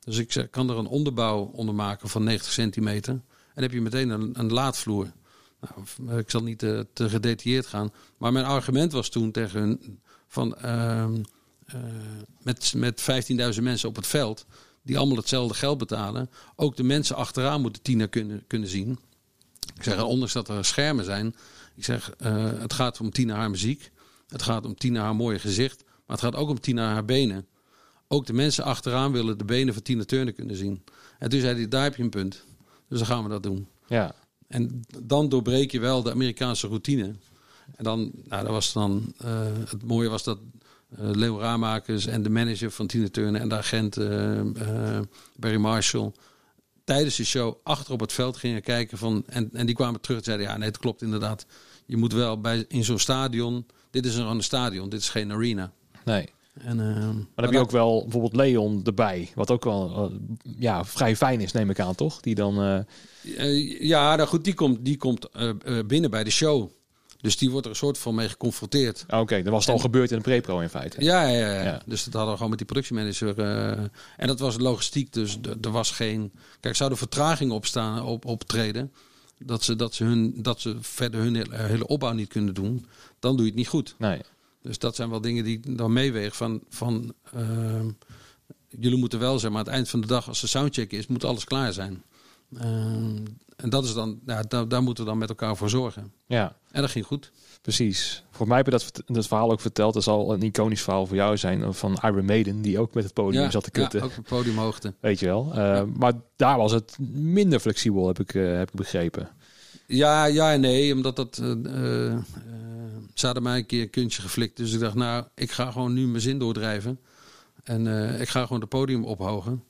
Dus 0.04 0.18
ik 0.18 0.32
zei, 0.32 0.48
kan 0.48 0.70
er 0.70 0.78
een 0.78 0.88
onderbouw 0.88 1.40
onder 1.54 1.76
maken 1.76 2.10
van 2.10 2.24
90 2.24 2.52
centimeter. 2.52 3.22
En 3.56 3.62
heb 3.62 3.72
je 3.72 3.82
meteen 3.82 4.10
een, 4.10 4.40
een 4.40 4.52
laadvloer. 4.54 5.12
Nou, 5.60 6.20
ik 6.20 6.30
zal 6.30 6.44
niet 6.44 6.60
te, 6.60 6.88
te 6.94 7.10
gedetailleerd 7.10 7.66
gaan. 7.66 7.92
Maar 8.18 8.32
mijn 8.32 8.46
argument 8.46 8.92
was 8.92 9.10
toen 9.10 9.32
tegen 9.32 9.60
hun 9.60 10.00
van... 10.28 10.56
ehm, 10.56 11.22
eh, 11.66 11.80
met, 12.42 12.74
met 12.76 13.02
15.000 13.56 13.64
mensen 13.64 13.90
op 13.90 13.96
het 13.96 14.08
veld... 14.08 14.46
die 14.82 14.98
allemaal 14.98 15.18
hetzelfde 15.18 15.54
geld 15.54 15.78
betalen... 15.78 16.30
ook 16.56 16.76
de 16.76 16.84
mensen 16.84 17.16
achteraan 17.16 17.62
moeten 17.62 17.82
Tina 17.82 18.06
kunnen, 18.06 18.44
kunnen 18.48 18.70
zien. 18.70 19.00
Ik 19.76 19.84
zeg, 19.84 20.04
ondanks 20.04 20.34
dat 20.34 20.50
er 20.50 20.66
schermen 20.66 21.06
zijn... 21.06 21.36
ik 21.76 21.84
zeg, 21.84 22.12
eh, 22.18 22.52
het 22.60 22.74
gaat 22.74 23.00
om 23.00 23.12
Tina 23.12 23.36
haar 23.36 23.50
muziek... 23.50 23.92
het 24.28 24.42
gaat 24.42 24.66
om 24.66 24.76
Tina 24.76 25.02
haar 25.02 25.16
mooie 25.16 25.40
gezicht... 25.40 25.84
maar 25.84 26.18
het 26.18 26.26
gaat 26.26 26.36
ook 26.36 26.50
om 26.50 26.60
Tina 26.60 26.94
haar 26.94 27.06
benen. 27.06 27.48
ook 28.08 28.26
de 28.26 28.34
mensen 28.34 28.64
achteraan 28.64 29.12
willen 29.12 29.38
de 29.38 29.46
benen 29.46 29.74
van 29.74 29.84
Tina 29.84 30.04
Turner 30.04 30.34
kunnen 30.34 30.56
zien. 30.56 30.84
En 31.20 31.30
toen 31.30 31.40
zei 31.40 31.56
hij, 31.56 31.68
daar 31.68 31.84
heb 31.84 31.96
je 31.96 32.04
een 32.04 32.10
punt. 32.10 32.44
Dus 32.88 32.98
dan 32.98 33.08
gaan 33.08 33.24
we 33.24 33.30
dat 33.30 33.44
doen. 33.44 33.68
Ja, 33.88 34.16
En 34.50 34.82
dan 35.00 35.30
doorbreek 35.30 35.72
je 35.72 35.80
wel 35.80 36.04
de 36.04 36.12
Amerikaanse 36.12 36.68
routine. 36.68 37.16
En 37.76 37.84
dan, 37.84 38.12
nou, 38.28 38.44
dat 38.44 38.52
was 38.52 38.74
dan, 38.74 39.14
eh, 39.18 39.48
het 39.70 39.84
mooie 39.84 40.10
was 40.10 40.24
dat 40.24 40.40
eh 40.98 41.10
Leo 41.12 41.40
Raamakers 41.40 42.06
en 42.06 42.24
de 42.24 42.30
manager 42.30 42.72
van 42.72 42.88
Tina 42.88 43.10
Turner 43.10 43.42
en 43.42 43.50
de 43.50 43.56
agent 43.56 43.98
eh, 43.98 44.42
Barry 45.36 45.58
Marshall 45.58 46.12
tijdens 46.84 47.16
de 47.16 47.26
show 47.26 47.56
achter 47.64 47.94
op 47.94 48.00
het 48.00 48.14
veld 48.14 48.38
gingen 48.38 48.62
kijken 48.62 48.98
van 48.98 49.24
en, 49.28 49.50
en 49.54 49.66
die 49.66 49.76
kwamen 49.76 50.02
terug 50.02 50.18
en 50.18 50.24
zeiden 50.24 50.48
ja 50.48 50.58
nee 50.58 50.68
het 50.68 50.78
klopt 50.78 51.02
inderdaad 51.02 51.46
je 51.86 51.98
moet 51.98 52.14
wel 52.14 52.42
bij 52.42 52.66
in 52.68 52.84
zo'n 52.84 53.00
stadion 53.00 53.66
dit 53.92 54.06
is 54.06 54.16
een, 54.16 54.26
een 54.26 54.44
stadion 54.44 54.90
dit 54.90 55.00
is 55.00 55.10
geen 55.10 55.32
arena 55.32 55.72
nee. 56.06 56.30
En 56.64 56.80
eh, 56.80 56.86
Maar 56.86 57.14
dan 57.36 57.44
heb 57.46 57.52
je 57.52 57.60
ook 57.60 57.72
wel 57.72 58.02
bijvoorbeeld 58.02 58.36
Leon 58.36 58.82
erbij. 58.84 59.30
Wat 59.36 59.52
ook 59.52 59.64
wel 59.64 60.10
eh, 60.12 60.16
ja, 60.60 60.86
vrij 60.86 61.16
fijn 61.16 61.42
is, 61.42 61.52
neem 61.52 61.70
ik 61.70 61.80
aan, 61.80 61.96
toch? 61.96 62.20
Die 62.20 62.36
dan... 62.36 62.62
eh, 62.62 62.80
Eh, 63.38 63.82
ja, 63.82 64.16
nou 64.16 64.28
goed, 64.30 64.44
die 64.44 64.54
komt, 64.54 64.86
die 64.86 64.98
komt 64.98 65.28
binnen 65.88 66.10
bij 66.12 66.24
de 66.24 66.30
show. 66.30 66.70
Dus 67.22 67.38
die 67.38 67.50
wordt 67.50 67.66
er 67.66 67.72
een 67.72 67.78
soort 67.78 67.98
van 67.98 68.16
mee 68.16 68.30
geconfronteerd. 68.30 69.04
ah, 69.08 69.20
Oké, 69.20 69.42
dat 69.44 69.52
was 69.54 69.66
het 69.66 69.74
al 69.76 69.82
gebeurd 69.82 70.12
in 70.12 70.18
de 70.18 70.24
pre-pro 70.24 70.60
in 70.60 70.70
feite. 70.70 71.04
Ja, 71.04 71.28
ja, 71.28 71.38
ja, 71.54 71.64
Ja. 71.64 71.82
Dus 71.86 72.04
dat 72.04 72.14
hadden 72.14 72.30
we 72.32 72.36
gewoon 72.36 72.50
met 72.50 72.58
die 72.60 72.68
productiemanager. 72.68 73.40
eh, 73.40 73.84
en 74.18 74.28
dat 74.28 74.40
was 74.40 74.58
logistiek, 74.58 75.14
dus 75.14 75.38
er 75.62 75.72
was 75.72 75.92
geen. 75.92 76.32
Kijk, 76.60 76.76
zou 76.76 76.92
er 76.92 76.98
vertraging 76.98 77.52
opstaan, 77.52 78.04
op, 78.04 78.26
optreden. 78.26 78.92
Dat 79.38 79.64
ze, 79.64 79.76
dat, 79.76 79.94
ze 79.94 80.04
hun, 80.04 80.34
dat 80.38 80.62
ze 80.62 80.76
verder 80.80 81.20
hun 81.22 81.36
hele, 81.36 81.56
hele 81.56 81.88
opbouw 81.88 82.14
niet 82.14 82.30
kunnen 82.30 82.54
doen. 82.54 82.86
Dan 83.20 83.32
doe 83.36 83.42
je 83.46 83.52
het 83.52 83.60
niet 83.60 83.68
goed. 83.68 83.96
Nee. 83.98 84.22
Dus 84.62 84.80
dat 84.80 84.96
zijn 84.96 85.10
wel 85.10 85.22
dingen 85.22 85.44
die 85.44 85.58
ik 85.58 85.78
dan 85.78 85.94
meewegen. 85.94 86.36
Van, 86.36 86.62
van 86.70 87.14
ehm, 87.34 87.90
jullie 88.70 88.98
moeten 88.98 89.20
wel 89.20 89.40
zeg 89.40 89.50
maar, 89.52 89.60
aan 89.60 89.66
het 89.66 89.74
eind 89.76 89.90
van 89.90 90.02
de 90.02 90.08
dag, 90.08 90.28
als 90.28 90.42
de 90.42 90.48
soundcheck 90.48 90.92
is, 90.92 91.08
moet 91.08 91.24
alles 91.24 91.44
klaar 91.44 91.74
zijn. 91.74 92.04
Ehm, 92.58 93.18
en 93.56 93.70
dat 93.70 93.84
is 93.84 93.94
dan, 93.94 94.20
ja, 94.26 94.42
daar, 94.42 94.68
daar 94.68 94.84
moeten 94.84 95.04
we 95.04 95.10
dan 95.10 95.20
met 95.20 95.30
elkaar 95.30 95.56
voor 95.56 95.70
zorgen. 95.70 96.12
Ja, 96.28 96.56
En 96.72 96.82
dat 96.82 96.92
ging 96.92 97.06
goed. 97.06 97.32
precies. 97.62 98.24
Voor 98.32 98.48
mij 98.48 98.58
heb 98.58 98.66
je 98.66 98.92
dat, 99.06 99.28
verhaal 99.28 99.52
ook 99.52 99.60
verteld. 99.62 99.94
Dat 99.94 100.04
zal 100.04 100.34
een 100.34 100.42
iconisch 100.42 100.82
verhaal 100.82 101.06
voor 101.06 101.16
jou 101.16 101.38
zijn. 101.38 101.74
Van 101.74 101.98
Iron 102.04 102.26
Maiden, 102.26 102.62
die 102.62 102.80
ook 102.80 102.94
met 102.94 103.04
het 103.04 103.14
podium 103.14 103.52
zat 103.52 103.64
te 103.64 103.72
kutten. 103.72 104.00
ja, 104.00 104.06
ook 104.06 104.18
op 104.18 104.24
podiumhoogte. 104.26 104.94
Weet 105.00 105.20
je 105.20 105.26
wel. 105.26 105.52
Eh, 105.54 105.84
Maar 105.96 106.14
daar 106.36 106.58
was 106.58 106.72
het 106.72 106.98
minder 107.12 107.60
flexibel, 107.60 108.08
heb 108.08 108.20
ik, 108.20 108.34
eh, 108.34 108.58
heb 108.58 108.70
ik 108.70 108.76
begrepen. 108.76 109.30
Ja, 109.92 110.26
ja 110.26 110.52
en 110.54 110.62
nee, 110.62 110.94
omdat 110.94 111.16
dat. 111.16 111.38
eh, 111.38 112.18
ze 113.14 113.26
hadden 113.26 113.44
mij 113.44 113.58
een 113.58 113.66
keer 113.66 113.82
een 113.82 113.90
kuntje 113.90 114.22
geflikt. 114.22 114.58
Dus 114.58 114.74
ik 114.74 114.80
dacht, 114.80 114.96
nou, 114.96 115.26
ik 115.36 115.52
ga 115.52 115.72
gewoon 115.72 115.94
nu 115.94 116.08
mijn 116.08 116.22
zin 116.22 116.40
doordrijven. 116.40 117.00
En 117.64 117.88
eh, 117.88 118.22
ik 118.22 118.30
ga 118.30 118.42
gewoon 118.46 118.60
het 118.60 118.70
podium 118.70 119.06
ophogen. 119.06 119.64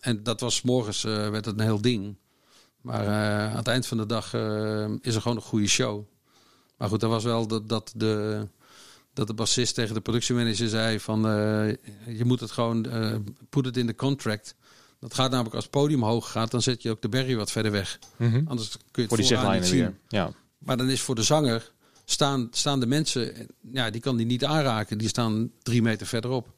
En 0.00 0.22
dat 0.22 0.40
was 0.40 0.62
morgens 0.62 1.02
werd 1.02 1.44
het 1.44 1.58
een 1.58 1.64
heel 1.64 1.80
ding. 1.80 2.16
Maar 2.80 3.06
aan 3.50 3.56
het 3.56 3.68
eind 3.68 3.86
van 3.86 3.96
de 3.96 4.06
dag 4.06 4.26
is 5.00 5.14
er 5.14 5.20
gewoon 5.20 5.36
een 5.36 5.42
goede 5.42 5.68
show. 5.68 6.04
Maar 6.76 6.88
goed, 6.88 7.00
dat 7.00 7.10
was 7.10 7.24
wel 7.24 7.46
dat, 7.46 7.68
dat 7.68 7.92
de. 7.96 8.46
Dat 9.14 9.26
de 9.26 9.34
bassist 9.34 9.74
tegen 9.74 9.94
de 9.94 10.00
productiemanager 10.00 10.68
zei 10.68 11.00
van 11.00 11.20
je 12.06 12.22
moet 12.24 12.40
het 12.40 12.50
gewoon 12.50 12.86
put 13.48 13.66
it 13.66 13.76
in 13.76 13.86
the 13.86 13.94
contract. 13.94 14.54
Dat 15.02 15.14
gaat 15.14 15.30
namelijk 15.30 15.54
als 15.54 15.64
het 15.64 15.72
podium 15.72 16.02
hoog 16.02 16.30
gaat, 16.30 16.50
dan 16.50 16.62
zet 16.62 16.82
je 16.82 16.90
ook 16.90 17.02
de 17.02 17.08
berry 17.08 17.36
wat 17.36 17.50
verder 17.50 17.72
weg. 17.72 17.98
Anders 18.18 18.70
kun 18.70 18.80
je 18.92 19.00
het 19.00 19.08
Voor 19.08 19.16
die 19.16 19.50
niet 19.58 19.66
zien. 19.66 19.78
weer. 19.78 19.94
Ja. 20.08 20.32
Maar 20.58 20.76
dan 20.76 20.88
is 20.90 21.00
voor 21.00 21.14
de 21.14 21.22
zanger 21.22 21.72
staan, 22.04 22.48
staan 22.50 22.80
de 22.80 22.86
mensen, 22.86 23.48
ja, 23.72 23.90
die 23.90 24.00
kan 24.00 24.16
die 24.16 24.26
niet 24.26 24.44
aanraken. 24.44 24.98
Die 24.98 25.08
staan 25.08 25.50
drie 25.62 25.82
meter 25.82 26.06
verderop. 26.06 26.48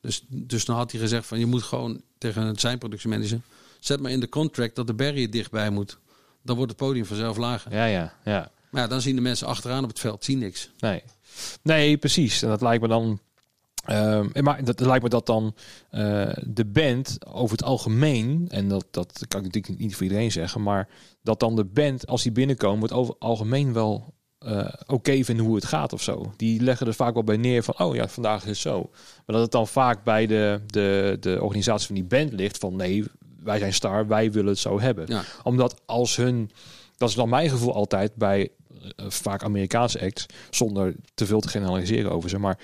Dus, 0.00 0.24
dus 0.28 0.64
dan 0.64 0.76
had 0.76 0.90
hij 0.90 1.00
gezegd 1.00 1.26
van 1.26 1.38
je 1.38 1.46
moet 1.46 1.62
gewoon 1.62 2.02
tegen 2.18 2.56
zijn 2.56 2.78
productiemanager, 2.78 3.40
zet 3.80 4.00
maar 4.00 4.10
in 4.10 4.20
de 4.20 4.28
contract 4.28 4.76
dat 4.76 4.86
de 4.86 4.94
barrier 4.94 5.30
dichtbij 5.30 5.70
moet. 5.70 5.98
Dan 6.42 6.56
wordt 6.56 6.70
het 6.70 6.80
podium 6.80 7.04
vanzelf 7.04 7.36
lager. 7.36 7.72
ja, 7.72 7.84
ja, 7.84 8.14
ja. 8.24 8.50
Maar 8.70 8.82
ja, 8.82 8.88
dan 8.88 9.00
zien 9.00 9.14
de 9.14 9.22
mensen 9.22 9.46
achteraan 9.46 9.82
op 9.82 9.88
het 9.88 9.98
veld, 9.98 10.24
zien 10.24 10.38
niks. 10.38 10.70
Nee. 10.78 11.02
Nee, 11.62 11.96
precies. 11.96 12.42
En 12.42 12.48
dat 12.48 12.60
lijkt 12.60 12.82
me 12.82 12.88
dan. 12.88 13.20
Ehm, 13.86 14.44
maar 14.44 14.64
dat, 14.64 14.80
lijkt 14.80 15.02
me 15.02 15.08
dat 15.08 15.26
dan 15.26 15.54
eh, 15.90 16.28
de 16.46 16.64
band 16.64 17.18
over 17.26 17.56
het 17.56 17.66
algemeen, 17.66 18.46
en 18.50 18.68
dat, 18.68 18.86
dat 18.90 19.24
kan 19.28 19.40
ik 19.40 19.46
natuurlijk 19.46 19.78
niet 19.78 19.94
voor 19.94 20.02
iedereen 20.02 20.32
zeggen, 20.32 20.62
maar 20.62 20.88
dat 21.22 21.40
dan 21.40 21.56
de 21.56 21.64
band, 21.64 22.06
als 22.06 22.22
die 22.22 22.32
binnenkomen, 22.32 22.82
het 22.82 22.92
over 22.92 23.12
het 23.12 23.22
algemeen 23.22 23.72
wel 23.72 24.14
eh, 24.44 24.72
oké 24.86 25.24
vinden 25.24 25.44
hoe 25.44 25.54
het 25.54 25.64
gaat 25.64 25.92
of 25.92 26.02
zo. 26.02 26.32
Die 26.36 26.60
leggen 26.60 26.86
er 26.86 26.94
vaak 26.94 27.14
wel 27.14 27.24
bij 27.24 27.36
neer 27.36 27.62
van, 27.62 27.78
oh 27.78 27.94
ja, 27.94 28.08
vandaag 28.08 28.42
is 28.42 28.48
het 28.48 28.56
zo. 28.56 28.90
Maar 28.92 29.22
dat 29.26 29.40
het 29.40 29.50
dan 29.50 29.68
vaak 29.68 30.04
bij 30.04 30.26
de, 30.26 30.60
de, 30.66 31.16
de 31.20 31.42
organisatie 31.42 31.86
van 31.86 31.94
die 31.94 32.04
band 32.04 32.32
ligt 32.32 32.58
van, 32.58 32.76
nee, 32.76 33.04
wij 33.42 33.58
zijn 33.58 33.72
star, 33.72 34.06
wij 34.06 34.32
willen 34.32 34.50
het 34.50 34.58
zo 34.58 34.80
hebben. 34.80 35.04
Ja. 35.08 35.22
Omdat 35.42 35.80
als 35.86 36.16
hun, 36.16 36.50
dat 36.96 37.08
is 37.08 37.14
dan 37.14 37.28
mijn 37.28 37.50
gevoel 37.50 37.74
altijd 37.74 38.14
bij 38.14 38.48
eh, 38.96 39.06
vaak 39.08 39.42
Amerikaanse 39.42 40.00
acts, 40.00 40.26
zonder 40.50 40.94
te 41.14 41.26
veel 41.26 41.40
te 41.40 41.48
generaliseren 41.48 42.10
over 42.10 42.30
ze, 42.30 42.38
maar 42.38 42.58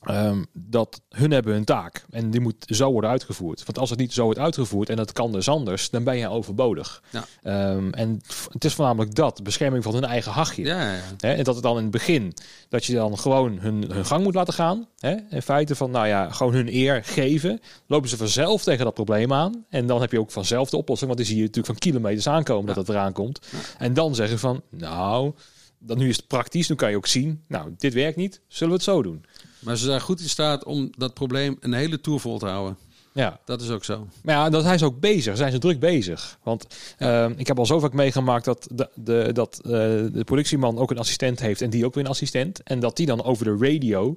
ehm, 0.00 0.44
dat 0.52 1.00
hun 1.08 1.30
hebben 1.30 1.52
hun 1.52 1.64
taak 1.64 2.04
en 2.10 2.30
die 2.30 2.40
moet 2.40 2.64
zo 2.66 2.92
worden 2.92 3.10
uitgevoerd. 3.10 3.64
Want 3.64 3.78
als 3.78 3.90
het 3.90 3.98
niet 3.98 4.12
zo 4.12 4.24
wordt 4.24 4.38
uitgevoerd 4.38 4.88
en 4.88 4.96
dat 4.96 5.12
kan 5.12 5.32
dus 5.32 5.48
anders, 5.48 5.90
dan 5.90 6.04
ben 6.04 6.16
je 6.16 6.28
overbodig. 6.28 7.02
Ja. 7.10 7.24
Ehm, 7.42 7.90
en 7.90 8.20
het 8.52 8.64
is 8.64 8.74
voornamelijk 8.74 9.14
dat, 9.14 9.42
bescherming 9.42 9.84
van 9.84 9.94
hun 9.94 10.04
eigen 10.04 10.32
hachje. 10.32 10.64
Ja, 10.64 10.92
ja, 10.92 11.00
en 11.18 11.44
dat 11.44 11.54
het 11.54 11.64
dan 11.64 11.76
in 11.76 11.82
het 11.82 11.90
begin, 11.90 12.34
dat 12.68 12.84
je 12.84 12.94
dan 12.94 13.18
gewoon 13.18 13.58
hun, 13.58 13.90
hun 13.90 14.06
gang 14.06 14.24
moet 14.24 14.34
laten 14.34 14.54
gaan. 14.54 14.88
Hè? 14.98 15.16
In 15.30 15.42
feite 15.42 15.74
van, 15.76 15.90
nou 15.90 16.06
ja, 16.06 16.30
gewoon 16.30 16.54
hun 16.54 16.74
eer 16.74 17.04
geven. 17.04 17.60
Lopen 17.86 18.08
ze 18.08 18.16
vanzelf 18.16 18.62
tegen 18.62 18.84
dat 18.84 18.94
probleem 18.94 19.32
aan. 19.32 19.64
En 19.68 19.86
dan 19.86 20.00
heb 20.00 20.12
je 20.12 20.20
ook 20.20 20.30
vanzelf 20.30 20.70
de 20.70 20.76
oplossing. 20.76 21.10
Want 21.10 21.22
die 21.22 21.28
zie 21.28 21.36
je 21.36 21.46
natuurlijk 21.46 21.78
van 21.78 21.90
kilometers 21.90 22.28
aankomen 22.28 22.66
dat 22.66 22.76
het 22.76 22.88
eraan 22.88 23.12
komt. 23.12 23.40
En 23.78 23.94
dan 23.94 24.14
zeggen 24.14 24.38
van, 24.38 24.62
nou, 24.70 25.32
dan 25.78 25.98
nu 25.98 26.08
is 26.08 26.16
het 26.16 26.26
praktisch. 26.26 26.68
Nu 26.68 26.74
kan 26.74 26.90
je 26.90 26.96
ook 26.96 27.06
zien, 27.06 27.44
nou, 27.48 27.74
dit 27.76 27.94
werkt 27.94 28.16
niet. 28.16 28.40
Zullen 28.48 28.68
we 28.68 28.74
het 28.74 28.84
zo 28.84 29.02
doen? 29.02 29.24
Maar 29.60 29.76
ze 29.76 29.84
zijn 29.84 30.00
goed 30.00 30.20
in 30.20 30.28
staat 30.28 30.64
om 30.64 30.90
dat 30.98 31.14
probleem 31.14 31.56
een 31.60 31.72
hele 31.72 32.00
tour 32.00 32.20
vol 32.20 32.38
te 32.38 32.46
houden. 32.46 32.76
Ja, 33.12 33.40
Dat 33.44 33.60
is 33.60 33.70
ook 33.70 33.84
zo. 33.84 34.06
Maar 34.22 34.34
ja, 34.34 34.50
dat 34.50 34.64
hij 34.64 34.74
is 34.74 34.82
ook 34.82 35.00
bezig. 35.00 35.36
Zijn 35.36 35.52
ze 35.52 35.58
druk 35.58 35.80
bezig? 35.80 36.38
Want 36.42 36.66
ehm, 36.98 37.32
ik 37.36 37.46
heb 37.46 37.58
al 37.58 37.66
zo 37.66 37.78
vaak 37.78 37.92
meegemaakt 37.92 38.44
dat, 38.44 38.68
de, 38.72 38.88
de, 38.94 39.30
dat 39.32 39.60
eh, 39.64 39.70
de 39.70 40.22
politieman 40.24 40.78
ook 40.78 40.90
een 40.90 40.98
assistent 40.98 41.40
heeft 41.40 41.62
en 41.62 41.70
die 41.70 41.84
ook 41.84 41.94
weer 41.94 42.04
een 42.04 42.10
assistent. 42.10 42.62
En 42.62 42.80
dat 42.80 42.96
die 42.96 43.06
dan 43.06 43.24
over 43.24 43.44
de 43.44 43.66
radio 43.66 44.16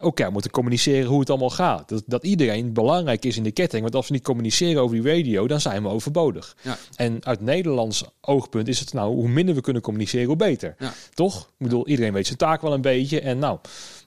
ook 0.00 0.18
ja, 0.18 0.30
moeten 0.30 0.50
communiceren 0.50 1.08
hoe 1.08 1.20
het 1.20 1.30
allemaal 1.30 1.50
gaat. 1.50 1.88
Dat, 1.88 2.02
dat 2.06 2.24
iedereen 2.24 2.72
belangrijk 2.72 3.24
is 3.24 3.36
in 3.36 3.42
de 3.42 3.50
ketting. 3.50 3.82
Want 3.82 3.94
als 3.94 4.08
we 4.08 4.14
niet 4.14 4.22
communiceren 4.22 4.82
over 4.82 5.02
die 5.02 5.16
radio, 5.16 5.46
dan 5.46 5.60
zijn 5.60 5.82
we 5.82 5.88
overbodig. 5.88 6.56
Ja. 6.62 6.78
En 6.94 7.24
uit 7.24 7.40
Nederlands 7.40 8.04
oogpunt 8.20 8.68
is 8.68 8.80
het 8.80 8.92
nou, 8.92 9.14
hoe 9.14 9.28
minder 9.28 9.54
we 9.54 9.60
kunnen 9.60 9.82
communiceren, 9.82 10.26
hoe 10.26 10.36
beter. 10.36 10.74
Ja. 10.78 10.92
Toch? 11.14 11.40
Ik 11.40 11.66
bedoel, 11.66 11.88
iedereen 11.88 12.12
weet 12.12 12.26
zijn 12.26 12.38
taak 12.38 12.62
wel 12.62 12.72
een 12.72 12.80
beetje. 12.80 13.20
En 13.20 13.38
nou, 13.38 13.58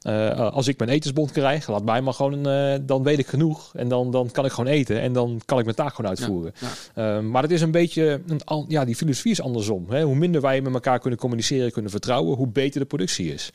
eh, 0.03 0.51
als 0.51 0.67
ik 0.67 0.77
mijn 0.77 0.89
etensbond 0.89 1.31
krijg, 1.31 1.67
laat 1.67 1.83
mij 1.83 2.01
maar 2.01 2.13
gewoon, 2.13 2.47
eh, 2.47 2.75
dan 2.81 3.03
weet 3.03 3.19
ik 3.19 3.27
genoeg. 3.27 3.71
En 3.75 3.87
dan, 3.87 4.11
dan 4.11 4.31
kan 4.31 4.45
ik 4.45 4.51
gewoon 4.51 4.71
eten. 4.71 4.99
En 5.01 5.13
dan 5.13 5.41
kan 5.45 5.57
ik 5.59 5.63
mijn 5.65 5.75
taak 5.77 5.93
gewoon 5.93 6.09
uitvoeren. 6.11 6.53
Ja, 6.59 7.17
Eh, 7.17 7.23
maar 7.23 7.41
het 7.41 7.51
is 7.51 7.61
een 7.61 7.71
beetje, 7.71 8.21
een, 8.27 8.65
ja, 8.67 8.85
die 8.85 8.95
filosofie 8.95 9.31
is 9.31 9.41
andersom. 9.41 9.85
Hè? 9.89 10.03
Hoe 10.03 10.15
minder 10.15 10.41
wij 10.41 10.61
met 10.61 10.73
elkaar 10.73 10.99
kunnen 10.99 11.19
communiceren, 11.19 11.71
kunnen 11.71 11.91
vertrouwen, 11.91 12.37
hoe 12.37 12.47
beter 12.47 12.79
de 12.79 12.85
productie 12.85 13.33
is. 13.33 13.51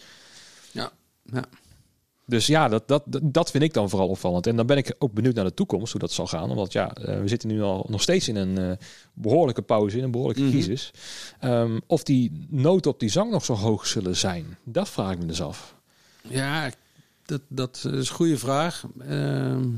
Ja, 0.72 0.90
ja. 1.32 1.44
Dus 2.26 2.46
ja, 2.46 2.68
dat, 2.68 2.88
dat, 2.88 3.02
dat- 3.22 3.50
vind 3.50 3.62
ik 3.64 3.72
dan 3.74 3.88
vooral 3.90 4.08
opvallend. 4.08 4.46
En 4.46 4.56
dan 4.56 4.66
ben 4.66 4.76
ik 4.76 4.94
ook 4.98 5.12
benieuwd 5.12 5.34
naar 5.34 5.44
de 5.44 5.54
toekomst, 5.54 5.90
hoe 5.92 6.00
dat 6.00 6.12
zal 6.12 6.26
gaan. 6.26 6.50
Omdat 6.50 6.72
ja, 6.72 6.92
eh, 6.94 7.20
we 7.20 7.28
zitten 7.28 7.48
nu 7.48 7.62
al 7.62 7.87
nog 7.88 8.02
steeds 8.02 8.28
in 8.28 8.37
een 8.37 8.58
eh, 8.58 8.70
behoorlijke 9.14 9.62
pauze, 9.62 9.96
in 9.98 10.04
een 10.04 10.11
behoorlijke 10.11 10.42
Mhm. 10.42 10.50
crisis. 10.50 10.90
Ehm, 11.40 11.78
of 11.87 12.02
die 12.02 12.46
noten 12.48 12.90
op 12.90 13.00
die 13.00 13.08
zang 13.11 13.30
nog 13.30 13.44
zo 13.44 13.54
hoog 13.54 13.87
zullen 13.87 14.16
zijn, 14.16 14.58
dat 14.64 14.88
vraag 14.88 15.12
ik 15.12 15.18
me 15.18 15.26
dus 15.26 15.42
af. 15.42 15.76
Ja, 16.29 16.71
dat, 17.25 17.41
dat 17.49 17.77
is 17.93 18.09
een 18.09 18.14
goede 18.14 18.38
vraag. 18.38 18.85
Ehm, 18.99 19.71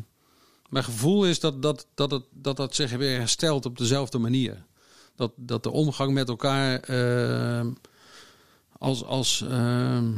mijn 0.69 0.85
gevoel 0.85 1.27
is 1.27 1.41
dat 1.41 1.63
dat, 1.63 1.87
dat, 1.95 2.11
het, 2.11 2.25
dat 2.31 2.57
dat 2.57 2.75
zich 2.75 2.91
weer 2.91 3.19
herstelt 3.19 3.67
op 3.67 3.79
dezelfde 3.79 4.19
manier. 4.19 4.65
Dat, 5.15 5.33
dat 5.37 5.63
de 5.63 5.71
omgang 5.71 6.13
met 6.13 6.29
elkaar 6.29 6.81
ehm, 6.81 7.71
als... 8.79 9.05
als 9.05 9.43
ehm, 9.49 10.13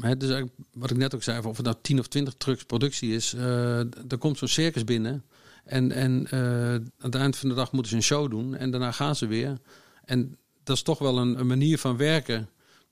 hè, 0.00 0.16
dus 0.16 0.44
wat 0.72 0.90
ik 0.90 0.96
net 0.96 1.14
ook 1.14 1.22
zei, 1.22 1.46
of 1.46 1.56
het 1.56 1.66
nou 1.66 1.76
10 1.82 1.98
of 1.98 2.06
20 2.06 2.34
trucks 2.34 2.64
productie 2.64 3.14
is, 3.14 3.34
eh 3.34 3.78
er 3.78 4.18
komt 4.18 4.38
zo'n 4.38 4.48
circus 4.48 4.84
binnen. 4.84 5.24
En, 5.64 5.92
en 5.92 6.26
eh, 6.30 6.74
aan 6.74 6.90
het 6.98 7.14
eind 7.14 7.36
van 7.36 7.48
de 7.48 7.54
dag 7.54 7.72
moeten 7.72 7.90
ze 7.90 7.96
een 7.96 8.02
show 8.02 8.30
doen 8.30 8.54
en 8.54 8.70
daarna 8.70 8.92
gaan 8.92 9.16
ze 9.16 9.26
weer. 9.26 9.58
En 10.04 10.36
dat 10.62 10.76
is 10.76 10.82
toch 10.82 10.98
wel 10.98 11.18
een 11.18 11.46
manier 11.46 11.78
van 11.78 11.96
werken 11.96 12.48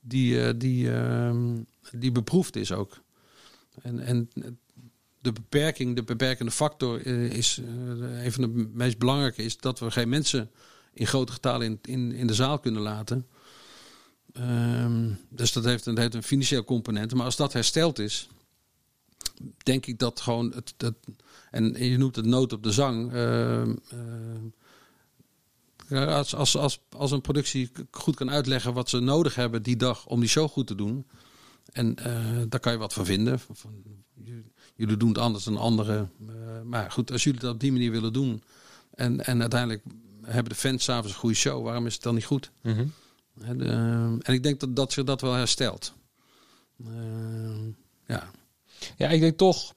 die, 0.09 0.43
eh, 0.43 0.55
die, 0.57 0.93
ehm, 0.93 1.57
die 1.93 2.13
beproefd 2.13 2.57
is 2.57 2.73
ook. 2.73 3.01
En, 3.83 4.01
en 4.01 4.31
de 5.21 5.33
beperking, 5.33 5.97
de 5.97 6.03
beperkende 6.03 6.53
factor 6.53 7.07
eh, 7.07 7.25
is 7.25 7.59
eh, 7.59 8.25
een 8.25 8.33
van 8.33 8.43
de 8.43 8.69
meest 8.73 8.99
belangrijke 8.99 9.43
is 9.43 9.57
dat 9.57 9.79
we 9.79 9.91
geen 9.91 10.09
mensen 10.09 10.51
in 10.93 11.07
grote 11.07 11.33
getalen 11.33 11.67
in, 11.67 11.79
in, 11.83 12.13
in 12.13 12.27
de 12.27 12.35
zaal 12.35 12.59
kunnen 12.59 12.83
laten. 12.83 13.27
Ehm, 14.33 15.11
dus 15.29 15.53
dat 15.53 15.65
heeft, 15.65 15.87
een, 15.87 15.99
heeft 15.99 16.15
een 16.15 16.23
financieel 16.23 16.65
component. 16.65 17.15
Maar 17.15 17.25
als 17.25 17.37
dat 17.37 17.53
hersteld 17.53 17.99
is, 17.99 18.29
denk 19.63 19.87
ik 19.87 19.99
dat 19.99 20.21
gewoon 20.21 20.53
het, 20.55 20.75
en 21.51 21.85
je 21.85 21.99
noemt 21.99 22.17
het 22.17 22.27
nood 22.27 22.53
op 22.53 22.63
de 22.63 22.73
zang. 22.73 23.13
Ehm, 23.13 23.75
als, 25.91 26.35
als, 26.35 26.57
als, 26.57 26.81
als 26.97 27.11
een 27.11 27.21
productie 27.21 27.71
goed 27.91 28.17
kan 28.17 28.31
uitleggen 28.31 28.73
wat 28.73 28.89
ze 28.89 28.99
nodig 29.01 29.35
hebben 29.35 29.63
die 29.63 29.77
dag 29.77 30.07
om 30.07 30.21
die 30.21 30.29
show 30.29 30.51
goed 30.51 30.67
te 30.67 30.75
doen. 30.75 31.07
En 31.73 31.95
daar 32.49 32.61
kan 32.61 32.73
je 32.73 32.79
wat 32.79 32.93
van 32.93 33.05
vinden. 33.05 33.39
Van, 33.39 33.83
jullie 34.75 34.97
doen 34.97 35.09
het 35.09 35.19
anders 35.19 35.45
dan 35.45 35.57
anderen. 35.57 36.11
maar 36.65 36.91
goed, 36.91 37.13
als 37.13 37.25
jullie 37.25 37.41
dat 37.41 37.55
op 37.55 37.61
die 37.61 37.73
manier 37.73 37.91
willen 37.91 38.13
doen. 38.13 38.43
En, 38.95 39.25
en 39.25 39.41
uiteindelijk 39.41 39.83
hebben 40.23 40.53
de 40.53 40.59
fans 40.59 40.85
s'avonds 40.85 41.13
een 41.13 41.19
goede 41.19 41.35
show. 41.35 41.65
Waarom 41.65 41.87
is 41.87 41.95
het 41.95 42.03
dan 42.03 42.15
niet 42.15 42.25
goed? 42.25 42.51
Mhm. 42.63 42.87
En, 43.41 43.61
en 44.23 44.35
ik 44.35 44.43
denk 44.43 44.61
dat, 44.61 44.77
dat 44.77 44.93
zich 44.93 45.05
dat 45.05 45.21
wel 45.21 45.33
herstelt. 45.33 45.93
Ja. 48.07 48.31
Ja, 48.97 49.09
ik 49.09 49.21
denk 49.21 49.39
toch 49.39 49.75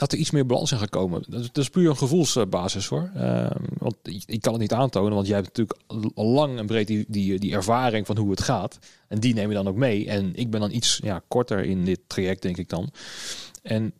dat 0.00 0.12
er 0.12 0.18
iets 0.18 0.30
meer 0.30 0.46
balans 0.46 0.72
in 0.72 0.78
gaat 0.78 0.90
komen. 0.90 1.24
Dat, 1.28 1.58
is 1.58 1.70
puur 1.70 1.90
een 1.90 1.96
gevoelsbasis 1.96 2.86
hoor. 2.86 3.10
Ehm, 3.14 3.64
want 3.78 3.96
ik, 4.02 4.40
kan 4.40 4.52
het 4.52 4.62
niet 4.62 4.72
aantonen, 4.72 5.14
want 5.14 5.26
jij 5.26 5.36
hebt 5.36 5.48
natuurlijk 5.48 5.78
al 6.14 6.26
lang 6.26 6.58
en 6.58 6.66
breed 6.66 6.86
die, 6.86 7.04
die, 7.08 7.38
die 7.38 7.52
ervaring 7.52 8.06
van 8.06 8.16
hoe 8.16 8.30
het 8.30 8.40
gaat. 8.40 8.78
En 9.08 9.20
die 9.20 9.34
neem 9.34 9.48
je 9.48 9.54
dan 9.54 9.68
ook 9.68 9.76
mee. 9.76 10.08
En 10.08 10.34
ik 10.34 10.50
ben 10.50 10.60
dan 10.60 10.70
iets 10.70 11.00
ja, 11.02 11.22
korter 11.28 11.64
in 11.64 11.84
dit 11.84 12.00
traject, 12.06 12.42
denk 12.42 12.56
ik 12.56 12.68
dan. 12.68 12.90
En 13.62 13.94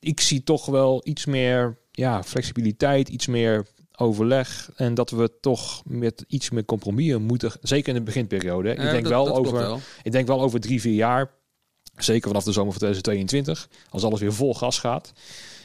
ik 0.00 0.20
zie 0.20 0.42
toch 0.42 0.66
wel 0.66 1.00
iets 1.04 1.24
meer 1.24 1.78
ja, 1.90 2.22
flexibiliteit, 2.22 3.08
iets 3.08 3.26
meer 3.26 3.66
overleg 3.96 4.70
en 4.76 4.94
dat 4.94 5.10
we 5.10 5.30
toch 5.40 5.82
met 5.86 6.24
iets 6.28 6.50
meer 6.50 6.64
compromis 6.64 7.18
moeten, 7.18 7.52
zeker 7.60 7.88
in 7.88 7.94
de 7.94 8.04
beginperiode. 8.04 8.70
ik 8.70 8.90
denk 8.90 9.06
wel 9.06 9.36
over, 9.36 9.78
ik 10.02 10.12
denk 10.12 10.26
wel 10.26 10.42
over 10.42 10.60
drie, 10.60 10.80
vier 10.80 10.94
jaar, 10.94 11.30
zeker 11.96 12.28
vanaf 12.28 12.44
de 12.44 12.52
zomer 12.52 12.72
van 12.72 12.80
2022, 12.80 13.68
als 13.90 14.04
alles 14.04 14.20
weer 14.20 14.32
vol 14.32 14.54
gas 14.54 14.78
gaat. 14.78 15.12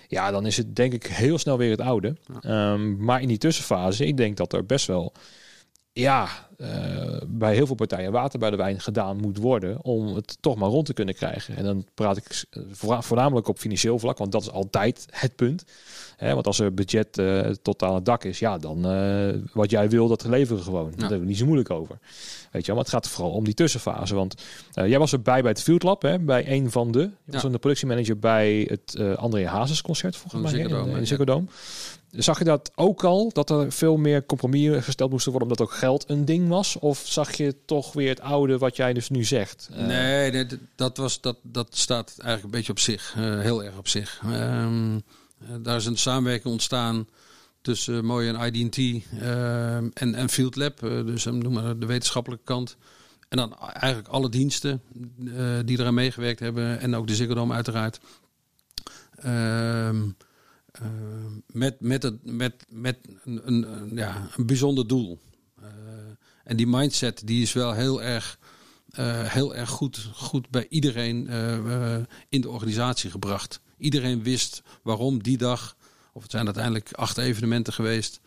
Ja, 0.08 0.32
dan 0.32 0.46
is 0.46 0.58
het 0.58 0.76
denk 0.76 0.94
ik 0.94 1.06
heel 1.06 1.38
snel 1.38 1.58
weer 1.58 1.72
het 1.72 1.82
oude. 1.82 2.16
Ehm, 2.42 3.04
maar 3.04 3.22
in 3.22 3.28
die 3.28 3.38
tussenfase, 3.38 4.06
ik 4.06 4.18
denk 4.18 4.38
dat 4.38 4.54
er 4.54 4.66
best 4.66 4.88
wel 4.88 5.14
ja, 5.94 6.28
uh, 6.58 6.68
bij 7.28 7.54
heel 7.54 7.66
veel 7.66 7.76
partijen 7.76 8.12
water 8.12 8.40
bij 8.40 8.50
de 8.50 8.56
wijn 8.56 8.80
gedaan 8.80 9.18
moet 9.18 9.38
worden 9.38 9.84
om 9.84 10.16
het 10.16 10.38
toch 10.40 10.56
maar 10.56 10.70
rond 10.70 10.86
te 10.86 10.94
kunnen 10.94 11.16
krijgen. 11.16 11.56
En 11.56 11.64
dan 11.64 11.86
praat 11.94 12.18
ik 12.18 12.44
voornamelijk 13.00 13.48
op 13.48 13.58
financieel 13.58 14.00
vlak, 14.00 14.18
want 14.18 14.32
dat 14.32 14.42
is 14.42 14.52
altijd 14.52 15.06
het 15.10 15.36
punt. 15.36 15.64
Hè, 16.18 16.34
want 16.34 16.48
als 16.48 16.60
er 16.60 16.74
budget 16.74 17.18
uh, 17.18 17.40
tot 17.62 17.84
aan 17.84 17.96
het 17.96 18.06
dak 18.06 18.24
is, 18.24 18.40
ja, 18.40 18.58
dan 18.58 18.92
uh, 18.92 19.36
wat 19.54 19.70
jij 19.70 19.90
wil, 19.90 20.08
dat 20.08 20.26
leveren 20.26 20.64
gewoon. 20.64 20.86
Ja. 20.86 20.92
Daar 20.92 21.00
hebben 21.00 21.20
we 21.20 21.26
niet 21.26 21.38
zo 21.38 21.46
moeilijk 21.46 21.70
over. 21.70 22.00
Weet 22.52 22.66
je, 22.66 22.72
maar 22.72 22.82
het 22.82 22.92
gaat 22.92 23.08
vooral 23.08 23.34
om 23.34 23.44
die 23.44 23.54
tussenfase. 23.54 24.16
Want 24.16 24.44
jij 24.72 25.00
was 25.00 25.14
erbij 25.14 25.42
bij 25.42 25.52
het 25.52 25.62
Field 25.62 25.84
Lab, 25.84 26.02
hè, 26.02 26.20
bij 26.20 26.52
een 26.52 26.72
van 26.72 26.92
de, 26.92 27.00
je 27.00 27.32
was 27.32 27.44
een 27.44 27.60
productiemanager 27.60 28.20
bij 28.20 28.68
het 28.70 29.16
André 29.16 29.48
Hazes 29.48 29.82
concert 29.82 30.16
volgens 30.16 30.52
mij 30.52 30.62
in, 30.62 30.88
in 30.88 31.08
Ziggo 31.08 31.24
Dome. 31.24 31.46
Zag 32.12 32.38
je 32.38 32.44
dat 32.44 32.72
ook 32.76 33.04
al, 33.04 33.30
dat 33.34 33.50
er 33.50 33.72
veel 33.72 33.98
meer 33.98 34.26
compromissen 34.26 34.84
gesteld 34.84 35.12
moesten 35.12 35.32
worden 35.32 35.50
omdat 35.50 35.68
ook 35.68 35.74
geld 35.74 36.10
een 36.10 36.26
ding 36.26 36.48
was? 36.48 36.80
Of 36.80 37.04
zag 37.06 37.34
je 37.34 37.56
toch 37.66 37.94
weer 37.94 38.10
het 38.10 38.22
oude 38.22 38.58
wat 38.58 38.76
jij 38.76 38.94
dus 38.94 39.10
nu 39.10 39.24
zegt? 39.24 39.70
Eh, 39.74 39.86
nee, 39.86 40.46
dat, 40.76 40.98
was, 40.98 41.22
dat, 41.22 41.38
dat 41.42 41.68
staat 41.78 42.08
eigenlijk 42.08 42.44
een 42.44 42.60
beetje 42.60 42.72
op 42.72 42.80
zich, 42.80 43.16
uh, 43.18 43.40
heel 43.40 43.64
erg 43.64 43.78
op 43.78 43.88
zich. 43.88 44.22
Um, 44.26 45.04
daar 45.60 45.76
is 45.76 45.86
een 45.86 45.98
samenwerking 45.98 46.54
ontstaan 46.54 47.08
tussen 47.62 48.06
Mooi 48.06 48.30
en 48.30 48.54
IDT 48.54 49.04
ehm, 49.20 49.90
en, 49.94 50.16
en 50.16 50.30
Field 50.30 50.56
Lab, 50.56 50.80
dus 50.80 51.26
noem 51.26 51.54
maar 51.54 51.80
de 51.80 51.86
wetenschappelijke 51.86 52.46
kant. 52.46 52.78
En 53.30 53.38
dan 53.38 53.58
eigenlijk 53.60 54.08
alle 54.08 54.30
diensten 54.30 54.82
die 55.66 55.80
eraan 55.80 55.94
meegewerkt 55.94 56.40
hebben 56.40 56.80
en 56.80 56.96
ook 56.96 57.08
de 57.08 57.16
Ziggo 57.16 57.52
uiteraard. 57.52 58.00
Um, 59.26 60.16
uh, 60.80 60.88
met, 61.46 61.80
met, 61.80 62.04
het, 62.04 62.32
met, 62.32 62.66
met 62.70 62.98
een, 63.24 63.48
een, 63.48 63.92
ja, 63.96 64.28
een 64.38 64.46
bijzonder 64.46 64.88
doel. 64.88 65.20
Uh, 65.62 65.68
en 66.44 66.58
die 66.58 66.68
mindset 66.68 67.22
die 67.26 67.42
is 67.42 67.54
wel 67.54 67.74
heel 67.74 68.04
erg, 68.04 68.40
uh, 69.00 69.24
heel 69.24 69.56
erg 69.56 69.70
goed, 69.70 70.10
goed 70.14 70.50
bij 70.50 70.68
iedereen 70.70 71.28
in 72.30 72.42
de 72.42 72.50
organisatie 72.50 73.10
gebracht. 73.10 73.62
Iedereen 73.78 74.24
wist 74.24 74.64
waarom 74.84 75.24
die 75.24 75.38
dag, 75.38 75.76
of 76.14 76.22
het 76.22 76.32
zijn 76.32 76.46
uiteindelijk 76.46 76.94
acht 76.94 77.18
evenementen 77.18 77.74
geweest. 77.74 78.20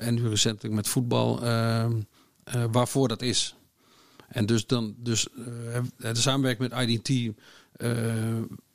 en 0.00 0.14
nu 0.14 0.28
recentelijk 0.28 0.74
met 0.74 0.88
voetbal, 0.88 1.40
waarvoor 2.70 3.08
dat 3.08 3.22
is. 3.22 3.56
En 4.28 4.46
dus, 4.46 4.66
dan, 4.66 4.94
dus 4.98 5.28
de 5.96 6.14
samenwerking 6.14 6.70
met 6.70 6.88
IDT 6.88 7.34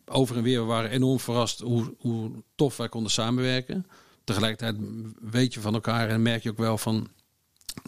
over 0.09 0.37
en 0.37 0.43
weer. 0.43 0.59
We 0.59 0.65
waren 0.65 0.89
enorm 0.89 1.19
verrast 1.19 1.59
hoe, 1.59 1.93
hoe 1.97 2.31
tof 2.55 2.77
wij 2.77 2.89
konden 2.89 3.11
samenwerken. 3.11 3.85
Tegelijkertijd 4.23 4.75
weet 5.19 5.53
je 5.53 5.59
van 5.59 5.73
elkaar 5.73 6.09
en 6.09 6.21
merk 6.21 6.43
je 6.43 6.49
ook 6.49 6.57
wel 6.57 6.77
van 6.77 7.07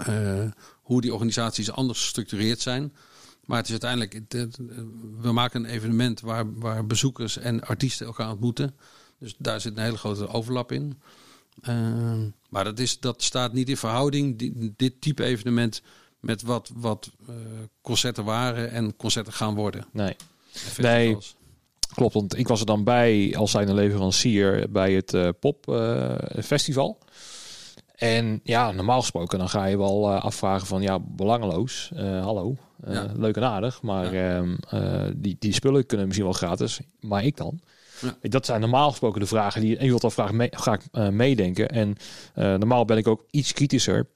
uh, 0.08 0.52
hoe 0.82 1.02
die 1.02 1.14
organisaties 1.14 1.72
anders 1.72 2.00
gestructureerd 2.00 2.60
zijn. 2.60 2.94
Maar 3.46 3.58
het 3.58 3.66
is 3.66 3.82
uiteindelijk, 3.82 4.22
we 5.22 5.32
maken 5.32 5.64
een 5.64 5.70
evenement 5.70 6.22
waar, 6.22 6.60
waar 6.60 6.86
bezoekers 6.86 7.38
en 7.38 7.64
artiesten 7.64 8.06
elkaar 8.06 8.30
ontmoeten. 8.30 8.76
Dus 9.20 9.36
daar 9.38 9.62
zit 9.62 9.78
een 9.78 9.84
hele 9.84 9.98
grote 9.98 10.28
overlap 10.28 10.72
in. 10.72 11.00
Uh, 11.70 12.14
maar 12.50 12.64
dat, 12.64 12.80
is, 12.80 13.00
dat 13.00 13.24
staat 13.24 13.54
niet 13.54 13.70
in 13.70 13.78
verhouding, 13.78 14.38
dit, 14.38 14.72
dit 14.78 15.02
type 15.02 15.24
evenement, 15.24 15.82
met 16.20 16.42
wat, 16.42 16.72
wat 16.74 17.12
uh, 17.30 17.36
concerten 17.82 18.24
waren 18.24 18.72
en 18.72 18.96
concerten 18.96 19.34
gaan 19.34 19.56
worden. 19.56 19.86
Nee. 19.92 20.16
Nee, 20.78 21.18
Klopt, 21.94 22.14
want 22.14 22.38
ik 22.38 22.48
was 22.48 22.60
er 22.60 22.66
dan 22.66 22.84
bij 22.84 23.36
als 23.38 23.52
zijn 23.52 23.74
leverancier 23.74 24.72
bij 24.72 24.94
het 24.94 25.14
uh, 25.14 25.30
popfestival. 25.40 26.98
en 27.96 28.40
ja, 28.44 28.72
normaal 28.72 29.00
gesproken 29.00 29.40
dan 29.40 29.50
ga 29.50 29.66
je 29.66 29.78
wel 29.78 30.10
uh, 30.10 30.24
afvragen 30.24 30.68
van 30.68 30.82
ja, 30.82 31.00
belangeloos. 31.00 31.92
Hallo, 31.96 32.56
ja. 32.88 33.12
leuk 33.16 33.36
en 33.36 33.44
aardig. 33.44 33.82
Maar 33.82 34.14
ja. 34.14 34.46
Ehm, 34.70 35.14
die, 35.16 35.36
die 35.40 35.54
spullen 35.54 35.86
kunnen 35.86 36.06
misschien 36.06 36.28
wel 36.28 36.38
gratis. 36.38 36.80
Maar 37.00 37.26
ik 37.26 37.38
dan? 37.38 37.60
Ja. 38.02 38.30
Dat 38.30 38.46
zijn 38.46 38.62
normaal 38.62 38.90
gesproken 38.90 39.22
de 39.22 39.28
vragen 39.28 39.62
die... 39.62 39.78
En 39.78 39.84
je 39.84 39.90
wilt 39.90 40.04
al 40.04 40.10
vragen 40.10 40.36
mee, 40.36 40.50
ga 40.52 40.74
ik 40.74 41.12
meedenken. 41.12 41.70
En 41.70 41.96
normaal 42.34 42.86
ben 42.86 42.98
ik 42.98 43.08
ook 43.08 43.26
iets 43.32 43.54
kritischer. 43.54 44.08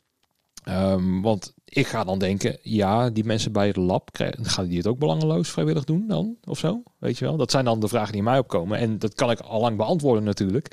Um, 0.70 1.22
want 1.22 1.54
ik 1.76 1.88
ga 1.88 2.04
dan 2.04 2.20
denken, 2.20 2.58
ja, 2.62 3.10
die 3.10 3.24
mensen 3.24 3.52
bij 3.52 3.68
het 3.68 3.76
lab, 3.76 4.10
gaan 4.42 4.68
die 4.68 4.78
het 4.78 4.88
ook 4.88 5.00
belangeloos 5.00 5.50
vrijwillig 5.50 5.84
doen 5.84 6.08
dan? 6.08 6.36
Of 6.44 6.58
zo? 6.58 6.84
Weet 7.00 7.18
je 7.18 7.26
wel? 7.26 7.38
Dat 7.38 7.52
zijn 7.52 7.66
dan 7.66 7.80
de 7.80 7.88
vragen 7.88 8.14
die 8.14 8.24
mij 8.24 8.40
opkomen. 8.40 8.78
En 8.78 9.00
dat 9.00 9.14
kan 9.14 9.32
ik 9.32 9.40
al 9.40 9.62
lang 9.62 9.78
beantwoorden 9.78 10.24
natuurlijk. 10.24 10.68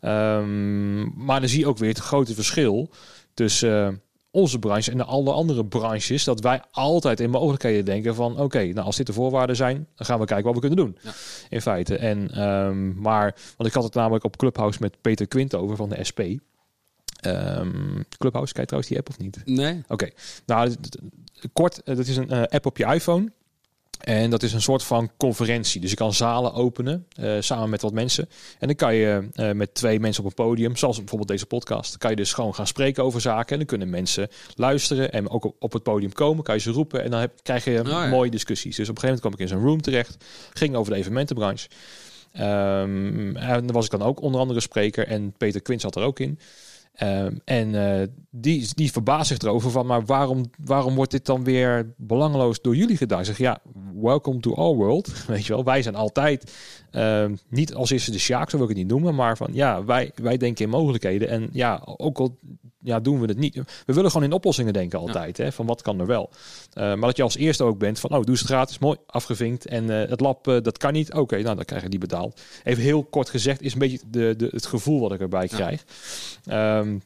Um, 0.00 1.24
maar 1.24 1.40
dan 1.40 1.48
zie 1.48 1.58
je 1.58 1.66
ook 1.66 1.78
weer 1.78 1.88
het 1.88 1.98
grote 1.98 2.34
verschil 2.34 2.90
tussen 3.34 3.92
uh, 3.92 3.98
onze 4.30 4.58
branche 4.58 4.90
en 4.90 5.06
alle 5.06 5.32
andere 5.32 5.64
branches. 5.64 6.24
Dat 6.24 6.40
wij 6.40 6.62
altijd 6.70 7.20
in 7.20 7.30
mogelijkheden 7.30 7.84
denken 7.84 8.14
van, 8.14 8.32
oké, 8.32 8.42
okay, 8.42 8.70
nou 8.70 8.86
als 8.86 8.96
dit 8.96 9.06
de 9.06 9.12
voorwaarden 9.12 9.56
zijn, 9.56 9.86
dan 9.94 10.06
gaan 10.06 10.18
we 10.18 10.24
kijken 10.24 10.46
wat 10.46 10.54
we 10.54 10.60
kunnen 10.60 10.78
doen. 10.78 10.98
Ja. 11.02 11.12
In 11.48 11.60
feite. 11.60 11.96
En, 11.96 12.48
um, 12.48 13.00
maar, 13.00 13.36
want 13.56 13.68
ik 13.68 13.74
had 13.74 13.84
het 13.84 13.94
namelijk 13.94 14.24
op 14.24 14.36
Clubhouse 14.36 14.78
met 14.80 15.00
Peter 15.00 15.26
Quint 15.26 15.54
over 15.54 15.76
van 15.76 15.88
de 15.88 16.04
SP. 16.08 16.20
Um, 17.26 18.04
Clubhouse, 18.18 18.52
kijk 18.52 18.66
trouwens 18.66 18.92
die 18.92 18.98
app 18.98 19.08
of 19.08 19.18
niet? 19.18 19.42
Nee. 19.44 19.82
Oké. 19.88 20.10
Nou, 20.46 20.74
kort, 21.52 21.82
eh, 21.82 21.96
dat 21.96 22.06
is 22.06 22.16
een 22.16 22.32
uh, 22.32 22.42
app 22.42 22.66
op 22.66 22.76
je 22.76 22.84
iPhone. 22.84 23.30
En 23.98 24.30
dat 24.30 24.42
is 24.42 24.52
een 24.52 24.62
soort 24.62 24.82
van 24.82 25.10
conferentie. 25.16 25.80
Dus 25.80 25.90
je 25.90 25.96
kan 25.96 26.12
zalen 26.12 26.52
openen 26.52 27.06
uh, 27.20 27.36
samen 27.40 27.70
met 27.70 27.82
wat 27.82 27.92
mensen. 27.92 28.28
En 28.58 28.66
dan 28.66 28.76
kan 28.76 28.94
je 28.94 29.28
uh, 29.34 29.52
met 29.52 29.74
twee 29.74 30.00
mensen 30.00 30.24
op 30.24 30.28
een 30.28 30.44
podium, 30.44 30.76
zoals 30.76 30.96
bijvoorbeeld 30.96 31.30
deze 31.30 31.46
podcast, 31.46 31.98
kan 31.98 32.10
je 32.10 32.16
dus 32.16 32.32
gewoon 32.32 32.54
gaan 32.54 32.66
spreken 32.66 33.04
over 33.04 33.20
zaken. 33.20 33.50
En 33.50 33.56
dan 33.56 33.66
kunnen 33.66 33.90
mensen 33.90 34.28
luisteren 34.54 35.12
en 35.12 35.30
ook 35.30 35.54
op 35.58 35.72
het 35.72 35.82
podium 35.82 36.12
komen. 36.12 36.44
Kan 36.44 36.54
je 36.54 36.60
ze 36.60 36.70
roepen 36.70 37.02
en 37.02 37.10
dan 37.10 37.20
heb, 37.20 37.32
krijg 37.42 37.64
je 37.64 37.80
oh, 37.80 37.86
ja. 37.86 38.06
mooie 38.06 38.30
discussies. 38.30 38.76
Dus 38.76 38.88
op 38.88 38.94
een 38.94 39.00
gegeven 39.00 39.06
moment 39.06 39.20
kwam 39.20 39.32
ik 39.32 39.38
in 39.38 39.48
zo'n 39.48 39.70
room 39.70 39.82
terecht. 39.82 40.24
Ging 40.52 40.74
over 40.74 40.92
de 40.92 40.98
evenementenbranche. 40.98 41.68
Um, 42.34 43.36
en 43.36 43.66
dan 43.66 43.72
was 43.72 43.84
ik 43.84 43.90
dan 43.90 44.02
ook 44.02 44.20
onder 44.20 44.40
andere 44.40 44.60
spreker. 44.60 45.06
En 45.06 45.32
Peter 45.32 45.60
Quint 45.60 45.80
zat 45.80 45.96
er 45.96 46.02
ook 46.02 46.20
in. 46.20 46.38
Um, 47.02 47.40
en 47.44 47.68
uh, 47.68 48.02
die, 48.30 48.68
die 48.74 48.92
verbaast 48.92 49.28
zich 49.28 49.38
erover 49.38 49.70
van, 49.70 49.86
maar 49.86 50.04
waarom, 50.04 50.50
waarom 50.64 50.94
wordt 50.94 51.10
dit 51.10 51.26
dan 51.26 51.44
weer 51.44 51.94
belangeloos 51.96 52.60
door 52.60 52.76
jullie 52.76 52.96
gedaan? 52.96 53.24
Zeg, 53.24 53.38
ja, 53.38 53.60
welcome 53.94 54.40
to 54.40 54.54
our 54.54 54.76
world. 54.76 55.12
Weet 55.26 55.46
je 55.46 55.52
wel, 55.52 55.64
wij 55.64 55.82
zijn 55.82 55.94
altijd, 55.94 56.52
uh, 56.92 57.24
niet 57.48 57.74
als 57.74 57.90
eerste 57.90 58.10
de 58.10 58.18
Sjaak, 58.18 58.50
zo 58.50 58.56
wil 58.56 58.68
ik 58.68 58.76
het 58.76 58.84
niet 58.84 58.92
noemen, 58.92 59.14
maar 59.14 59.36
van, 59.36 59.48
ja, 59.52 59.84
wij, 59.84 60.12
wij 60.14 60.36
denken 60.36 60.64
in 60.64 60.70
mogelijkheden. 60.70 61.28
En 61.28 61.48
ja, 61.52 61.82
ook 61.84 62.18
al 62.18 62.38
ja, 62.80 63.00
doen 63.00 63.20
we 63.20 63.26
het 63.26 63.38
niet. 63.38 63.54
We 63.86 63.92
willen 63.92 64.10
gewoon 64.10 64.26
in 64.26 64.32
oplossingen 64.32 64.72
denken 64.72 64.98
altijd. 64.98 65.36
Ja. 65.36 65.44
Hè, 65.44 65.52
van 65.52 65.66
wat 65.66 65.82
kan 65.82 66.00
er 66.00 66.06
wel. 66.06 66.30
Uh, 66.74 66.84
maar 66.84 67.00
dat 67.00 67.16
je 67.16 67.22
als 67.22 67.36
eerste 67.36 67.64
ook 67.64 67.78
bent 67.78 68.00
van, 68.00 68.10
oh, 68.10 68.24
doe 68.24 68.34
het 68.34 68.44
gratis, 68.44 68.78
mooi, 68.78 68.98
afgevinkt. 69.06 69.66
En 69.66 69.84
uh, 69.84 70.08
het 70.08 70.20
lab, 70.20 70.46
uh, 70.48 70.60
dat 70.62 70.78
kan 70.78 70.92
niet. 70.92 71.10
Oké, 71.10 71.20
okay, 71.20 71.42
nou, 71.42 71.56
dan 71.56 71.64
krijg 71.64 71.82
je 71.82 71.88
die 71.88 71.98
betaald. 71.98 72.40
Even 72.64 72.82
heel 72.82 73.04
kort 73.04 73.30
gezegd, 73.30 73.62
is 73.62 73.72
een 73.72 73.78
beetje 73.78 74.00
de, 74.06 74.34
de, 74.36 74.48
het 74.50 74.66
gevoel 74.66 75.00
wat 75.00 75.12
ik 75.12 75.20
erbij 75.20 75.48
krijg. 75.48 75.84
Ja. 76.42 76.78
Um, 76.78 77.02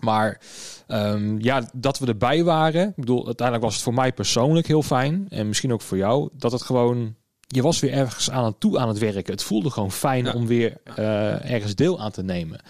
maar 0.00 0.40
um, 0.88 1.40
ja, 1.40 1.70
dat 1.72 1.98
we 1.98 2.06
erbij 2.06 2.44
waren. 2.44 2.88
Ik 2.88 2.94
bedoel, 2.96 3.26
uiteindelijk 3.26 3.66
was 3.66 3.74
het 3.74 3.84
voor 3.84 3.94
mij 3.94 4.12
persoonlijk 4.12 4.66
heel 4.66 4.82
fijn. 4.82 5.26
En 5.28 5.48
misschien 5.48 5.72
ook 5.72 5.82
voor 5.82 5.96
jou. 5.96 6.28
Dat 6.32 6.52
het 6.52 6.62
gewoon 6.62 7.14
je 7.52 7.62
was 7.62 7.80
weer 7.80 7.92
ergens 7.92 8.30
aan 8.30 8.44
het 8.44 8.60
toe 8.60 8.78
aan 8.78 8.88
het 8.88 8.98
werken. 8.98 9.32
Het 9.32 9.42
voelde 9.42 9.70
gewoon 9.70 9.92
fijn 9.92 10.24
Ja. 10.24 10.32
om 10.32 10.46
weer 10.46 10.76
eh, 10.84 11.50
ergens 11.50 11.74
deel 11.74 12.00
aan 12.00 12.10
te 12.10 12.22
nemen. 12.22 12.60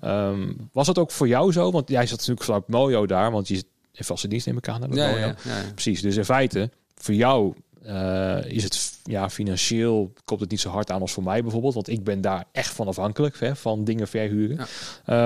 Ehm, 0.00 0.52
was 0.72 0.86
dat 0.86 0.98
ook 0.98 1.10
voor 1.10 1.28
jou 1.28 1.52
zo? 1.52 1.70
Want 1.70 1.88
jij 1.88 2.06
zat 2.06 2.18
natuurlijk 2.18 2.44
vanuit 2.46 2.68
Mojo 2.68 3.06
daar, 3.06 3.30
want 3.30 3.48
je 3.48 3.54
zit 3.54 3.66
in 3.92 4.04
vaste 4.04 4.28
dienst 4.28 4.46
neem 4.46 4.56
ik 4.56 4.68
aan. 4.68 4.86
Ja, 4.90 5.10
Mojo. 5.10 5.32
Precies. 5.72 6.00
Dus 6.02 6.16
in 6.16 6.24
feite, 6.24 6.70
voor 6.96 7.14
jou 7.14 7.54
eh, 7.82 8.44
is 8.44 8.62
het 8.62 8.92
ja, 9.02 9.30
financieel 9.30 10.12
komt 10.24 10.40
het 10.40 10.50
niet 10.50 10.60
zo 10.60 10.70
hard 10.70 10.90
aan 10.90 11.00
als 11.00 11.12
voor 11.12 11.22
mij 11.22 11.42
bijvoorbeeld. 11.42 11.74
Want 11.74 11.88
ik 11.88 12.04
ben 12.04 12.20
daar 12.20 12.44
echt 12.52 12.74
van 12.74 12.86
afhankelijk 12.86 13.40
hè, 13.40 13.56
van 13.56 13.84
dingen 13.84 14.08
verhuren. 14.08 14.56
Ja. 14.56 14.66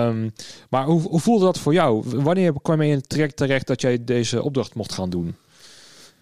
Ehm, 0.08 0.28
maar 0.70 0.84
hoe, 0.84 1.00
hoe 1.00 1.20
voelde 1.20 1.44
dat 1.44 1.58
voor 1.58 1.72
jou? 1.72 2.02
Wanneer 2.22 2.52
kwam 2.62 2.82
je 2.82 2.90
in 2.90 2.96
het 2.96 3.08
traject 3.08 3.36
terecht 3.36 3.66
dat 3.66 3.80
jij 3.80 4.04
deze 4.04 4.42
opdracht 4.42 4.74
mocht 4.74 4.92
gaan 4.92 5.10
doen? 5.10 5.36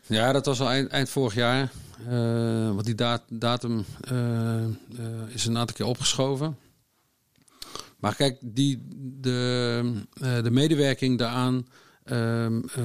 Ja, 0.06 0.32
dat 0.32 0.46
was 0.46 0.60
al 0.60 0.68
eind, 0.70 0.88
eind 0.90 1.08
vorig 1.08 1.34
jaar. 1.34 1.70
Eh, 2.08 2.68
want 2.74 2.84
die 2.84 2.94
dat- 2.94 3.22
datum 3.28 3.84
eh, 4.00 4.64
eh, 4.64 4.68
is 5.28 5.46
een 5.46 5.58
aantal 5.58 5.76
keer 5.76 5.86
opgeschoven. 5.86 6.56
Maar 7.98 8.14
kijk, 8.14 8.38
die, 8.42 8.86
de, 9.20 9.92
de 10.42 10.50
medewerking 10.50 11.18
daaraan 11.18 11.66
ehm, 12.04 12.60
eh, 12.74 12.84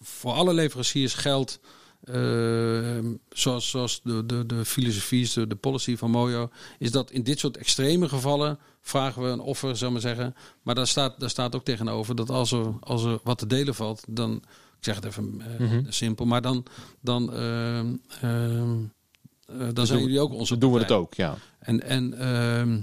voor 0.00 0.32
alle 0.32 0.54
leveranciers 0.54 1.14
geldt. 1.14 1.60
ehm, 2.04 3.12
zoals, 3.28 3.70
zoals 3.70 4.00
de, 4.02 4.26
de, 4.26 4.46
de 4.46 4.64
filosofie, 4.64 5.30
de, 5.34 5.46
de 5.46 5.54
policy 5.56 5.96
van 5.96 6.10
Mojo, 6.10 6.50
is 6.78 6.90
dat 6.90 7.10
in 7.10 7.22
dit 7.22 7.38
soort 7.38 7.56
extreme 7.56 8.08
gevallen 8.08 8.58
vragen 8.80 9.22
we 9.22 9.28
een 9.28 9.40
offer, 9.40 9.76
zou 9.76 9.92
maar 9.92 10.00
zeggen. 10.00 10.34
Maar 10.62 10.74
daar 10.74 10.86
staat, 10.86 11.20
daar 11.20 11.30
staat 11.30 11.54
ook 11.54 11.64
tegenover 11.64 12.14
dat 12.16 12.30
als 12.30 12.52
er, 12.52 12.72
als 12.80 13.04
er 13.04 13.18
wat 13.22 13.38
te 13.38 13.46
delen 13.46 13.74
valt, 13.74 14.04
dan, 14.08 14.42
zeg 14.84 14.94
het 14.94 15.04
even 15.04 15.40
eh, 15.40 15.66
Mhm. 15.66 15.90
simpel, 15.90 16.24
maar 16.26 16.42
dan, 16.42 16.64
dan, 17.00 17.32
ehm, 17.32 17.94
ehm, 18.20 18.76
eh, 19.46 19.68
dan 19.72 19.86
zijn 19.86 20.00
jullie 20.00 20.20
ook 20.20 20.32
onze 20.32 20.58
doen 20.58 20.72
we 20.72 20.78
het 20.78 20.90
ook, 20.92 21.14
ja. 21.14 21.36
En, 21.58 21.82
en 21.82 22.18
ehm, 22.18 22.80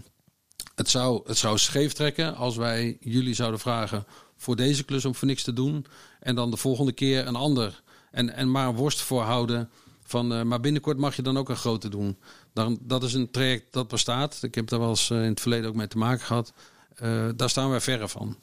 het, 0.76 0.90
zou, 0.90 1.22
het 1.26 1.38
zou 1.38 1.58
scheef 1.58 1.94
trekken 1.94 2.36
als 2.36 2.56
wij 2.56 2.98
jullie 3.00 3.34
zouden 3.34 3.60
vragen 3.60 4.06
voor 4.38 4.56
deze 4.56 4.84
klus 4.84 5.06
om 5.06 5.16
voor 5.16 5.28
niks 5.28 5.44
te 5.44 5.54
doen. 5.54 5.86
En 6.20 6.36
dan 6.36 6.52
de 6.52 6.58
volgende 6.58 6.92
keer 6.92 7.28
een 7.28 7.36
ander. 7.36 7.82
En, 8.12 8.34
en 8.34 8.52
maar 8.52 8.68
een 8.68 8.76
worst 8.76 9.02
voorhouden 9.02 9.70
van, 10.04 10.34
eh, 10.34 10.42
maar 10.42 10.60
binnenkort 10.60 10.98
mag 10.98 11.16
je 11.16 11.22
dan 11.22 11.38
ook 11.38 11.50
een 11.50 11.56
grote 11.56 11.90
doen. 11.90 12.18
Dan, 12.54 12.78
dat 12.82 13.04
is 13.04 13.14
een 13.14 13.32
traject 13.32 13.74
dat 13.74 13.88
bestaat. 13.88 14.40
Ik 14.42 14.56
heb 14.56 14.68
daar 14.68 14.80
wel 14.80 14.90
eens 14.90 15.10
in 15.10 15.18
het 15.18 15.40
verleden 15.40 15.70
ook 15.70 15.76
mee 15.76 15.88
te 15.88 15.98
maken 15.98 16.26
gehad. 16.26 16.54
Eh, 16.96 17.28
daar 17.36 17.50
staan 17.50 17.70
wij 17.70 17.82
verre 17.82 18.08
van. 18.08 18.38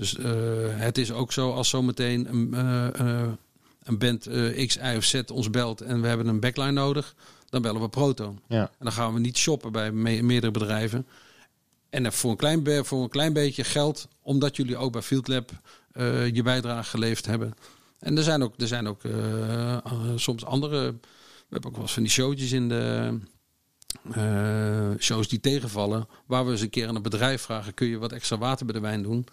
Dus 0.00 0.16
eh, 0.16 0.32
het 0.66 0.98
is 0.98 1.12
ook 1.12 1.32
zo 1.32 1.52
als 1.52 1.68
zometeen 1.68 2.28
een, 2.28 2.54
eh, 2.54 3.00
eh, 3.00 3.28
een 3.82 3.98
band 3.98 4.28
X, 4.66 4.76
Y 4.76 4.96
of 4.96 5.04
Z 5.04 5.20
ons 5.32 5.50
belt 5.50 5.80
en 5.80 6.00
we 6.00 6.08
hebben 6.08 6.26
een 6.26 6.40
backline 6.40 6.70
nodig, 6.70 7.14
dan 7.48 7.62
bellen 7.62 7.80
we 7.80 7.88
Proto. 7.88 8.36
ja. 8.46 8.60
En 8.60 8.84
dan 8.84 8.92
gaan 8.92 9.14
we 9.14 9.20
niet 9.20 9.36
shoppen 9.36 9.72
bij 9.72 9.92
me- 9.92 10.22
meerdere 10.22 10.52
bedrijven. 10.52 11.06
En 11.90 12.12
voor 12.12 12.30
een, 12.30 12.36
klein 12.36 12.84
voor 12.84 13.02
een 13.02 13.08
klein 13.08 13.32
beetje 13.32 13.64
geld, 13.64 14.08
omdat 14.22 14.56
jullie 14.56 14.76
ook 14.76 14.92
bij 14.92 15.02
Field 15.02 15.28
Lab 15.28 15.50
je 16.32 16.40
bijdrage 16.42 16.90
geleverd 16.90 17.26
hebben. 17.26 17.54
En 17.98 18.16
er 18.16 18.22
zijn 18.22 18.42
ook, 18.42 18.54
er 18.58 18.66
zijn 18.66 18.88
ook 18.88 19.00
soms 20.16 20.44
andere. 20.44 20.80
We 20.80 21.48
hebben 21.48 21.70
ook 21.70 21.76
wel 21.76 21.84
eens 21.84 21.92
van 21.92 22.02
die 22.02 22.12
showtjes 22.12 22.52
in 22.52 22.68
de 22.68 23.18
shows 24.98 25.28
die 25.28 25.40
tegenvallen. 25.40 26.08
Waar 26.26 26.44
we 26.44 26.50
eens 26.50 26.60
een 26.60 26.70
keer 26.70 26.88
aan 26.88 26.96
een 26.96 27.02
bedrijf 27.02 27.42
vragen: 27.42 27.74
kun 27.74 27.86
je 27.86 27.98
wat 27.98 28.12
extra 28.12 28.38
water 28.38 28.66
bij 28.66 28.74
de 28.74 28.80
wijn 28.80 29.02
doen? 29.02 29.26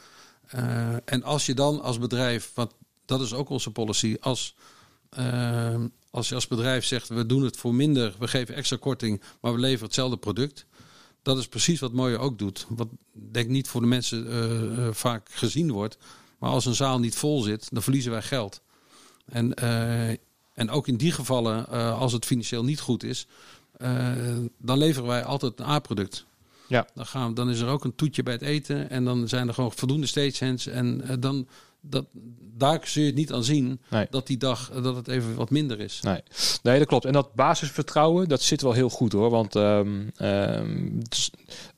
Eh, 0.47 0.95
en 1.05 1.23
als 1.23 1.45
je 1.45 1.53
dan 1.53 1.81
als 1.81 1.99
bedrijf, 1.99 2.51
want 2.53 2.71
dat 3.05 3.21
is 3.21 3.33
ook 3.33 3.49
onze 3.49 3.71
policy, 3.71 4.17
als, 4.19 4.55
eh, 5.09 5.75
als 6.09 6.29
je 6.29 6.35
als 6.35 6.47
bedrijf 6.47 6.85
zegt: 6.85 7.07
we 7.07 7.25
doen 7.25 7.43
het 7.43 7.57
voor 7.57 7.75
minder, 7.75 8.15
we 8.19 8.27
geven 8.27 8.55
extra 8.55 8.77
korting, 8.77 9.21
maar 9.41 9.53
we 9.53 9.59
leveren 9.59 9.85
hetzelfde 9.85 10.17
product. 10.17 10.65
Dat 11.21 11.37
is 11.37 11.47
precies 11.47 11.79
wat 11.79 11.93
Mooie 11.93 12.17
ook 12.17 12.37
doet. 12.37 12.65
Wat 12.69 12.87
denk 13.11 13.49
niet 13.49 13.67
voor 13.67 13.81
de 13.81 13.87
mensen 13.87 14.31
eh, 14.31 14.87
vaak 14.91 15.29
gezien 15.31 15.71
wordt. 15.71 15.97
Maar 16.37 16.49
als 16.49 16.65
een 16.65 16.75
zaal 16.75 16.99
niet 16.99 17.15
vol 17.15 17.41
zit, 17.41 17.67
dan 17.71 17.81
verliezen 17.81 18.11
wij 18.11 18.21
geld. 18.21 18.61
En, 19.25 19.53
en 20.53 20.69
ook 20.69 20.87
in 20.87 20.97
die 20.97 21.11
gevallen, 21.11 21.67
als 21.97 22.13
het 22.13 22.25
financieel 22.25 22.63
niet 22.63 22.79
goed 22.79 23.03
is, 23.03 23.27
dan 24.57 24.77
leveren 24.77 25.07
wij 25.07 25.23
altijd 25.23 25.59
een 25.59 25.65
A-product. 25.65 26.25
Ja. 26.67 26.87
Dan, 26.93 27.05
gaan, 27.05 27.33
dan 27.33 27.49
is 27.49 27.59
er 27.59 27.67
ook 27.67 27.83
een 27.83 27.95
toetje 27.95 28.23
bij 28.23 28.33
het 28.33 28.41
eten 28.41 28.89
en 28.89 29.03
dan 29.03 29.27
zijn 29.27 29.47
er 29.47 29.53
gewoon 29.53 29.71
voldoende 29.71 30.07
stagehands. 30.07 30.67
En 30.67 31.01
eh, 31.01 31.15
dan, 31.19 31.47
dat, 31.81 32.05
daar 32.57 32.79
zul 32.83 33.01
je 33.01 33.07
het 33.07 33.17
niet 33.17 33.33
aan 33.33 33.43
zien 33.43 33.81
Nee. 33.89 34.07
dat 34.09 34.27
die 34.27 34.37
dag 34.37 34.71
eh, 34.71 34.83
dat 34.83 34.95
het 34.95 35.07
even 35.07 35.35
wat 35.35 35.49
minder 35.49 35.79
is. 35.79 35.99
Nee. 36.01 36.21
nee, 36.63 36.77
dat 36.79 36.87
klopt. 36.87 37.05
En 37.05 37.13
dat 37.13 37.33
basisvertrouwen, 37.33 38.27
dat 38.27 38.41
zit 38.41 38.61
wel 38.61 38.73
heel 38.73 38.89
goed 38.89 39.11
hoor. 39.11 39.29
Want 39.29 39.55
ehm, 39.55 40.07
ehm, 40.15 40.91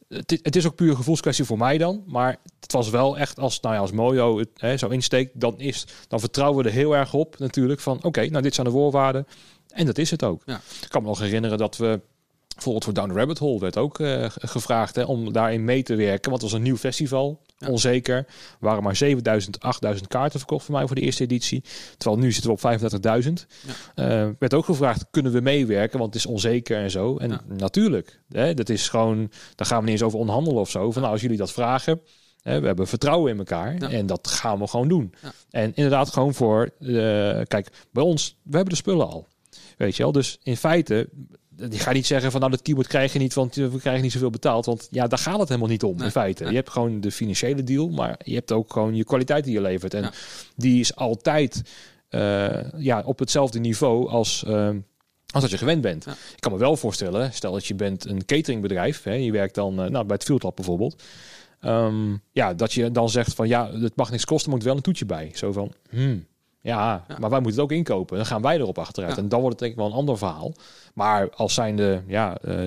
het, 0.08 0.32
is, 0.32 0.40
het, 0.42 0.66
ook 0.66 0.76
puur 0.76 0.90
een 0.90 0.96
gevoelskwestie 0.96 1.46
voor 1.46 1.58
mij 1.58 1.78
dan. 1.78 2.04
Maar 2.08 2.38
het 2.60 2.72
was 2.72 2.90
wel 2.90 3.18
echt 3.18 3.40
als, 3.40 3.60
nou 3.60 3.76
ja, 3.76 3.82
als 3.82 3.92
Mojo 3.92 4.40
het 4.40 4.50
hè, 4.54 4.78
zo 4.78 4.88
insteekt, 4.88 5.40
dan, 5.40 5.60
is, 5.60 5.88
dan 6.08 6.20
vertrouwen 6.20 6.64
we 6.64 6.70
er 6.70 6.76
heel 6.76 6.96
erg 6.96 7.14
op 7.14 7.40
natuurlijk. 7.40 7.80
Van 7.80 8.04
oké, 8.04 8.30
nou 8.30 8.44
dit 8.44 8.54
zijn 8.56 8.68
de 8.68 8.74
voorwaarden. 8.74 9.28
En 9.68 9.86
dat 9.86 9.98
is 9.98 10.12
het 10.12 10.24
ook. 10.24 10.42
Ja. 10.46 10.62
Ik 10.82 10.90
kan 10.90 11.02
me 11.02 11.08
nog 11.08 11.20
herinneren 11.20 11.58
dat 11.58 11.78
we 11.78 12.02
bijvoorbeeld 12.64 12.84
voor 12.84 12.94
Down 12.94 13.10
the 13.10 13.16
Rabbit 13.16 13.38
Hole 13.38 13.60
werd 13.60 13.78
ook 13.78 14.00
eh, 14.00 14.30
ge- 14.30 14.48
gevraagd 14.48 14.96
hè, 14.96 15.04
om 15.04 15.34
daarin 15.34 15.64
mee 15.64 15.84
te 15.84 15.96
werken. 15.96 16.30
Want 16.30 16.42
het 16.42 16.52
was 16.52 16.60
een 16.60 16.66
nieuw 16.66 16.78
festival, 16.78 17.42
Ja. 17.58 17.68
onzeker. 17.68 18.16
Er 18.18 18.26
waren 18.60 18.84
maar 18.84 18.96
7000, 18.96 19.60
8000 19.60 20.08
kaarten 20.10 20.40
verkocht 20.40 20.66
voor 20.66 20.76
mij 20.76 20.86
voor 20.88 20.96
de 20.96 21.02
eerste 21.02 21.24
editie. 21.24 21.64
Terwijl 21.98 22.22
nu 22.22 22.32
zitten 22.32 22.52
we 22.52 22.56
op 22.56 22.60
35.000. 22.62 23.46
Eh, 23.96 24.28
werd 24.40 24.54
ook 24.54 24.66
gevraagd, 24.66 25.06
kunnen 25.12 25.32
we 25.32 25.42
meewerken? 25.42 26.00
Want 26.00 26.14
het 26.14 26.24
is 26.24 26.30
onzeker 26.32 26.78
en 26.78 26.92
zo. 26.92 27.18
En 27.18 27.30
Ja. 27.30 27.42
natuurlijk, 27.48 28.22
hè, 28.30 28.54
dat 28.54 28.70
is 28.70 28.90
gewoon, 28.90 29.32
daar 29.56 29.68
gaan 29.68 29.78
we 29.80 29.84
niet 29.84 29.94
eens 29.94 30.04
over 30.04 30.20
onderhandelen 30.20 30.60
of 30.62 30.70
zo. 30.70 30.92
Van 30.92 31.02
nou, 31.02 31.14
als 31.14 31.22
jullie 31.22 31.38
dat 31.38 31.52
vragen, 31.52 32.02
hè, 32.42 32.60
we 32.60 32.68
hebben 32.68 32.88
vertrouwen 32.88 33.32
in 33.32 33.38
elkaar 33.38 33.76
Ja. 33.80 33.90
en 33.90 34.06
dat 34.06 34.28
gaan 34.28 34.60
we 34.60 34.68
gewoon 34.68 34.88
doen. 34.88 35.14
Ja. 35.22 35.32
En 35.50 35.72
inderdaad 35.76 36.10
gewoon 36.10 36.34
voor, 36.34 36.70
eh, 36.80 36.88
kijk, 37.48 37.70
bij 37.92 38.04
ons, 38.04 38.36
we 38.44 38.56
hebben 38.56 38.70
de 38.74 38.80
spullen 38.80 39.08
al. 39.10 39.28
Weet 39.78 39.96
je 39.96 40.04
wel, 40.04 40.12
dus 40.12 40.40
in 40.44 40.58
feite, 40.58 41.10
je 41.70 41.80
gaat 41.80 41.94
niet 41.94 42.06
zeggen 42.06 42.32
van 42.32 42.40
nou 42.40 42.52
dat 42.52 42.62
keyboard 42.62 42.88
krijg 42.88 43.14
je 43.14 43.20
niet, 43.20 43.34
want 43.34 43.56
we 43.56 43.80
krijgen 43.80 44.04
niet 44.04 44.12
zoveel 44.12 44.30
betaald. 44.30 44.66
Want 44.66 44.88
ja, 44.92 45.08
daar 45.08 45.20
gaat 45.20 45.40
het 45.40 45.48
helemaal 45.48 45.70
niet 45.70 45.84
om 45.84 45.96
Nee, 45.96 46.06
in 46.06 46.12
feite. 46.12 46.42
nee. 46.44 46.52
Je 46.52 46.58
hebt 46.58 46.70
gewoon 46.70 47.02
de 47.02 47.12
financiële 47.12 47.64
deal, 47.64 47.90
maar 47.90 48.20
je 48.24 48.34
hebt 48.36 48.52
ook 48.52 48.74
gewoon 48.74 48.96
je 48.96 49.04
kwaliteit 49.04 49.44
die 49.44 49.54
je 49.54 49.62
levert. 49.62 49.94
En 49.94 50.02
Ja. 50.02 50.12
die 50.56 50.80
is 50.80 50.96
altijd 50.96 51.62
eh, 52.10 52.72
ja, 52.78 53.02
op 53.06 53.20
hetzelfde 53.20 53.60
niveau 53.60 54.10
als, 54.10 54.44
eh, 54.44 54.70
als 55.34 55.42
dat 55.42 55.52
je 55.52 55.58
gewend 55.58 55.82
bent. 55.82 56.06
Ja. 56.06 56.12
Ik 56.12 56.40
kan 56.40 56.52
me 56.52 56.58
wel 56.58 56.78
voorstellen, 56.78 57.34
stel 57.34 57.52
dat 57.52 57.66
je 57.66 57.76
bent 57.76 58.06
een 58.06 58.26
cateringbedrijf, 58.26 59.04
hè, 59.04 59.14
je 59.14 59.32
werkt 59.32 59.56
dan 59.56 59.82
eh, 59.82 59.90
nou, 59.90 60.06
bij 60.06 60.16
het 60.16 60.24
Field 60.26 60.44
Lab 60.44 60.56
bijvoorbeeld. 60.56 61.04
Ehm, 61.62 62.16
ja, 62.32 62.54
dat 62.54 62.74
je 62.74 62.92
dan 62.92 63.10
zegt 63.10 63.34
van 63.34 63.48
ja, 63.48 63.72
het 63.72 63.96
mag 63.96 64.12
niks 64.12 64.26
kosten, 64.26 64.52
moet 64.52 64.64
wel 64.64 64.76
een 64.76 64.82
toetje 64.82 65.06
bij. 65.06 65.32
Zo 65.34 65.52
van, 65.52 65.72
hmm, 65.90 66.26
ja, 66.62 67.06
Ja. 67.08 67.18
maar 67.20 67.30
wij 67.30 67.40
moeten 67.40 67.62
het 67.62 67.72
ook 67.72 67.78
inkopen. 67.78 68.18
Dan 68.18 68.26
gaan 68.26 68.42
wij 68.42 68.58
erop 68.58 68.78
achteruit. 68.78 69.16
Ja. 69.16 69.22
En 69.22 69.30
dan 69.30 69.40
wordt 69.42 69.60
het 69.60 69.60
denk 69.60 69.72
ik 69.72 69.78
wel 69.80 69.88
een 69.88 69.98
ander 70.00 70.18
verhaal. 70.18 70.54
Maar 70.94 71.30
als 71.30 71.54
zijnde, 71.54 72.04
ja, 72.08 72.38
eh, 72.38 72.66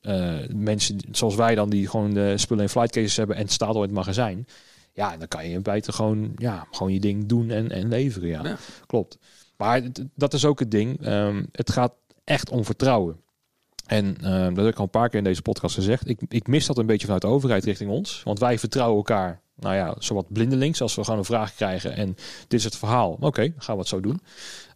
eh, 0.00 0.48
mensen 0.54 0.96
zoals 1.12 1.34
wij 1.34 1.54
dan 1.54 1.70
die 1.70 1.88
gewoon 1.88 2.10
de 2.14 2.38
spullen 2.38 2.62
in 2.62 2.68
flight 2.68 2.92
cases 2.92 3.16
hebben 3.16 3.36
en 3.36 3.42
het 3.42 3.52
staat 3.52 3.68
al 3.68 3.74
in 3.82 3.88
het 3.88 3.90
magazijn. 3.92 4.46
Ja, 4.92 5.16
dan 5.16 5.28
kan 5.28 5.48
je 5.48 5.60
feite 5.62 5.92
gewoon, 5.92 6.32
ja, 6.36 6.66
gewoon 6.70 6.92
je 6.92 7.00
ding 7.00 7.26
doen 7.26 7.50
en, 7.50 7.70
en 7.70 7.88
leveren. 7.88 8.28
Ja, 8.28 8.44
Ja. 8.44 8.56
klopt. 8.86 9.18
Maar 9.56 9.82
dat 10.14 10.34
is 10.34 10.44
ook 10.44 10.58
het 10.58 10.70
ding. 10.70 11.02
Ehm, 11.06 11.44
het 11.52 11.70
gaat 11.70 11.92
echt 12.24 12.50
om 12.50 12.64
vertrouwen. 12.64 13.20
En 13.86 14.16
ehm, 14.22 14.54
dat 14.54 14.64
heb 14.64 14.72
ik 14.72 14.78
al 14.78 14.84
een 14.84 14.90
paar 14.90 15.08
keer 15.08 15.18
in 15.18 15.24
deze 15.24 15.42
podcast 15.42 15.74
gezegd. 15.74 16.08
Ik, 16.08 16.20
ik 16.28 16.46
mis 16.46 16.66
dat 16.66 16.78
een 16.78 16.86
beetje 16.86 17.04
vanuit 17.04 17.22
de 17.22 17.28
overheid 17.28 17.64
richting 17.64 17.90
ons. 17.90 18.22
Want 18.24 18.38
wij 18.38 18.58
vertrouwen 18.58 18.96
elkaar, 18.96 19.40
nou 19.60 19.74
ja, 19.74 19.94
zowat 19.98 20.32
blindelings. 20.32 20.80
Als 20.82 20.94
we 20.94 21.04
gewoon 21.04 21.18
een 21.18 21.24
vraag 21.24 21.54
krijgen 21.54 21.96
en 21.96 22.16
dit 22.48 22.58
is 22.58 22.64
het 22.64 22.76
verhaal. 22.76 23.16
Oké, 23.20 23.42
dan 23.42 23.52
gaan 23.62 23.74
we 23.74 23.80
het 23.80 23.88
zo 23.90 24.00
doen. 24.00 24.20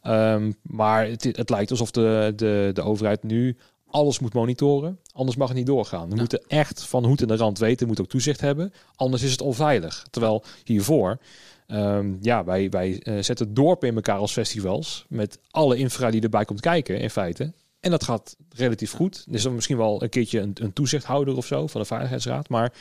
Ehm, 0.02 0.52
maar 0.62 1.06
het, 1.06 1.24
het 1.24 1.50
lijkt 1.50 1.70
alsof 1.70 1.90
de, 1.90 2.32
de, 2.36 2.70
de 2.72 2.82
overheid 2.82 3.22
nu 3.22 3.56
alles 3.90 4.18
moet 4.18 4.34
monitoren. 4.34 4.98
Anders 5.12 5.36
mag 5.36 5.48
het 5.48 5.56
niet 5.56 5.66
doorgaan. 5.66 6.04
We 6.08 6.14
Ja. 6.14 6.20
moeten 6.20 6.42
echt 6.46 6.84
van 6.86 7.04
hoed 7.04 7.20
en 7.22 7.28
de 7.28 7.36
rand 7.36 7.58
weten. 7.58 7.78
We 7.78 7.86
moeten 7.86 8.04
ook 8.04 8.10
toezicht 8.10 8.40
hebben. 8.40 8.72
Anders 8.96 9.22
is 9.22 9.30
het 9.30 9.40
onveilig. 9.40 10.06
Terwijl 10.10 10.44
hiervoor... 10.64 11.18
ehm, 11.66 12.12
ja, 12.20 12.44
wij, 12.44 12.68
wij 12.70 12.98
eh, 13.02 13.14
zetten 13.20 13.46
het 13.46 13.56
dorp 13.56 13.84
in 13.84 13.94
elkaar 13.94 14.18
als 14.18 14.32
festivals. 14.32 15.04
Met 15.08 15.38
alle 15.50 15.76
infra 15.76 16.10
die 16.10 16.20
erbij 16.22 16.44
komt 16.44 16.60
kijken, 16.60 16.98
in 17.00 17.10
feite. 17.10 17.52
En 17.80 17.90
dat 17.90 18.04
gaat 18.04 18.36
relatief 18.54 18.92
goed. 18.92 19.24
Er 19.28 19.34
is 19.34 19.42
dan 19.42 19.54
misschien 19.54 19.76
wel 19.76 20.02
een 20.02 20.08
keertje 20.08 20.40
een, 20.40 20.50
een 20.54 20.72
toezichthouder 20.72 21.36
of 21.36 21.46
zo 21.46 21.66
van 21.66 21.80
de 21.80 21.86
Veiligheidsraad. 21.86 22.48
Maar 22.48 22.72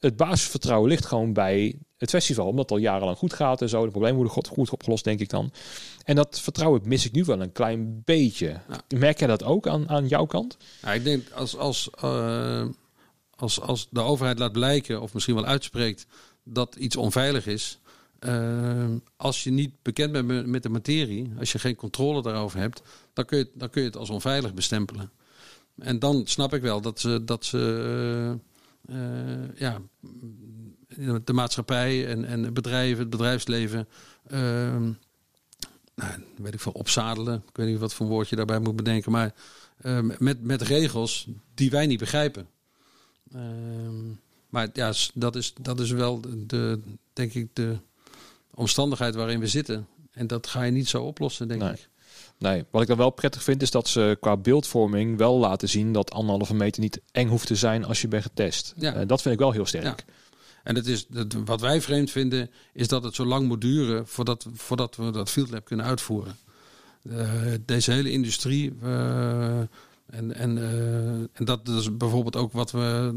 het 0.00 0.16
basisvertrouwen 0.16 0.88
ligt 0.88 1.06
gewoon 1.06 1.32
bij 1.32 1.78
het 1.96 2.10
festival. 2.10 2.46
Omdat 2.46 2.62
het 2.68 2.70
al 2.70 2.84
jarenlang 2.84 3.18
goed 3.18 3.32
gaat 3.32 3.62
en 3.62 3.68
zo. 3.68 3.84
De 3.84 3.90
problemen 3.90 4.16
worden 4.16 4.32
goed, 4.34 4.48
goed 4.48 4.70
opgelost, 4.70 5.04
denk 5.04 5.20
ik 5.20 5.28
dan. 5.28 5.52
En 6.04 6.16
dat 6.16 6.40
vertrouwen 6.40 6.80
mis 6.84 7.04
ik 7.04 7.12
nu 7.12 7.24
wel 7.24 7.40
een 7.40 7.52
klein 7.52 8.02
beetje. 8.04 8.60
Merk 8.96 9.18
jij 9.18 9.28
dat 9.28 9.42
ook 9.44 9.66
aan, 9.68 9.88
aan 9.88 10.08
jouw 10.08 10.26
kant? 10.26 10.56
Ik 10.94 11.04
denk 11.04 11.30
als, 11.30 11.56
als, 11.56 11.90
eh, 12.00 12.66
als, 13.36 13.60
als 13.60 13.86
de 13.90 14.00
overheid 14.00 14.38
laat 14.38 14.52
blijken, 14.52 15.02
of 15.02 15.14
misschien 15.14 15.34
wel 15.34 15.46
uitspreekt, 15.46 16.06
dat 16.44 16.74
iets 16.76 16.96
onveilig 16.96 17.46
is, 17.46 17.78
Ehm, 18.18 18.98
als 19.16 19.44
je 19.44 19.50
niet 19.50 19.72
bekend 19.82 20.12
bent 20.12 20.46
met- 20.46 20.62
de 20.62 20.68
materie, 20.68 21.32
als 21.38 21.52
je 21.52 21.58
geen 21.58 21.74
controle 21.76 22.22
daarover 22.22 22.58
hebt, 22.58 22.82
dan 23.12 23.24
kun 23.24 23.38
je, 23.38 23.50
dan 23.54 23.70
kun 23.70 23.80
je 23.82 23.86
het 23.88 23.96
als 23.96 24.10
onveilig 24.10 24.54
bestempelen. 24.54 25.10
En 25.78 25.98
dan 25.98 26.22
snap 26.26 26.54
ik 26.54 26.62
wel 26.62 26.80
dat 26.80 27.00
ze, 27.00 27.24
dat 27.24 27.44
ze 27.44 27.58
eh, 27.58 28.30
eh, 28.30 28.36
ja, 29.54 29.80
de 31.24 31.32
maatschappij 31.32 32.06
en, 32.06 32.24
en 32.24 32.54
bedrijven, 32.54 32.98
het 32.98 33.10
bedrijfsleven, 33.10 33.88
ehm, 34.26 34.82
nou, 35.94 36.24
weet 36.36 36.54
ik 36.54 36.60
veel, 36.60 36.72
opzadelen. 36.72 37.42
Ik 37.48 37.56
weet 37.56 37.68
niet 37.68 37.78
wat 37.78 37.94
voor 37.94 38.06
woord 38.06 38.28
je 38.28 38.36
daarbij 38.36 38.58
moet 38.58 38.76
bedenken, 38.76 39.12
maar 39.12 39.34
eh, 39.76 40.00
met, 40.18 40.42
met 40.42 40.62
regels 40.62 41.28
die 41.54 41.70
wij 41.70 41.86
niet 41.86 41.98
begrijpen. 41.98 42.46
Ehm, 43.32 44.06
maar 44.48 44.68
ja, 44.72 44.92
dat 45.14 45.36
is, 45.36 45.54
dat 45.60 45.80
is 45.80 45.90
wel 45.90 46.20
de, 46.20 46.46
de, 46.46 46.80
denk 47.12 47.34
ik, 47.34 47.48
de 47.52 47.76
omstandigheid 48.54 49.14
waarin 49.14 49.40
we 49.40 49.46
zitten. 49.46 49.86
En 50.12 50.26
dat 50.26 50.46
ga 50.46 50.62
je 50.62 50.72
niet 50.72 50.88
zo 50.88 51.02
oplossen, 51.02 51.48
denk 51.48 51.60
Nee. 51.60 51.72
ik. 51.72 51.88
Nee, 52.38 52.64
wat 52.70 52.82
ik 52.82 52.88
dan 52.88 52.96
wel 52.96 53.10
prettig 53.10 53.42
vind 53.42 53.62
is 53.62 53.70
dat 53.70 53.88
ze 53.88 54.16
qua 54.20 54.36
beeldvorming 54.36 55.18
wel 55.18 55.38
laten 55.38 55.68
zien 55.68 55.92
dat 55.92 56.10
anderhalve 56.10 56.54
meter 56.54 56.82
niet 56.82 57.00
eng 57.12 57.28
hoeft 57.28 57.46
te 57.46 57.54
zijn 57.54 57.84
als 57.84 58.00
je 58.00 58.08
bent 58.08 58.22
getest. 58.22 58.74
Ja. 58.76 58.94
Eh, 58.94 59.06
dat 59.06 59.22
vind 59.22 59.34
ik 59.34 59.40
wel 59.40 59.52
heel 59.52 59.66
sterk. 59.66 59.84
Ja. 59.84 60.14
En 60.62 60.74
het 60.74 60.86
is, 60.86 61.06
wat 61.44 61.60
wij 61.60 61.80
vreemd 61.80 62.10
vinden, 62.10 62.50
is 62.72 62.88
dat 62.88 63.02
het 63.02 63.14
zo 63.14 63.24
lang 63.24 63.46
moet 63.46 63.60
duren 63.60 64.06
voordat, 64.06 64.46
voordat 64.52 64.96
we 64.96 65.10
dat 65.10 65.30
field 65.30 65.50
lab 65.50 65.64
kunnen 65.64 65.86
uitvoeren. 65.86 66.36
Eh, 67.10 67.28
deze 67.64 67.92
hele 67.92 68.10
industrie. 68.10 68.74
eh, 68.82 69.58
en, 70.06 70.34
en, 70.34 70.58
en 71.32 71.44
dat 71.44 71.68
is 71.68 71.96
bijvoorbeeld 71.96 72.36
ook 72.36 72.52
wat 72.52 72.70
we 72.70 73.12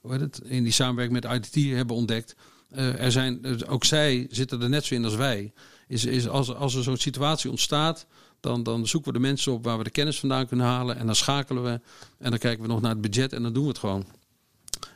hoe 0.00 0.12
heet 0.12 0.20
het, 0.20 0.40
in 0.44 0.62
die 0.62 0.72
samenwerking 0.72 1.22
met 1.22 1.32
IDT 1.32 1.76
hebben 1.76 1.96
ontdekt. 1.96 2.34
Er 2.70 3.12
zijn, 3.12 3.40
dus 3.42 3.66
ook 3.66 3.84
zij 3.84 4.26
zitten 4.30 4.62
er 4.62 4.68
net 4.68 4.84
zo 4.84 4.94
in 4.94 5.04
als 5.04 5.14
wij. 5.14 5.52
Is, 5.90 6.04
is 6.04 6.28
als, 6.28 6.54
als 6.54 6.74
er 6.74 6.82
zo'n 6.82 6.96
situatie 6.96 7.50
ontstaat, 7.50 8.06
dan, 8.40 8.62
dan 8.62 8.86
zoeken 8.86 9.12
we 9.12 9.18
de 9.18 9.24
mensen 9.26 9.52
op 9.52 9.64
waar 9.64 9.78
we 9.78 9.84
de 9.84 9.90
kennis 9.90 10.20
vandaan 10.20 10.46
kunnen 10.46 10.66
halen. 10.66 10.96
En 10.96 11.06
dan 11.06 11.14
schakelen 11.14 11.62
we. 11.62 11.80
En 12.18 12.30
dan 12.30 12.38
kijken 12.38 12.62
we 12.62 12.68
nog 12.68 12.80
naar 12.80 12.90
het 12.90 13.00
budget 13.00 13.32
en 13.32 13.42
dan 13.42 13.52
doen 13.52 13.62
we 13.62 13.68
het 13.68 13.78
gewoon. 13.78 14.04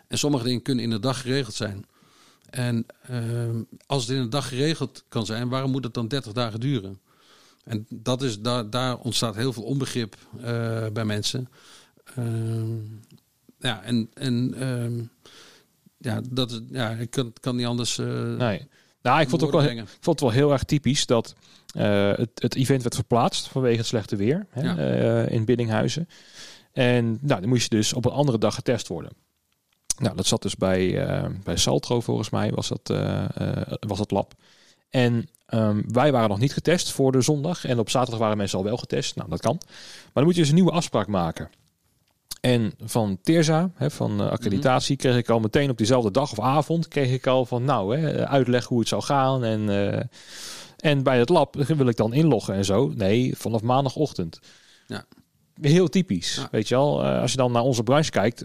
En 0.09 0.19
sommige 0.19 0.45
dingen 0.45 0.63
kunnen 0.63 0.85
in 0.85 0.91
een 0.91 1.01
dag 1.01 1.21
geregeld 1.21 1.55
zijn. 1.55 1.85
En 2.51 2.87
ehm, 3.03 3.63
als 3.87 4.03
het 4.07 4.17
in 4.17 4.23
een 4.23 4.31
dag 4.31 4.49
geregeld 4.49 5.05
kan 5.09 5.27
zijn, 5.27 5.49
waarom 5.49 5.71
moet 5.71 5.85
het 5.85 5.95
dan 5.95 6.09
30 6.09 6.33
dagen 6.33 6.61
duren? 6.61 7.01
En 7.65 7.87
dat 7.89 8.23
is, 8.23 8.41
daar, 8.41 8.71
daar 8.71 8.99
ontstaat 8.99 9.35
heel 9.35 9.53
veel 9.53 9.63
onbegrip 9.63 10.17
eh, 10.43 10.87
bij 10.93 11.05
mensen. 11.05 11.49
Ehm, 12.17 12.77
ja, 13.59 13.83
en, 13.83 14.11
en 14.15 14.55
ehm, 14.59 15.03
ja, 15.99 16.21
dat 16.31 16.61
ja, 16.71 16.91
ik 16.91 17.11
kan, 17.11 17.33
kan 17.41 17.57
niet 17.57 17.67
anders. 17.67 17.99
eh, 17.99 18.07
Nee. 18.37 18.69
Nou, 19.05 19.21
ik 19.21 19.29
vond, 19.29 19.41
het 19.41 19.55
ook 19.55 19.61
wel, 19.61 19.71
ik 19.71 19.79
vond 20.01 20.21
het 20.21 20.21
wel 20.21 20.31
heel 20.31 20.53
erg 20.53 20.65
typisch 20.65 21.07
dat 21.07 21.35
eh, 21.75 22.13
het, 22.15 22.31
het 22.35 22.55
event 22.55 22.83
werd 22.83 22.95
verplaatst 22.95 23.49
vanwege 23.49 23.77
het 23.77 23.87
slechte 23.87 24.17
weer 24.17 24.47
hè, 24.51 24.63
Ja. 24.63 24.77
eh, 24.77 25.33
in 25.33 25.45
Biddinghuizen. 25.45 26.09
En 26.73 27.19
nou, 27.21 27.41
dan 27.41 27.49
moest 27.49 27.63
je 27.63 27.77
dus 27.77 27.93
op 27.93 28.05
een 28.05 28.13
andere 28.13 28.39
dag 28.39 28.55
getest 28.55 28.89
worden. 28.89 29.13
Nou, 29.99 30.17
dat 30.17 30.27
zat 30.27 30.43
dus 30.43 30.57
bij, 30.57 31.07
eh, 31.07 31.31
bij 31.43 31.57
Saltro 31.57 32.01
volgens 32.01 32.31
mij, 32.31 32.51
was 32.53 32.69
dat, 32.69 32.89
was 33.81 33.99
dat 33.99 34.11
lab. 34.11 34.35
En 34.91 35.29
ehm, 35.47 35.83
wij 35.89 36.13
waren 36.13 36.29
nog 36.29 36.39
niet 36.39 36.53
getest 36.53 36.91
voor 36.91 37.13
de 37.13 37.21
zondag. 37.21 37.65
En 37.65 37.79
op 37.79 37.91
zaterdag 37.91 38.21
waren 38.21 38.37
mensen 38.37 38.59
al 38.59 38.65
wel 38.65 38.77
getest. 38.77 39.17
Nou, 39.17 39.29
dat 39.31 39.41
kan. 39.41 39.61
Maar 39.65 40.11
dan 40.13 40.25
moet 40.25 40.35
je 40.35 40.41
dus 40.41 40.49
een 40.49 40.55
nieuwe 40.55 40.71
afspraak 40.71 41.07
maken. 41.07 41.51
En 42.45 42.73
van 42.85 43.19
Teerza, 43.23 43.71
van 43.79 44.21
eh, 44.21 44.31
accreditatie, 44.31 44.97
kreeg 44.97 45.17
ik 45.17 45.29
al 45.29 45.41
meteen 45.41 45.71
op 45.71 45.79
diezelfde 45.79 46.11
dag 46.11 46.33
of 46.33 46.41
avond... 46.41 46.89
kreeg 46.89 47.13
ik 47.13 47.27
al 47.27 47.47
van, 47.47 47.65
nou, 47.65 47.99
hè, 47.99 48.29
uitleg 48.29 48.67
hoe 48.67 48.79
het 48.79 48.89
zou 48.89 49.03
gaan. 49.03 49.45
En, 49.45 49.69
eh, 49.69 50.03
en 50.77 51.03
bij 51.03 51.19
het 51.19 51.29
lab 51.29 51.57
wil 51.77 51.89
ik 51.89 51.97
dan 51.97 52.13
inloggen 52.13 52.55
en 52.55 52.65
zo. 52.65 52.93
Nee, 52.95 53.37
vanaf 53.37 53.63
maandagochtend. 53.63 54.41
Ja. 54.87 55.05
Heel 55.61 55.89
typisch, 55.89 56.35
Ja. 56.35 56.49
weet 56.51 56.69
je 56.69 56.75
wel. 56.75 57.05
Eh, 57.05 57.21
als 57.21 57.31
je 57.31 57.37
dan 57.37 57.53
naar 57.53 57.63
onze 57.63 57.83
branche 57.83 58.11
kijkt, 58.11 58.45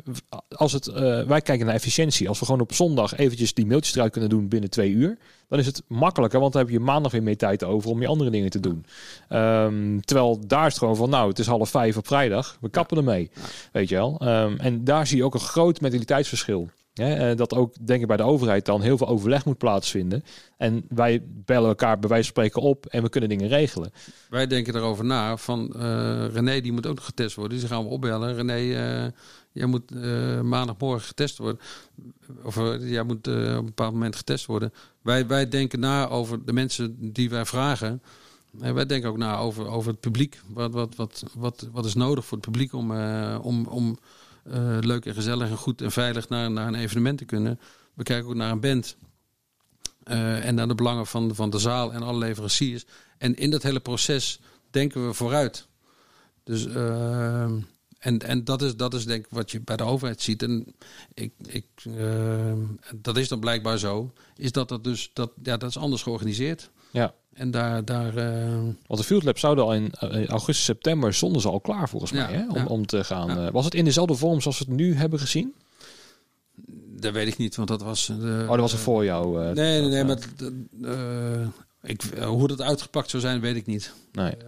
als 0.49 0.71
het, 0.71 0.87
eh, 0.87 1.21
wij 1.23 1.41
kijken 1.41 1.65
naar 1.65 1.75
efficiëntie. 1.75 2.27
Als 2.27 2.39
we 2.39 2.45
gewoon 2.45 2.61
op 2.61 2.73
zondag 2.73 3.17
eventjes 3.17 3.53
die 3.53 3.65
mailtjes 3.65 3.95
eruit 3.95 4.11
kunnen 4.11 4.29
doen 4.29 4.47
binnen 4.47 4.69
twee 4.69 4.91
uur, 4.91 5.17
dan 5.47 5.59
is 5.59 5.65
het 5.65 5.83
makkelijker, 5.87 6.39
want 6.39 6.53
dan 6.53 6.61
heb 6.61 6.71
je 6.71 6.79
maandag 6.79 7.11
weer 7.11 7.23
meer 7.23 7.37
tijd 7.37 7.63
over 7.63 7.89
om 7.89 8.01
je 8.01 8.07
andere 8.07 8.29
dingen 8.29 8.49
te 8.49 8.59
doen. 8.59 8.85
Ehm, 9.29 9.99
terwijl 9.99 10.39
daar 10.47 10.65
is 10.65 10.71
het 10.71 10.77
gewoon 10.77 10.95
van, 10.95 11.09
nou, 11.09 11.29
het 11.29 11.39
is 11.39 11.47
half 11.47 11.69
vijf 11.69 11.97
op 11.97 12.07
vrijdag, 12.07 12.57
we 12.61 12.69
kappen 12.69 12.97
ermee, 12.97 13.31
weet 13.71 13.89
je 13.89 13.95
wel. 13.95 14.17
Ehm, 14.19 14.55
en 14.57 14.83
daar 14.83 15.07
zie 15.07 15.17
je 15.17 15.23
ook 15.23 15.33
een 15.33 15.39
groot 15.39 15.81
mentaliteitsverschil. 15.81 16.69
Hè, 16.93 17.29
eh, 17.29 17.37
dat 17.37 17.53
ook, 17.53 17.73
denk 17.85 18.01
ik, 18.01 18.07
bij 18.07 18.17
de 18.17 18.23
overheid 18.23 18.65
dan 18.65 18.81
heel 18.81 18.97
veel 18.97 19.07
overleg 19.07 19.45
moet 19.45 19.57
plaatsvinden. 19.57 20.23
En 20.57 20.85
wij 20.89 21.23
bellen 21.25 21.69
elkaar 21.69 21.99
bij 21.99 22.09
wijze 22.09 22.23
van 22.23 22.33
spreken 22.33 22.61
op 22.61 22.85
en 22.85 23.03
we 23.03 23.09
kunnen 23.09 23.29
dingen 23.29 23.47
regelen. 23.47 23.91
Wij 24.29 24.47
denken 24.47 24.75
erover 24.75 25.05
na 25.05 25.37
van 25.37 25.73
eh, 25.75 26.25
René, 26.33 26.61
die 26.61 26.71
moet 26.71 26.87
ook 26.87 26.99
getest 26.99 27.35
worden. 27.35 27.53
Dus 27.53 27.67
die 27.67 27.75
gaan 27.75 27.83
we 27.83 27.89
opbellen. 27.89 28.35
René, 28.35 28.53
eh, 28.53 29.11
jij 29.51 29.65
moet 29.65 29.91
maandagmorgen 30.43 31.07
getest 31.07 31.37
worden. 31.37 31.61
Of 32.43 32.55
jij 32.79 33.03
moet 33.03 33.27
op 33.27 33.33
een 33.33 33.65
bepaald 33.65 33.93
moment 33.93 34.15
getest 34.15 34.45
worden. 34.45 34.73
Wij, 35.01 35.27
wij 35.27 35.49
denken 35.49 35.79
na 35.79 36.07
over 36.07 36.45
de 36.45 36.53
mensen 36.53 37.13
die 37.13 37.29
wij 37.29 37.45
vragen. 37.45 38.01
En 38.59 38.73
wij 38.73 38.85
denken 38.85 39.09
ook 39.09 39.17
na 39.17 39.37
over, 39.37 39.67
over 39.67 39.91
het 39.91 39.99
publiek. 39.99 40.41
Wat, 40.47 40.73
wat, 40.73 40.95
wat, 40.95 41.23
wat, 41.33 41.67
wat 41.71 41.85
is 41.85 41.93
nodig 41.93 42.25
voor 42.25 42.37
het 42.37 42.45
publiek 42.45 42.73
om, 42.73 42.91
om, 43.41 43.65
om 43.65 43.97
leuk 44.79 45.05
en 45.05 45.13
gezellig 45.13 45.49
en 45.49 45.57
goed 45.57 45.81
en 45.81 45.91
veilig 45.91 46.29
naar, 46.29 46.51
naar 46.51 46.67
een 46.67 46.75
evenement 46.75 47.17
te 47.17 47.25
kunnen. 47.25 47.59
We 47.93 48.03
kijken 48.03 48.29
ook 48.29 48.35
naar 48.35 48.51
een 48.51 48.59
band. 48.59 48.97
Eh, 50.09 50.45
en 50.45 50.55
naar 50.55 50.67
de 50.67 50.75
belangen 50.75 51.05
van, 51.05 51.35
van 51.35 51.49
de 51.49 51.59
zaal 51.59 51.93
en 51.93 52.03
alle 52.03 52.17
leveranciers. 52.17 52.85
En 53.17 53.35
in 53.35 53.49
dat 53.49 53.63
hele 53.63 53.79
proces 53.79 54.39
denken 54.69 55.07
we 55.07 55.13
vooruit. 55.13 55.67
Dus, 56.43 56.65
ehm, 56.65 57.59
en 57.99 58.19
en 58.19 58.43
dat, 58.43 58.61
is, 58.61 58.75
dat 58.75 58.93
is 58.93 59.05
denk 59.05 59.25
ik 59.25 59.31
wat 59.31 59.51
je 59.51 59.61
bij 59.61 59.77
de 59.77 59.83
overheid 59.83 60.21
ziet. 60.21 60.43
En 60.43 60.75
ik, 61.13 61.33
ik, 61.47 61.65
ehm, 61.83 62.59
dat 62.95 63.17
is 63.17 63.27
dan 63.27 63.39
blijkbaar 63.39 63.77
zo. 63.77 64.13
Is 64.35 64.51
dat 64.51 64.69
dat 64.69 64.83
dus, 64.83 65.09
dat, 65.13 65.31
ja, 65.43 65.57
dat 65.57 65.69
is 65.69 65.77
anders 65.77 66.01
georganiseerd. 66.01 66.69
Ja. 66.91 67.13
En 67.33 67.51
daar, 67.51 67.85
daar 67.85 68.15
ehm, 68.17 68.63
Want 68.63 68.99
de 68.99 69.03
Field 69.03 69.23
Lab 69.23 69.37
zouden 69.37 69.63
al 69.63 69.73
in 69.73 69.91
eh, 69.99 70.25
augustus, 70.27 70.65
september 70.65 71.13
stonden 71.13 71.41
ze 71.41 71.49
al 71.49 71.59
klaar 71.59 71.89
volgens 71.89 72.11
mij 72.11 72.33
hè, 72.33 72.47
om, 72.49 72.55
ja. 72.55 72.65
om 72.65 72.85
te 72.85 73.03
gaan. 73.03 73.27
Ja. 73.27 73.45
eh, 73.45 73.51
was 73.51 73.65
het 73.65 73.73
in 73.75 73.85
dezelfde 73.85 74.15
vorm 74.15 74.41
zoals 74.41 74.59
we 74.59 74.65
het 74.67 74.73
nu 74.75 74.95
hebben 74.95 75.19
gezien? 75.19 75.53
dat 77.01 77.13
weet 77.13 77.27
ik 77.27 77.37
niet, 77.37 77.55
want 77.55 77.67
dat 77.67 77.81
was... 77.81 78.09
eh, 78.09 78.15
de, 78.19 78.39
Oh, 78.43 78.49
dat 78.49 78.59
was 78.59 78.73
er 78.73 78.79
voor 78.79 79.03
jou. 79.03 79.45
eh, 79.45 79.51
Nee, 79.55 79.81
nee, 79.81 79.89
nee, 79.89 80.03
maar 80.03 80.17
eh, 81.41 81.47
ik, 81.83 82.01
hoe 82.25 82.47
dat 82.47 82.61
uitgepakt 82.61 83.09
zou 83.09 83.21
zijn, 83.21 83.39
weet 83.39 83.55
ik 83.55 83.65
niet. 83.65 83.93
nee, 84.11 84.29
Eh, 84.31 84.45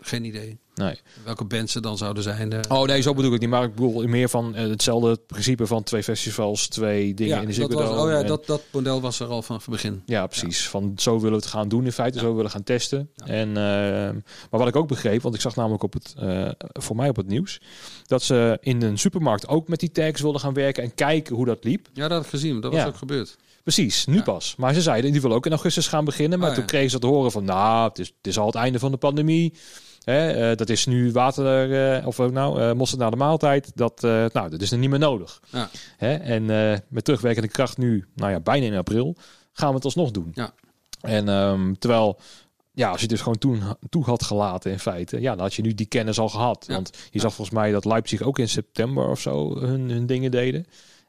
geen 0.00 0.24
idee. 0.24 0.58
nee. 0.74 1.00
Welke 1.24 1.44
bands 1.44 1.74
er 1.74 1.82
dan 1.82 1.96
zouden 1.96 2.22
zijn. 2.22 2.52
eh. 2.52 2.60
Oh 2.78 2.86
nee, 2.86 3.00
zo 3.02 3.14
bedoel 3.14 3.34
ik 3.34 3.40
niet. 3.40 3.48
Maar 3.48 3.62
ik 3.64 3.74
bedoel 3.74 4.06
meer 4.06 4.28
van 4.28 4.54
eh, 4.54 4.68
hetzelfde 4.68 5.16
principe 5.26 5.66
van 5.66 5.82
twee 5.82 6.02
festivals, 6.02 6.68
twee 6.68 7.14
dingen 7.14 7.34
in 7.34 7.40
de 7.40 7.46
dat 7.46 7.54
Ziggo 7.54 7.84
Dome 7.84 8.00
oh 8.02 8.10
ja, 8.10 8.18
en- 8.20 8.26
dat, 8.26 8.46
dat 8.46 8.62
model 8.70 9.00
was 9.00 9.20
er 9.20 9.26
al 9.26 9.42
vanaf 9.42 9.60
het 9.64 9.70
begin. 9.74 10.02
Ja, 10.06 10.26
precies. 10.26 10.68
Van 10.68 10.92
zo 10.96 11.14
willen 11.14 11.30
we 11.38 11.44
het 11.44 11.46
gaan 11.46 11.68
doen 11.68 11.84
in 11.84 11.92
feite. 11.92 12.16
Ja. 12.18 12.22
Zo 12.24 12.28
willen 12.30 12.44
we 12.44 12.50
gaan 12.50 12.62
testen. 12.62 13.10
En, 13.16 13.48
ehm, 13.56 14.14
maar 14.50 14.60
wat 14.60 14.68
ik 14.68 14.76
ook 14.76 14.88
begreep, 14.88 15.22
want 15.22 15.34
ik 15.34 15.40
zag 15.40 15.56
namelijk 15.56 15.82
op 15.82 15.92
het, 15.92 16.14
eh, 16.18 16.48
voor 16.72 16.96
mij 16.96 17.08
op 17.08 17.16
het 17.16 17.26
nieuws, 17.28 17.60
dat 18.06 18.22
ze 18.22 18.58
in 18.60 18.82
een 18.82 18.98
supermarkt 18.98 19.48
ook 19.48 19.68
met 19.68 19.80
die 19.80 19.92
tags 19.92 20.20
wilden 20.20 20.40
gaan 20.40 20.54
werken 20.54 20.82
en 20.82 20.94
kijken 20.94 21.36
hoe 21.36 21.44
dat 21.46 21.64
liep. 21.64 21.88
Ja, 21.92 22.02
dat 22.02 22.10
had 22.10 22.22
ik 22.24 22.28
gezien. 22.30 22.60
Dat 22.60 22.72
was 22.72 22.84
ook 22.84 22.96
gebeurd. 22.96 23.36
Precies, 23.62 24.06
nu 24.06 24.14
Ja. 24.16 24.22
pas. 24.22 24.54
Maar 24.56 24.74
ze 24.74 24.82
zeiden, 24.82 25.12
die 25.12 25.20
willen 25.20 25.36
ook 25.36 25.46
in 25.46 25.52
augustus 25.52 25.86
gaan 25.88 26.04
beginnen. 26.04 26.38
Maar 26.38 26.48
Oh, 26.48 26.54
toen 26.54 26.64
ja. 26.64 26.68
kregen 26.70 26.90
ze 26.90 26.98
te 26.98 27.06
horen 27.06 27.30
van, 27.32 27.44
nou, 27.44 27.88
het 27.88 27.98
is, 27.98 28.06
het 28.06 28.26
is 28.26 28.38
al 28.38 28.46
het 28.46 28.54
einde 28.54 28.78
van 28.78 28.90
de 28.90 28.96
pandemie. 28.96 29.54
Hè, 30.04 30.30
eh, 30.50 30.56
dat 30.56 30.68
is 30.68 30.86
nu 30.86 31.12
water, 31.12 31.72
eh, 31.98 32.06
of 32.06 32.20
ook 32.20 32.32
nou, 32.32 32.60
eh 32.60 32.72
mosterd 32.72 33.00
na 33.00 33.10
de 33.10 33.16
maaltijd. 33.16 33.70
Dat, 33.74 34.02
nou, 34.02 34.48
dat 34.50 34.60
is 34.60 34.70
er 34.72 34.78
niet 34.78 34.90
meer 34.90 34.98
nodig. 34.98 35.40
Ja. 35.50 35.70
Hè, 35.96 36.14
en 36.14 36.44
met 36.88 37.04
terugwerkende 37.04 37.48
kracht 37.48 37.78
nu, 37.78 38.04
nou 38.14 38.30
ja, 38.30 38.40
bijna 38.40 38.66
in 38.66 38.74
april, 38.74 39.16
gaan 39.52 39.68
we 39.68 39.74
het 39.74 39.84
alsnog 39.84 40.10
doen. 40.10 40.30
Ja. 40.34 40.52
En 41.00 41.28
ehm, 41.28 41.72
terwijl, 41.78 42.18
ja, 42.72 42.90
als 42.90 43.00
je 43.00 43.06
dus 43.06 43.20
gewoon 43.20 43.38
toen 43.38 43.62
toe 43.88 44.04
had 44.04 44.22
gelaten 44.22 44.70
in 44.70 44.78
feite, 44.78 45.20
ja, 45.20 45.30
dan 45.30 45.40
had 45.40 45.54
je 45.54 45.62
nu 45.62 45.74
die 45.74 45.86
kennis 45.86 46.18
al 46.18 46.28
gehad. 46.28 46.64
Ja. 46.68 46.74
Want 46.74 46.90
je 47.10 47.20
zag 47.20 47.34
volgens 47.34 47.56
mij 47.56 47.70
dat 47.72 47.84
Leipzig 47.84 48.22
ook 48.22 48.38
in 48.38 48.48
september 48.48 49.08
of 49.08 49.20
zo 49.20 49.58
hun, 49.58 49.90
hun 49.90 50.06
dingen 50.06 50.30
deden. 50.30 50.66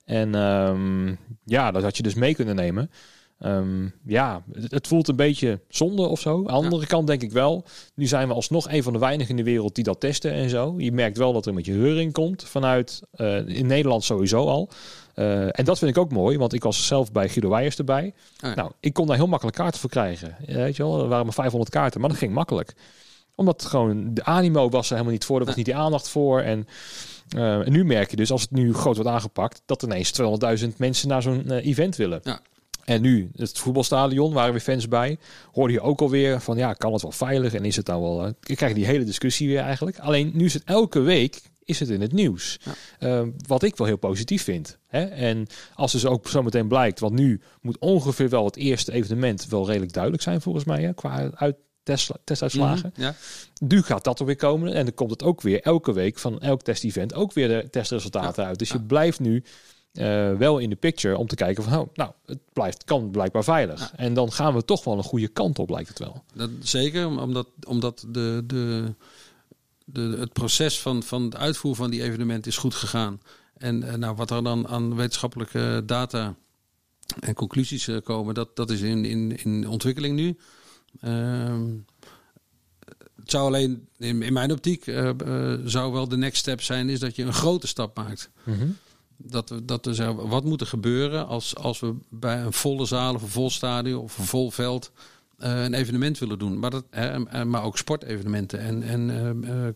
En 0.10 0.36
ehm, 0.36 1.16
ja, 1.45 1.72
dat 1.72 1.84
had 1.84 1.97
je 1.97 2.03
dus 2.03 2.14
mee 2.14 2.36
kunnen 2.36 2.55
nemen. 2.55 2.91
Ehm, 3.39 3.88
ja, 4.05 4.43
het, 4.51 4.72
het 4.72 4.88
voelt 4.88 5.07
een 5.07 5.16
beetje 5.16 5.60
zonde 5.68 6.01
of 6.07 6.20
zo. 6.20 6.38
Aan 6.38 6.43
de 6.43 6.51
andere 6.51 6.86
kant 6.86 7.07
denk 7.07 7.22
ik 7.22 7.32
wel, 7.32 7.66
nu 7.95 8.05
zijn 8.05 8.28
we 8.28 8.34
alsnog 8.34 8.70
een 8.70 8.84
van 8.84 8.93
de 8.93 8.99
weinigen 8.99 9.30
in 9.30 9.43
de 9.43 9.51
wereld 9.51 9.76
die 9.76 9.84
dat 9.84 9.99
testen 9.99 10.32
en 10.32 10.49
zo. 10.49 10.74
Je 10.78 10.91
merkt 10.91 11.18
wel 11.18 11.34
dat 11.34 11.45
er 11.45 11.53
met 11.53 11.66
je 11.66 11.72
heuring 11.72 12.14
komt 12.14 12.43
vanuit, 12.43 13.01
eh, 13.12 13.47
in 13.47 13.68
Nederland 13.68 14.03
sowieso 14.03 14.47
al. 14.47 14.70
Eh, 15.14 15.60
en 15.60 15.66
dat 15.66 15.78
vind 15.78 15.91
ik 15.91 15.97
ook 15.97 16.12
mooi, 16.12 16.38
want 16.38 16.53
ik 16.53 16.64
was 16.64 16.88
zelf 16.88 17.12
bij 17.12 17.30
Guido 17.30 17.49
Weijers 17.49 17.78
erbij. 17.78 18.14
Ah, 18.39 18.49
ja. 18.49 18.55
Nou, 18.55 18.72
ik 18.80 18.93
kon 18.93 19.07
daar 19.07 19.16
heel 19.16 19.28
makkelijk 19.28 19.57
kaarten 19.57 19.80
voor 19.80 19.89
krijgen. 19.89 20.36
Eh, 20.45 20.55
weet 20.55 20.76
je 20.76 20.84
wel, 20.84 21.01
er 21.01 21.07
waren 21.07 21.26
maar 21.26 21.34
500 21.34 21.72
kaarten, 21.72 22.01
maar 22.01 22.10
dat 22.10 22.20
ging 22.20 22.34
makkelijk. 22.34 22.74
Omdat 23.36 23.66
gewoon 23.66 24.14
de 24.14 24.24
animo 24.24 24.70
was 24.70 24.86
er 24.86 24.91
helemaal 24.91 25.14
niet 25.14 25.26
voor, 25.26 25.39
er 25.39 25.45
was 25.45 25.55
niet 25.55 25.66
die 25.66 25.76
aandacht 25.76 26.10
voor. 26.10 26.41
En, 26.41 26.68
eh, 27.30 27.65
en 27.65 27.71
nu 27.71 27.86
merk 27.86 28.09
je 28.09 28.15
dus, 28.15 28.32
als 28.32 28.41
het 28.41 28.51
nu 28.51 28.73
groot 28.73 28.95
wordt 28.95 29.11
aangepakt, 29.11 29.61
dat 29.65 29.84
ineens 29.84 30.11
200.000 30.61 30.77
mensen 30.77 31.07
naar 31.07 31.21
zo'n 31.21 31.49
eh, 31.49 31.65
event 31.65 31.95
willen. 31.95 32.19
Ja. 32.23 32.41
En 32.86 33.01
nu, 33.01 33.30
het 33.36 33.57
voetbalstadion, 33.57 34.34
waren 34.34 34.51
weer 34.51 34.61
fans 34.61 34.88
bij. 34.88 35.17
Hoorde 35.51 35.73
je 35.73 35.82
ook 35.82 36.01
alweer 36.01 36.41
van, 36.41 36.57
ja, 36.57 36.73
kan 36.73 36.93
het 36.93 37.01
wel 37.01 37.11
veilig? 37.11 37.53
En 37.53 37.65
is 37.65 37.75
het 37.75 37.88
nou 37.88 38.01
wel... 38.01 38.25
Uh, 38.25 38.32
ik 38.43 38.55
krijg 38.55 38.73
die 38.73 38.86
hele 38.86 39.03
discussie 39.03 39.47
weer 39.47 39.59
eigenlijk. 39.59 39.99
Alleen, 39.99 40.32
nu 40.34 40.45
is 40.45 40.53
het 40.53 40.63
elke 40.63 40.99
week 40.99 41.41
is 41.69 41.80
het 41.80 41.89
in 41.89 42.01
het 42.01 42.11
nieuws. 42.11 42.59
Ja. 42.99 43.21
Uh, 43.21 43.27
wat 43.47 43.63
ik 43.63 43.75
wel 43.75 43.88
heel 43.88 43.97
positief 43.97 44.43
vind. 44.43 44.77
Hè? 44.88 45.03
En 45.03 45.47
als 45.73 45.91
dus 45.91 46.05
ook 46.05 46.27
zometeen 46.27 46.67
blijkt, 46.67 46.99
want 46.99 47.13
nu 47.13 47.41
moet 47.61 47.77
ongeveer 47.80 48.30
wel 48.30 48.45
het 48.45 48.55
eerste 48.55 48.91
evenement 48.91 49.47
wel 49.47 49.67
redelijk 49.67 49.93
duidelijk 49.93 50.23
zijn 50.23 50.41
volgens 50.41 50.65
mij, 50.65 50.82
hè, 50.82 50.93
qua 50.93 51.32
uit 51.34 51.55
test, 51.89 52.11
testuitslagen. 52.23 52.93
Mm, 52.95 53.03
ja. 53.03 53.15
Nu 53.59 53.81
gaat 53.81 54.03
dat 54.03 54.19
er 54.19 54.25
weer 54.25 54.35
komen 54.35 54.73
en 54.73 54.85
dan 54.85 54.93
komt 54.93 55.11
het 55.11 55.23
ook 55.23 55.41
weer 55.41 55.61
elke 55.61 55.93
week 55.93 56.19
van 56.19 56.39
elk 56.39 56.61
test-event 56.61 57.13
ook 57.13 57.33
weer 57.33 57.47
de 57.47 57.69
testresultaten 57.69 58.45
uit. 58.45 58.59
Dus 58.59 58.69
je 58.69 58.81
blijft 58.81 59.19
nu 59.19 59.43
uh, 59.93 60.33
wel 60.33 60.57
in 60.57 60.69
de 60.69 60.75
picture 60.75 61.17
om 61.17 61.27
te 61.27 61.35
kijken 61.35 61.63
van, 61.63 61.79
oh, 61.79 61.87
nou, 61.93 62.11
het 62.25 62.39
blijft, 62.53 62.83
kan 62.83 63.11
blijkbaar 63.11 63.43
veilig. 63.43 63.93
En 63.95 64.13
dan 64.13 64.31
gaan 64.31 64.53
we 64.53 64.65
toch 64.65 64.83
wel 64.83 64.97
een 64.97 65.03
goede 65.03 65.27
kant 65.27 65.59
op, 65.59 65.69
lijkt 65.69 65.89
het 65.89 65.99
wel. 65.99 66.23
Dat, 66.33 66.49
zeker, 66.61 67.07
omdat, 67.07 67.47
omdat 67.67 68.05
de, 68.07 68.43
de, 68.45 68.93
de, 69.85 70.15
het 70.19 70.33
proces 70.33 70.79
van, 70.79 71.03
van 71.03 71.23
het 71.23 71.35
uitvoeren 71.35 71.81
van 71.81 71.91
die 71.91 72.03
evenementen 72.03 72.51
is 72.51 72.57
goed 72.57 72.75
gegaan. 72.75 73.21
En 73.57 73.81
uh, 73.81 73.93
nou, 73.93 74.15
wat 74.15 74.31
er 74.31 74.43
dan 74.43 74.67
aan 74.67 74.95
wetenschappelijke 74.95 75.83
data 75.85 76.35
en 77.19 77.33
conclusies 77.33 77.87
uh, 77.87 78.01
komen, 78.03 78.33
dat, 78.33 78.55
dat 78.55 78.69
is 78.69 78.81
in, 78.81 79.05
in, 79.05 79.43
in 79.43 79.67
ontwikkeling 79.67 80.15
nu. 80.15 80.37
Uh, 81.03 81.55
het 83.15 83.31
zou 83.31 83.45
alleen, 83.45 83.87
in, 83.97 84.21
in 84.21 84.33
mijn 84.33 84.51
optiek, 84.51 84.83
zou 85.65 85.91
wel 85.91 86.07
de 86.07 86.17
next 86.17 86.39
step 86.39 86.61
zijn, 86.61 86.89
is 86.89 86.99
dat 86.99 87.15
je 87.15 87.23
een 87.23 87.33
grote 87.33 87.67
stap 87.67 87.97
maakt. 87.97 88.29
Mm 88.43 88.53
-hmm 88.53 88.77
dat 89.21 89.49
we, 89.49 89.65
dat 89.65 89.85
we 89.85 89.93
zeggen, 89.93 90.27
wat 90.27 90.43
moet 90.43 90.61
er 90.61 90.67
gebeuren 90.67 91.27
als, 91.27 91.55
als 91.55 91.79
we 91.79 91.95
bij 92.09 92.41
een 92.41 92.53
volle 92.53 92.85
zaal 92.85 93.13
of 93.15 93.21
een 93.21 93.29
vol 93.29 93.49
stadion 93.49 94.01
of 94.01 94.17
een 94.17 94.25
vol 94.25 94.51
veld 94.51 94.91
uh, 95.39 95.63
een 95.63 95.73
evenement 95.73 96.19
willen 96.19 96.39
doen. 96.39 96.59
Maar, 96.59 96.69
dat, 96.69 96.85
hè, 96.89 97.45
maar 97.45 97.63
ook 97.63 97.77
sportevenementen 97.77 98.59
en, 98.59 98.83
en 98.83 99.09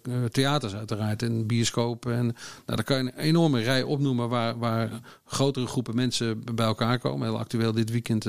uh, 0.10 0.24
theaters 0.26 0.76
uiteraard 0.76 1.22
en 1.22 1.48
bioscopen. 1.48 2.14
En, 2.14 2.26
nou, 2.26 2.36
daar 2.66 2.84
kan 2.84 2.98
je 2.98 3.04
een 3.04 3.18
enorme 3.18 3.62
rij 3.62 3.84
opnoemen 3.84 4.30
waar, 4.30 4.58
waar 4.58 4.90
grotere 5.26 5.68
groepen 5.68 5.96
mensen 5.96 6.44
bij 6.56 6.66
elkaar 6.66 7.00
komen. 7.00 7.28
Heel 7.28 7.40
actueel 7.40 7.72
dit 7.72 7.90
weekend 7.90 8.26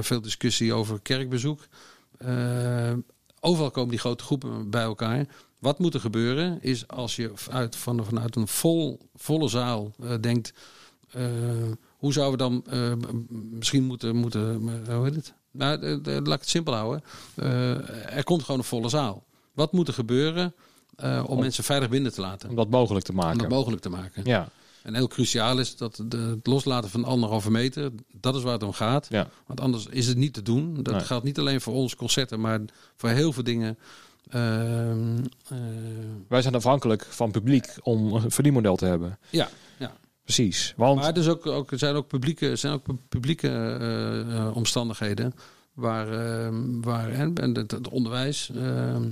veel 0.00 0.20
discussie 0.20 0.72
over 0.72 1.00
kerkbezoek. 1.00 1.66
overal 3.40 3.70
komen 3.70 3.90
die 3.90 3.98
grote 3.98 4.24
groepen 4.24 4.70
bij 4.70 4.82
elkaar. 4.82 5.26
Wat 5.58 5.78
moet 5.78 5.94
er 5.94 6.00
gebeuren 6.00 6.62
is 6.62 6.88
als 6.88 7.16
je 7.16 7.32
uit, 7.50 7.76
van, 7.76 8.04
vanuit 8.04 8.36
een 8.36 8.48
vol, 8.48 9.08
volle 9.14 9.48
zaal 9.48 9.94
uh, 10.02 10.10
denkt... 10.20 10.52
Hoe 11.96 12.12
zouden 12.12 12.52
we 12.52 12.62
dan 12.62 12.64
misschien 13.50 13.84
moeten... 13.84 14.16
moeten 14.16 14.68
hoe 14.94 15.04
heet 15.04 15.14
het? 15.14 15.34
Nou, 15.50 15.78
laat 16.04 16.26
ik 16.26 16.40
het 16.40 16.48
simpel 16.48 16.74
houden. 16.74 17.02
er 18.06 18.24
komt 18.24 18.42
gewoon 18.42 18.60
een 18.60 18.66
volle 18.66 18.88
zaal. 18.88 19.24
Wat 19.52 19.72
moet 19.72 19.88
er 19.88 19.94
gebeuren 19.94 20.54
om, 20.96 21.24
om, 21.24 21.38
mensen 21.40 21.64
veilig 21.64 21.88
binnen 21.88 22.12
te 22.12 22.20
laten? 22.20 22.48
Om 22.48 22.56
dat 22.56 22.70
mogelijk 22.70 23.04
te 23.04 23.12
maken. 23.12 23.32
Om 23.32 23.38
dat 23.38 23.48
mogelijk 23.48 23.82
te 23.82 23.88
maken. 23.88 24.22
Ja. 24.24 24.48
En 24.84 24.94
heel 24.94 25.08
cruciaal 25.08 25.58
is 25.58 25.76
dat 25.76 26.02
de, 26.06 26.16
het 26.16 26.46
loslaten 26.46 26.90
van 26.90 27.04
anderhalve 27.04 27.50
meter, 27.50 27.90
dat 28.20 28.34
is 28.34 28.42
waar 28.42 28.52
het 28.52 28.62
om 28.62 28.72
gaat. 28.72 29.06
Ja. 29.10 29.28
Want 29.46 29.60
anders 29.60 29.86
is 29.86 30.06
het 30.06 30.16
niet 30.16 30.32
te 30.32 30.42
doen. 30.42 30.82
Dat 30.82 30.94
nee. 30.94 31.04
geldt 31.04 31.24
niet 31.24 31.38
alleen 31.38 31.60
voor 31.60 31.74
ons 31.74 31.96
concerten, 31.96 32.40
maar 32.40 32.60
voor 32.96 33.08
heel 33.08 33.32
veel 33.32 33.42
dingen 33.42 33.78
uh, 34.34 34.90
uh, 34.90 35.58
Wij 36.28 36.42
zijn 36.42 36.54
afhankelijk 36.54 37.04
van 37.04 37.30
publiek 37.30 37.66
om 37.82 38.12
een 38.12 38.30
verdienmodel 38.30 38.76
te 38.76 38.86
hebben. 38.86 39.18
Ja, 39.30 39.48
ja. 39.78 39.92
Precies. 40.24 40.74
Want... 40.76 41.00
Maar 41.00 41.14
dus 41.14 41.28
ook, 41.28 41.46
ook, 41.46 41.70
er 41.70 41.78
zijn 41.78 41.94
ook 41.94 42.08
publieke, 42.08 42.56
zijn 42.56 42.72
ook 42.72 42.84
publieke 43.08 43.78
uh, 44.28 44.56
omstandigheden 44.56 45.34
waar, 45.74 46.08
ehm, 46.12 46.80
waar 46.80 47.10
en 47.10 47.56
het, 47.56 47.70
het 47.70 47.88
onderwijs, 47.88 48.50
ehm, 48.54 49.08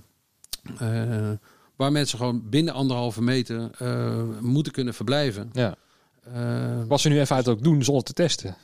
waar 1.83 1.93
mensen 1.93 2.19
gewoon 2.19 2.49
binnen 2.49 2.75
anderhalve 2.75 3.23
meter 3.23 3.71
moeten 4.41 4.73
kunnen 4.73 4.95
verblijven. 4.95 5.51
Ja. 5.53 5.77
Wat 6.87 7.01
ze 7.01 7.09
nu 7.09 7.21
even 7.21 7.37
uit 7.37 7.49
ook 7.49 7.63
doen 7.63 7.85
zonder 7.85 8.05
te 8.05 8.13
testen. 8.13 8.57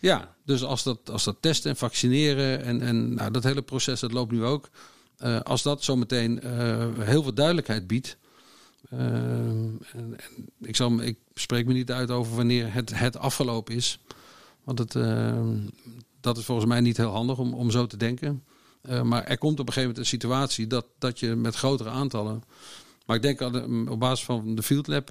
Ja, 0.00 0.34
dus 0.44 0.64
als 0.64 0.82
dat, 0.82 1.10
als 1.10 1.24
dat 1.24 1.36
testen 1.40 1.70
en 1.70 1.76
vaccineren 1.76 2.62
en, 2.62 2.80
en 2.80 3.14
nou, 3.14 3.30
dat 3.30 3.44
hele 3.44 3.62
proces, 3.62 4.00
dat 4.00 4.12
loopt 4.12 4.32
nu 4.32 4.44
ook. 4.44 4.68
Uh, 5.24 5.40
als 5.40 5.62
dat 5.62 5.84
zometeen 5.84 6.40
uh, 6.44 6.86
heel 6.98 7.22
veel 7.22 7.34
duidelijkheid 7.34 7.86
biedt. 7.86 8.16
Uh, 8.92 9.00
en, 9.00 9.80
en 9.92 10.48
ik, 10.60 10.76
zal, 10.76 11.00
ik 11.00 11.18
spreek 11.34 11.66
me 11.66 11.72
niet 11.72 11.92
uit 11.92 12.10
over 12.10 12.36
wanneer 12.36 12.72
het, 12.72 12.98
het 12.98 13.18
afgelopen 13.18 13.74
is. 13.74 13.98
Want 14.64 14.78
het, 14.78 14.92
dat 16.20 16.38
is 16.38 16.44
volgens 16.44 16.66
mij 16.66 16.80
niet 16.80 16.96
heel 16.96 17.12
handig 17.12 17.38
om, 17.38 17.54
om 17.54 17.70
zo 17.70 17.86
te 17.86 17.96
denken. 17.96 18.44
Maar 19.02 19.24
er 19.24 19.38
komt 19.38 19.60
op 19.60 19.66
een 19.66 19.72
gegeven 19.72 19.88
moment 19.88 19.98
een 19.98 20.18
situatie 20.18 20.66
dat, 20.66 20.86
dat 20.98 21.20
je 21.20 21.34
met 21.34 21.54
grotere 21.54 21.90
aantallen. 21.90 22.42
Maar 23.06 23.16
ik 23.16 23.22
denk 23.22 23.40
op 23.90 24.00
basis 24.00 24.24
van 24.24 24.54
de 24.54 24.62
Field 24.62 24.86
Lab 24.86 25.10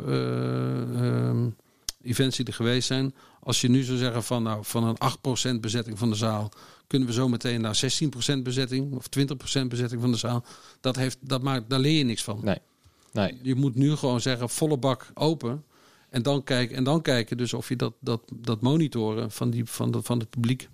events 2.02 2.38
die 2.38 2.46
er 2.46 2.54
geweest 2.54 2.88
zijn. 2.88 3.16
Als 3.40 3.62
je 3.62 3.70
nu 3.70 3.84
zou 3.84 3.98
zeggen 3.98 4.24
van, 4.24 4.44
nou, 4.44 4.66
van 4.66 4.84
een 4.84 5.58
8% 5.58 5.60
bezetting 5.60 6.00
van 6.00 6.10
de 6.10 6.16
zaal 6.16 6.52
kunnen 6.88 7.08
we 7.08 7.14
zo 7.14 7.30
meteen 7.30 7.62
naar 7.62 8.00
16% 8.38 8.42
bezetting 8.44 8.94
of 8.94 9.06
20% 9.62 9.68
bezetting 9.68 10.02
van 10.02 10.12
de 10.12 10.18
zaal. 10.18 10.46
Dat, 10.82 10.96
heeft, 10.96 11.18
dat 11.22 11.42
maakt, 11.42 11.70
daar 11.70 11.80
leer 11.80 11.98
je 11.98 12.04
niks 12.04 12.24
van. 12.24 12.40
Nee. 12.44 12.58
nee. 13.12 13.40
Je 13.42 13.56
moet 13.56 13.76
nu 13.76 13.96
gewoon 13.96 14.22
zeggen 14.22 14.50
volle 14.50 14.78
bak 14.78 15.12
open. 15.14 15.64
En 16.10 16.22
dan 16.22 16.44
kijken, 16.44 16.76
en 16.76 16.84
dan 16.84 17.02
kijken 17.02 17.38
dus 17.38 17.54
of 17.54 17.70
je 17.70 17.76
dat, 17.76 17.94
dat, 18.00 18.22
dat 18.36 18.62
monitoren 18.62 19.32
van, 19.32 19.50
die, 19.50 19.66
van, 19.66 19.92
de, 19.92 20.02
van 20.02 20.20
het 20.20 20.30
publiek 20.30 20.70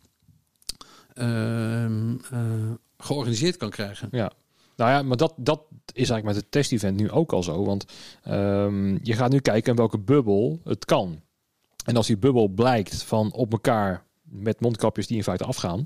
uh, 1.15 1.85
uh, 1.85 2.09
georganiseerd 3.01 3.57
kan 3.57 3.69
krijgen. 3.69 4.07
Ja, 4.11 4.31
nou 4.75 4.91
ja, 4.91 5.01
maar 5.01 5.17
dat, 5.17 5.33
dat 5.37 5.61
is 5.85 6.09
eigenlijk 6.09 6.25
met 6.25 6.35
het 6.35 6.51
test-event 6.51 6.97
nu 6.97 7.11
ook 7.11 7.33
al 7.33 7.43
zo. 7.43 7.65
Want 7.65 7.85
um, 8.27 8.99
je 9.03 9.13
gaat 9.13 9.31
nu 9.31 9.39
kijken 9.39 9.71
in 9.71 9.77
welke 9.77 9.99
bubbel 9.99 10.59
het 10.63 10.85
kan. 10.85 11.21
En 11.85 11.95
als 11.95 12.07
die 12.07 12.17
bubbel 12.17 12.47
blijkt 12.47 13.03
van 13.03 13.33
op 13.33 13.51
elkaar 13.51 14.05
met 14.21 14.61
mondkapjes 14.61 15.07
die 15.07 15.17
in 15.17 15.23
feite 15.23 15.43
afgaan. 15.43 15.85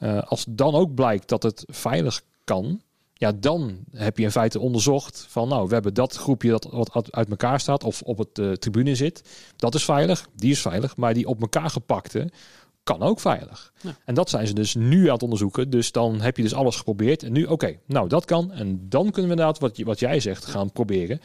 Uh, 0.00 0.22
als 0.22 0.44
dan 0.48 0.74
ook 0.74 0.94
blijkt 0.94 1.28
dat 1.28 1.42
het 1.42 1.64
veilig 1.66 2.22
kan, 2.44 2.82
ja, 3.14 3.32
dan 3.32 3.78
heb 3.90 4.18
je 4.18 4.24
in 4.24 4.30
feite 4.30 4.60
onderzocht 4.60 5.26
van, 5.28 5.48
nou, 5.48 5.68
we 5.68 5.74
hebben 5.74 5.94
dat 5.94 6.16
groepje 6.16 6.50
dat 6.50 6.68
wat 6.70 7.12
uit 7.12 7.30
elkaar 7.30 7.60
staat 7.60 7.84
of 7.84 8.02
op 8.02 8.18
het 8.18 8.38
uh, 8.38 8.52
tribune 8.52 8.94
zit. 8.94 9.22
Dat 9.56 9.74
is 9.74 9.84
veilig, 9.84 10.28
die 10.34 10.50
is 10.50 10.60
veilig, 10.60 10.96
maar 10.96 11.14
die 11.14 11.28
op 11.28 11.40
elkaar 11.40 11.70
gepakte, 11.70 12.30
kan 12.88 13.02
ook 13.02 13.20
veilig. 13.20 13.72
Ja. 13.80 13.96
En 14.04 14.14
dat 14.14 14.30
zijn 14.30 14.46
ze 14.46 14.54
dus 14.54 14.74
nu 14.74 15.06
aan 15.06 15.12
het 15.12 15.22
onderzoeken. 15.22 15.70
Dus 15.70 15.92
dan 15.92 16.20
heb 16.20 16.36
je 16.36 16.42
dus 16.42 16.54
alles 16.54 16.76
geprobeerd. 16.76 17.22
En 17.22 17.32
nu, 17.32 17.44
oké, 17.44 17.78
nou 17.86 18.08
dat 18.08 18.24
kan. 18.24 18.52
En 18.52 18.86
dan 18.88 19.02
kunnen 19.02 19.14
we 19.14 19.20
inderdaad, 19.20 19.58
wat, 19.58 19.78
wat 19.78 20.00
jij 20.00 20.20
zegt, 20.20 20.44
gaan 20.44 20.72
proberen. 20.72 21.20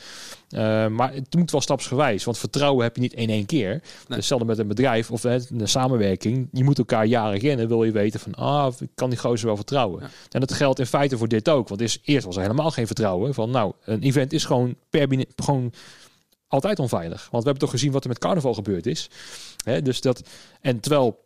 Uh, 0.49 0.87
maar 0.87 1.13
het 1.13 1.35
moet 1.35 1.51
wel 1.51 1.61
stapsgewijs. 1.61 2.23
Want 2.23 2.37
vertrouwen 2.37 2.83
heb 2.83 2.95
je 2.95 3.01
niet 3.01 3.13
in 3.13 3.29
één 3.29 3.45
keer. 3.45 3.69
Nee. 3.69 3.81
Dus 4.07 4.15
hetzelfde 4.15 4.45
met 4.45 4.57
een 4.57 4.67
bedrijf 4.67 5.11
of 5.11 5.23
een 5.23 5.47
samenwerking. 5.63 6.47
Je 6.51 6.63
moet 6.63 6.77
elkaar 6.77 7.05
jaren 7.05 7.39
kennen. 7.39 7.67
Wil 7.67 7.83
je 7.83 7.91
weten 7.91 8.19
van, 8.19 8.35
ah, 8.35 8.73
ik 8.79 8.89
kan 8.95 9.09
die 9.09 9.19
gozer 9.19 9.47
wel 9.47 9.55
vertrouwen. 9.55 10.01
Ja. 10.01 10.09
En 10.29 10.39
dat 10.39 10.53
geldt 10.53 10.79
in 10.79 10.85
feite 10.85 11.17
voor 11.17 11.27
dit 11.27 11.49
ook. 11.49 11.67
Want 11.67 11.81
is, 11.81 11.99
eerst 12.03 12.25
was 12.25 12.35
er 12.35 12.41
helemaal 12.41 12.71
geen 12.71 12.87
vertrouwen. 12.87 13.33
Van 13.33 13.49
nou, 13.49 13.73
een 13.83 14.01
event 14.01 14.33
is 14.33 14.45
gewoon 14.45 14.75
per 14.89 15.07
gewoon 15.35 15.73
altijd 16.47 16.79
onveilig. 16.79 17.27
Want 17.31 17.43
we 17.43 17.49
hebben 17.49 17.67
toch 17.67 17.69
gezien 17.69 17.91
wat 17.91 18.03
er 18.03 18.09
met 18.09 18.19
carnaval 18.19 18.53
gebeurd 18.53 18.85
is. 18.85 19.09
Hè, 19.63 19.81
dus 19.81 20.01
dat, 20.01 20.23
en 20.61 20.79
terwijl 20.79 21.22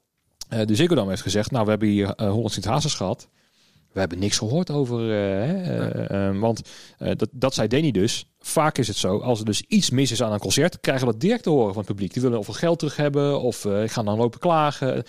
uh, 0.50 0.66
de 0.66 0.76
Ziggo 0.76 0.96
Dome 0.96 1.10
heeft 1.10 1.22
gezegd, 1.22 1.52
nou 1.52 1.64
we 1.64 1.70
hebben 1.70 1.88
hier 1.88 2.14
uh, 2.22 2.32
Holland 2.32 2.52
Sint 2.52 2.66
Hazes 2.66 2.94
gehad. 2.94 3.30
We 3.92 4.00
hebben 4.00 4.20
niks 4.20 4.38
gehoord 4.38 4.72
over, 4.72 5.00
uh, 6.12 6.40
want 6.40 6.62
dat, 6.98 7.30
dat 7.32 7.54
zei 7.54 7.68
Danny 7.68 7.92
dus. 7.92 8.26
Vaak 8.40 8.78
is 8.78 8.88
het 8.88 8.98
zo, 8.98 9.20
als 9.20 9.40
er 9.40 9.46
dus 9.46 9.62
iets 9.62 9.90
mis 9.90 10.12
is 10.12 10.24
aan 10.24 10.34
een 10.34 10.40
concert, 10.40 10.80
krijgen 10.80 11.06
we 11.06 11.12
dat 11.12 11.22
direct 11.22 11.44
te 11.44 11.50
horen 11.50 11.74
van 11.74 11.78
het 11.78 11.92
publiek. 11.92 12.14
Die 12.14 12.22
willen 12.22 12.40
of 12.40 12.48
geld 12.48 12.80
terug 12.80 12.96
hebben 12.96 13.42
of 13.42 13.66
gaan 13.86 14.06
dan 14.06 14.18
lopen 14.18 14.40
klagen. 14.40 15.04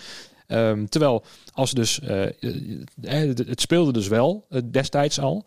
Um, 0.47 0.89
terwijl 0.89 1.23
als 1.51 1.71
dus, 1.71 1.99
het 3.01 3.61
speelde 3.61 3.91
dus 3.91 4.07
wel 4.07 4.47
destijds 4.71 5.19
al. 5.19 5.45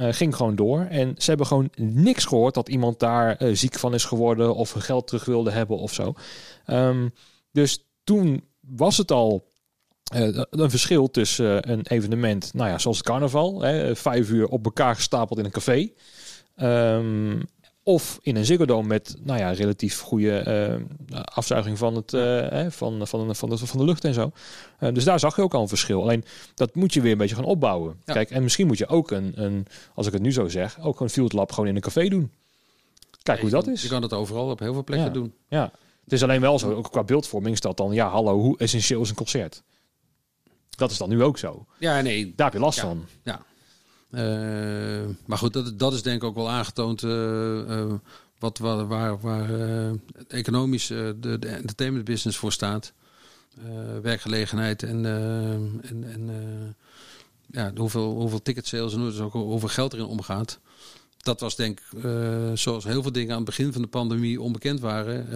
Uh, 0.00 0.12
ging 0.12 0.36
gewoon 0.36 0.56
door. 0.56 0.80
En 0.80 1.14
ze 1.18 1.28
hebben 1.28 1.46
gewoon 1.46 1.70
niks 1.76 2.24
gehoord 2.24 2.54
dat 2.54 2.68
iemand 2.68 2.98
daar 2.98 3.42
uh, 3.42 3.54
ziek 3.56 3.78
van 3.78 3.94
is 3.94 4.04
geworden 4.04 4.54
of 4.54 4.70
geld 4.70 5.06
terug 5.06 5.24
wilde 5.24 5.50
hebben 5.50 5.78
of 5.78 5.92
zo. 5.92 6.14
Um, 6.66 7.12
dus 7.50 7.84
toen 8.04 8.44
was 8.76 8.96
het 8.96 9.10
al 9.10 9.50
uh, 10.14 10.42
een 10.50 10.70
verschil 10.70 11.10
tussen 11.10 11.68
uh, 11.68 11.74
een 11.74 11.86
evenement, 11.86 12.54
nou 12.54 12.70
ja, 12.70 12.78
zoals 12.78 12.96
het 12.96 13.06
carnaval, 13.06 13.62
hè, 13.62 13.96
vijf 13.96 14.30
uur 14.30 14.46
op 14.46 14.64
elkaar 14.64 14.94
gestapeld 14.94 15.38
in 15.38 15.44
een 15.44 15.50
café. 15.50 15.90
Um, 16.56 17.42
of 17.84 18.18
in 18.22 18.36
een 18.36 18.44
Ziggo 18.44 18.64
Dome 18.64 18.88
met, 18.88 19.16
nou 19.22 19.38
ja, 19.38 19.50
relatief 19.50 20.00
goede 20.00 20.80
uh, 21.10 21.20
afzuiging 21.24 21.78
van, 21.78 21.94
het, 21.94 22.10
van, 22.74 23.06
van, 23.06 23.36
van, 23.36 23.48
de, 23.48 23.58
van 23.58 23.78
de 23.78 23.84
lucht 23.84 24.04
en 24.04 24.14
zo. 24.14 24.32
dus 24.92 25.04
daar 25.04 25.18
zag 25.18 25.36
je 25.36 25.42
ook 25.42 25.54
al 25.54 25.62
een 25.62 25.68
verschil. 25.68 26.02
Alleen 26.02 26.24
dat 26.54 26.74
moet 26.74 26.94
je 26.94 27.00
weer 27.00 27.12
een 27.12 27.18
beetje 27.18 27.34
gaan 27.34 27.44
opbouwen. 27.44 27.96
Ja. 28.04 28.12
Kijk, 28.12 28.30
en 28.30 28.42
misschien 28.42 28.66
moet 28.66 28.78
je 28.78 28.86
ook 28.86 29.10
een, 29.10 29.32
een, 29.34 29.66
als 29.94 30.06
ik 30.06 30.12
het 30.12 30.22
nu 30.22 30.32
zo 30.32 30.48
zeg, 30.48 30.80
ook 30.80 31.00
een 31.00 31.10
field 31.10 31.32
lab 31.32 31.52
gewoon 31.52 31.68
in 31.68 31.76
een 31.76 31.82
café 31.82 32.08
doen. 32.08 32.30
Kijk 33.22 33.40
hoe 33.40 33.50
dat 33.50 33.66
is. 33.66 33.82
Je 33.82 33.88
kan 33.88 34.02
het 34.02 34.12
overal 34.12 34.50
op 34.50 34.58
heel 34.58 34.72
veel 34.72 34.84
plekken 34.84 35.06
ja. 35.06 35.12
doen. 35.12 35.34
Ja. 35.48 35.72
Het 36.12 36.20
is 36.20 36.26
alleen 36.26 36.40
wel 36.40 36.58
zo, 36.58 36.72
ook 36.74 36.90
qua 36.90 37.04
beeldvorming 37.04 37.54
is 37.54 37.60
dat 37.60 37.76
dan, 37.76 37.92
ja, 37.92 38.08
hallo, 38.08 38.38
hoe 38.38 38.58
essentieel 38.58 39.02
is 39.02 39.08
een 39.08 39.14
concert? 39.14 39.62
Dat 40.70 40.90
is 40.90 40.98
dan 40.98 41.08
nu 41.08 41.22
ook 41.22 41.38
zo. 41.38 41.66
Ja, 41.78 42.00
nee. 42.00 42.32
Daar 42.36 42.46
heb 42.46 42.54
je 42.54 42.60
last 42.64 42.78
Ja. 42.78 42.84
van. 42.84 43.06
Ja. 43.22 43.42
Eh, 44.10 45.08
maar 45.26 45.38
goed, 45.38 45.52
dat, 45.52 45.78
dat 45.78 45.92
is 45.92 46.02
denk 46.02 46.16
ik 46.22 46.28
ook 46.28 46.34
wel 46.34 46.50
aangetoond 46.50 47.02
eh, 47.02 47.80
eh, 47.80 47.92
wat, 48.38 48.58
waar, 48.58 48.86
waar, 48.86 49.20
waar 49.20 49.50
economisch 50.28 50.86
de, 50.86 51.16
de 51.20 51.48
entertainment 51.48 52.04
business 52.04 52.38
voor 52.38 52.52
staat. 52.52 52.92
Werkgelegenheid 54.02 54.82
en, 54.82 55.04
en, 55.82 56.04
en 56.12 56.30
ja, 57.50 57.72
hoeveel, 57.76 58.14
hoeveel 58.14 58.42
ticket 58.42 58.66
sales 58.66 58.92
en 58.94 59.00
hoe- 59.00 59.10
dus 59.10 59.20
ook 59.20 59.32
hoeveel 59.32 59.68
geld 59.68 59.92
erin 59.92 60.04
omgaat. 60.06 60.58
Dat 61.22 61.40
was 61.40 61.56
denk 61.56 61.80
ik, 61.80 62.04
eh, 62.04 62.50
zoals 62.54 62.84
heel 62.84 63.02
veel 63.02 63.12
dingen 63.12 63.30
aan 63.30 63.36
het 63.36 63.44
begin 63.44 63.72
van 63.72 63.82
de 63.82 63.88
pandemie 63.88 64.40
onbekend 64.40 64.80
waren. 64.80 65.28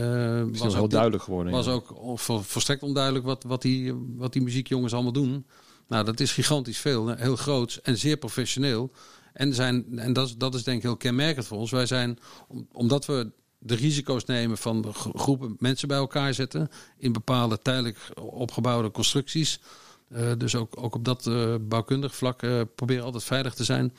is 0.53 0.59
was 0.61 0.75
heel 0.75 0.83
ook 0.83 0.91
duidelijk 0.91 1.23
geworden. 1.23 1.53
was 1.53 1.67
ja. 1.67 1.73
ook 1.73 2.19
vol- 2.21 2.41
volstrekt 2.41 2.83
onduidelijk 2.83 3.25
wat, 3.25 3.43
wat, 3.45 3.63
die, 3.63 3.95
wat 4.17 4.33
die 4.33 4.43
muziekjongens 4.43 4.93
allemaal 4.93 5.13
doen. 5.13 5.47
Nou, 5.89 6.05
dat 6.05 6.21
is 6.21 6.33
gigantisch 6.33 6.79
veel. 6.79 7.07
hè. 7.07 7.15
Heel 7.17 7.37
groot 7.37 7.81
en 7.83 7.99
zeer 7.99 8.17
professioneel. 8.17 8.91
En, 9.33 9.55
zijn, 9.55 9.99
en 9.99 10.13
dat, 10.13 10.27
is- 10.29 10.37
dat 10.37 10.55
is 10.55 10.63
denk 10.65 10.77
ik 10.77 10.83
heel 10.83 10.97
kenmerkend 10.97 11.47
voor 11.47 11.59
ons. 11.59 11.71
Wij 11.71 11.87
zijn, 11.87 12.19
om- 12.49 12.69
omdat 12.73 13.07
we 13.07 13.31
de 13.59 13.75
risico's 13.75 14.25
nemen 14.25 14.59
van 14.59 14.95
groepen 14.95 15.57
mensen 15.59 15.89
bij 15.89 15.97
elkaar 15.97 16.35
zetten... 16.35 16.69
in 16.99 17.13
bepaalde 17.13 17.63
tijdelijk 17.63 17.99
opgebouwde 18.21 18.91
constructies... 18.91 19.61
eh, 20.09 20.33
dus 20.39 20.55
ook, 20.55 20.83
ook 20.83 20.95
op 20.95 21.05
dat 21.05 21.31
bouwkundig 21.69 22.15
vlak 22.15 22.43
eh, 22.43 22.61
proberen 22.75 23.05
altijd 23.05 23.25
veilig 23.25 23.55
te 23.55 23.65
zijn. 23.65 23.93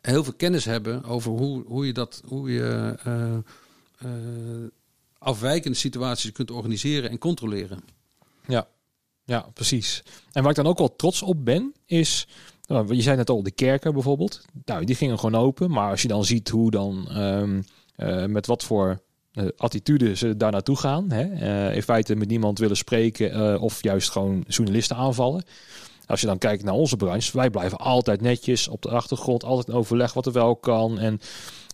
Heel 0.00 0.24
veel 0.24 0.32
kennis 0.32 0.64
hebben 0.64 1.04
over 1.04 1.30
hoe, 1.30 1.64
hoe 1.66 1.86
je 1.86 1.92
dat, 1.92 2.22
hoe 2.26 2.52
je 2.52 2.96
eh, 3.04 3.34
eh, 3.98 4.70
afwijkende 5.18 5.76
situaties 5.76 6.32
kunt 6.32 6.50
organiseren 6.50 7.10
en 7.10 7.18
controleren. 7.18 7.80
Ja. 8.46 8.68
ja, 9.24 9.40
precies. 9.54 10.02
En 10.32 10.42
waar 10.42 10.50
ik 10.50 10.56
dan 10.56 10.66
ook 10.66 10.78
wel 10.78 10.96
trots 10.96 11.22
op 11.22 11.44
ben, 11.44 11.74
is... 11.86 12.26
Nou, 12.66 12.94
je 12.94 13.02
zei 13.02 13.16
net 13.16 13.30
al, 13.30 13.42
de 13.42 13.50
kerken 13.50 13.92
bijvoorbeeld. 13.92 14.44
Nou, 14.64 14.84
die 14.84 14.94
gingen 14.94 15.18
gewoon 15.18 15.40
open. 15.40 15.70
Maar 15.70 15.90
als 15.90 16.02
je 16.02 16.08
dan 16.08 16.24
ziet 16.24 16.48
hoe 16.48 16.70
dan... 16.70 17.08
ehm, 17.08 17.62
eh, 17.96 18.24
met 18.24 18.46
wat 18.46 18.64
voor 18.64 19.00
attitude 19.56 20.16
ze 20.16 20.36
daar 20.36 20.52
naartoe 20.52 20.76
gaan. 20.76 21.10
Hè? 21.10 21.72
in 21.72 21.82
feite 21.82 22.14
met 22.14 22.28
niemand 22.28 22.58
willen 22.58 22.76
spreken 22.76 23.60
of 23.60 23.82
juist 23.82 24.10
gewoon 24.10 24.44
journalisten 24.48 24.96
aanvallen. 24.96 25.44
Als 26.10 26.20
je 26.20 26.26
dan 26.26 26.38
kijkt 26.38 26.64
naar 26.64 26.74
onze 26.74 26.96
branche, 26.96 27.36
wij 27.36 27.50
blijven 27.50 27.78
altijd 27.78 28.20
netjes 28.20 28.68
op 28.68 28.82
de 28.82 28.88
achtergrond, 28.88 29.44
altijd 29.44 29.68
in 29.68 29.74
overleg 29.74 30.12
wat 30.12 30.26
er 30.26 30.32
wel 30.32 30.56
kan. 30.56 30.98
En 30.98 31.20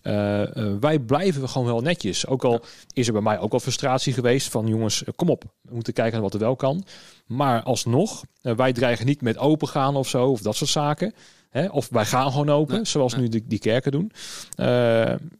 eh, 0.03 0.41
eh, 0.41 0.73
wij 0.79 0.99
blijven 0.99 1.49
gewoon 1.49 1.67
wel 1.67 1.81
netjes. 1.81 2.27
Ook 2.27 2.43
al 2.43 2.61
is 2.93 3.07
er 3.07 3.13
bij 3.13 3.21
mij 3.21 3.39
ook 3.39 3.51
wel 3.51 3.59
frustratie 3.59 4.13
geweest 4.13 4.51
van 4.51 4.67
jongens, 4.67 5.03
eh, 5.03 5.13
kom 5.15 5.29
op, 5.29 5.43
we 5.61 5.73
moeten 5.73 5.93
kijken 5.93 6.13
naar 6.13 6.21
wat 6.21 6.33
er 6.33 6.39
wel 6.39 6.55
kan. 6.55 6.83
Maar 7.25 7.63
alsnog, 7.63 8.23
wij 8.41 8.73
dreigen 8.73 9.05
niet 9.05 9.21
met 9.21 9.37
open 9.37 9.67
gaan 9.67 9.95
of 9.95 10.07
zo, 10.07 10.31
of 10.31 10.41
dat 10.41 10.55
soort 10.55 10.69
zaken. 10.69 11.13
Hè? 11.49 11.67
Of 11.67 11.89
wij 11.91 12.05
gaan 12.05 12.31
gewoon 12.31 12.49
open, 12.49 12.75
Nee, 12.75 12.85
zoals 12.85 13.13
nee. 13.13 13.21
nu 13.21 13.29
die, 13.29 13.43
die 13.47 13.59
kerken 13.59 13.91
doen. 13.91 14.11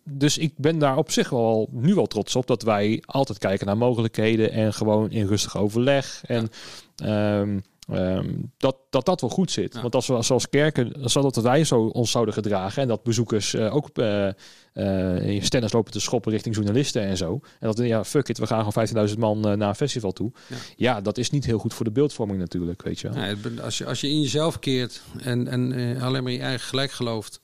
Dus 0.03 0.37
ik 0.37 0.53
ben 0.57 0.79
daar 0.79 0.97
op 0.97 1.11
zich 1.11 1.29
wel 1.29 1.69
nu 1.71 1.95
wel 1.95 2.05
trots 2.05 2.35
op 2.35 2.47
dat 2.47 2.61
wij 2.61 3.03
altijd 3.05 3.37
kijken 3.37 3.65
naar 3.65 3.77
mogelijkheden 3.77 4.51
en 4.51 4.73
gewoon 4.73 5.11
in 5.11 5.27
rustig 5.27 5.57
overleg. 5.57 6.21
En 6.25 6.49
ehm, 6.95 7.59
ehm, 7.87 8.33
dat, 8.57 8.77
dat 8.89 9.05
dat 9.05 9.21
wel 9.21 9.29
goed 9.29 9.51
zit. 9.51 9.73
Ja. 9.73 9.81
Want 9.81 9.95
als 9.95 10.07
we 10.07 10.21
zoals 10.21 10.49
kerken, 10.49 11.09
zodat 11.09 11.35
wij 11.35 11.63
zo 11.63 11.79
ons 11.85 12.11
zouden 12.11 12.33
gedragen 12.33 12.81
en 12.81 12.87
dat 12.87 13.03
bezoekers 13.03 13.53
eh, 13.53 13.75
ook 13.75 13.89
eh 13.93 14.29
eh, 14.73 15.29
in 15.29 15.43
stennis 15.43 15.71
lopen 15.71 15.91
te 15.91 15.99
schoppen 15.99 16.31
richting 16.31 16.55
journalisten 16.55 17.01
en 17.01 17.17
zo. 17.17 17.39
En 17.59 17.67
dat 17.67 17.77
ja, 17.77 18.03
fuck 18.03 18.27
it, 18.29 18.37
we 18.37 18.47
gaan 18.47 18.71
gewoon 18.71 19.07
15.000 19.09 19.17
man 19.17 19.39
naar 19.39 19.61
een 19.61 19.75
festival 19.75 20.11
toe. 20.11 20.31
Ja. 20.47 20.55
Ja. 20.75 21.01
dat 21.01 21.17
is 21.17 21.29
niet 21.29 21.45
heel 21.45 21.57
goed 21.57 21.73
voor 21.73 21.85
de 21.85 21.91
beeldvorming 21.91 22.39
natuurlijk, 22.39 22.81
weet 22.81 22.99
je 22.99 23.09
wel. 23.09 23.23
Ja, 23.23 23.35
als, 23.61 23.77
je, 23.77 23.85
als 23.85 24.01
je 24.01 24.09
in 24.09 24.21
jezelf 24.21 24.59
keert 24.59 25.01
en, 25.17 25.47
en 25.47 25.71
alleen 26.01 26.23
maar 26.23 26.31
in 26.31 26.37
je 26.37 26.43
eigen 26.43 26.67
gelijk 26.67 26.91
gelooft, 26.91 27.41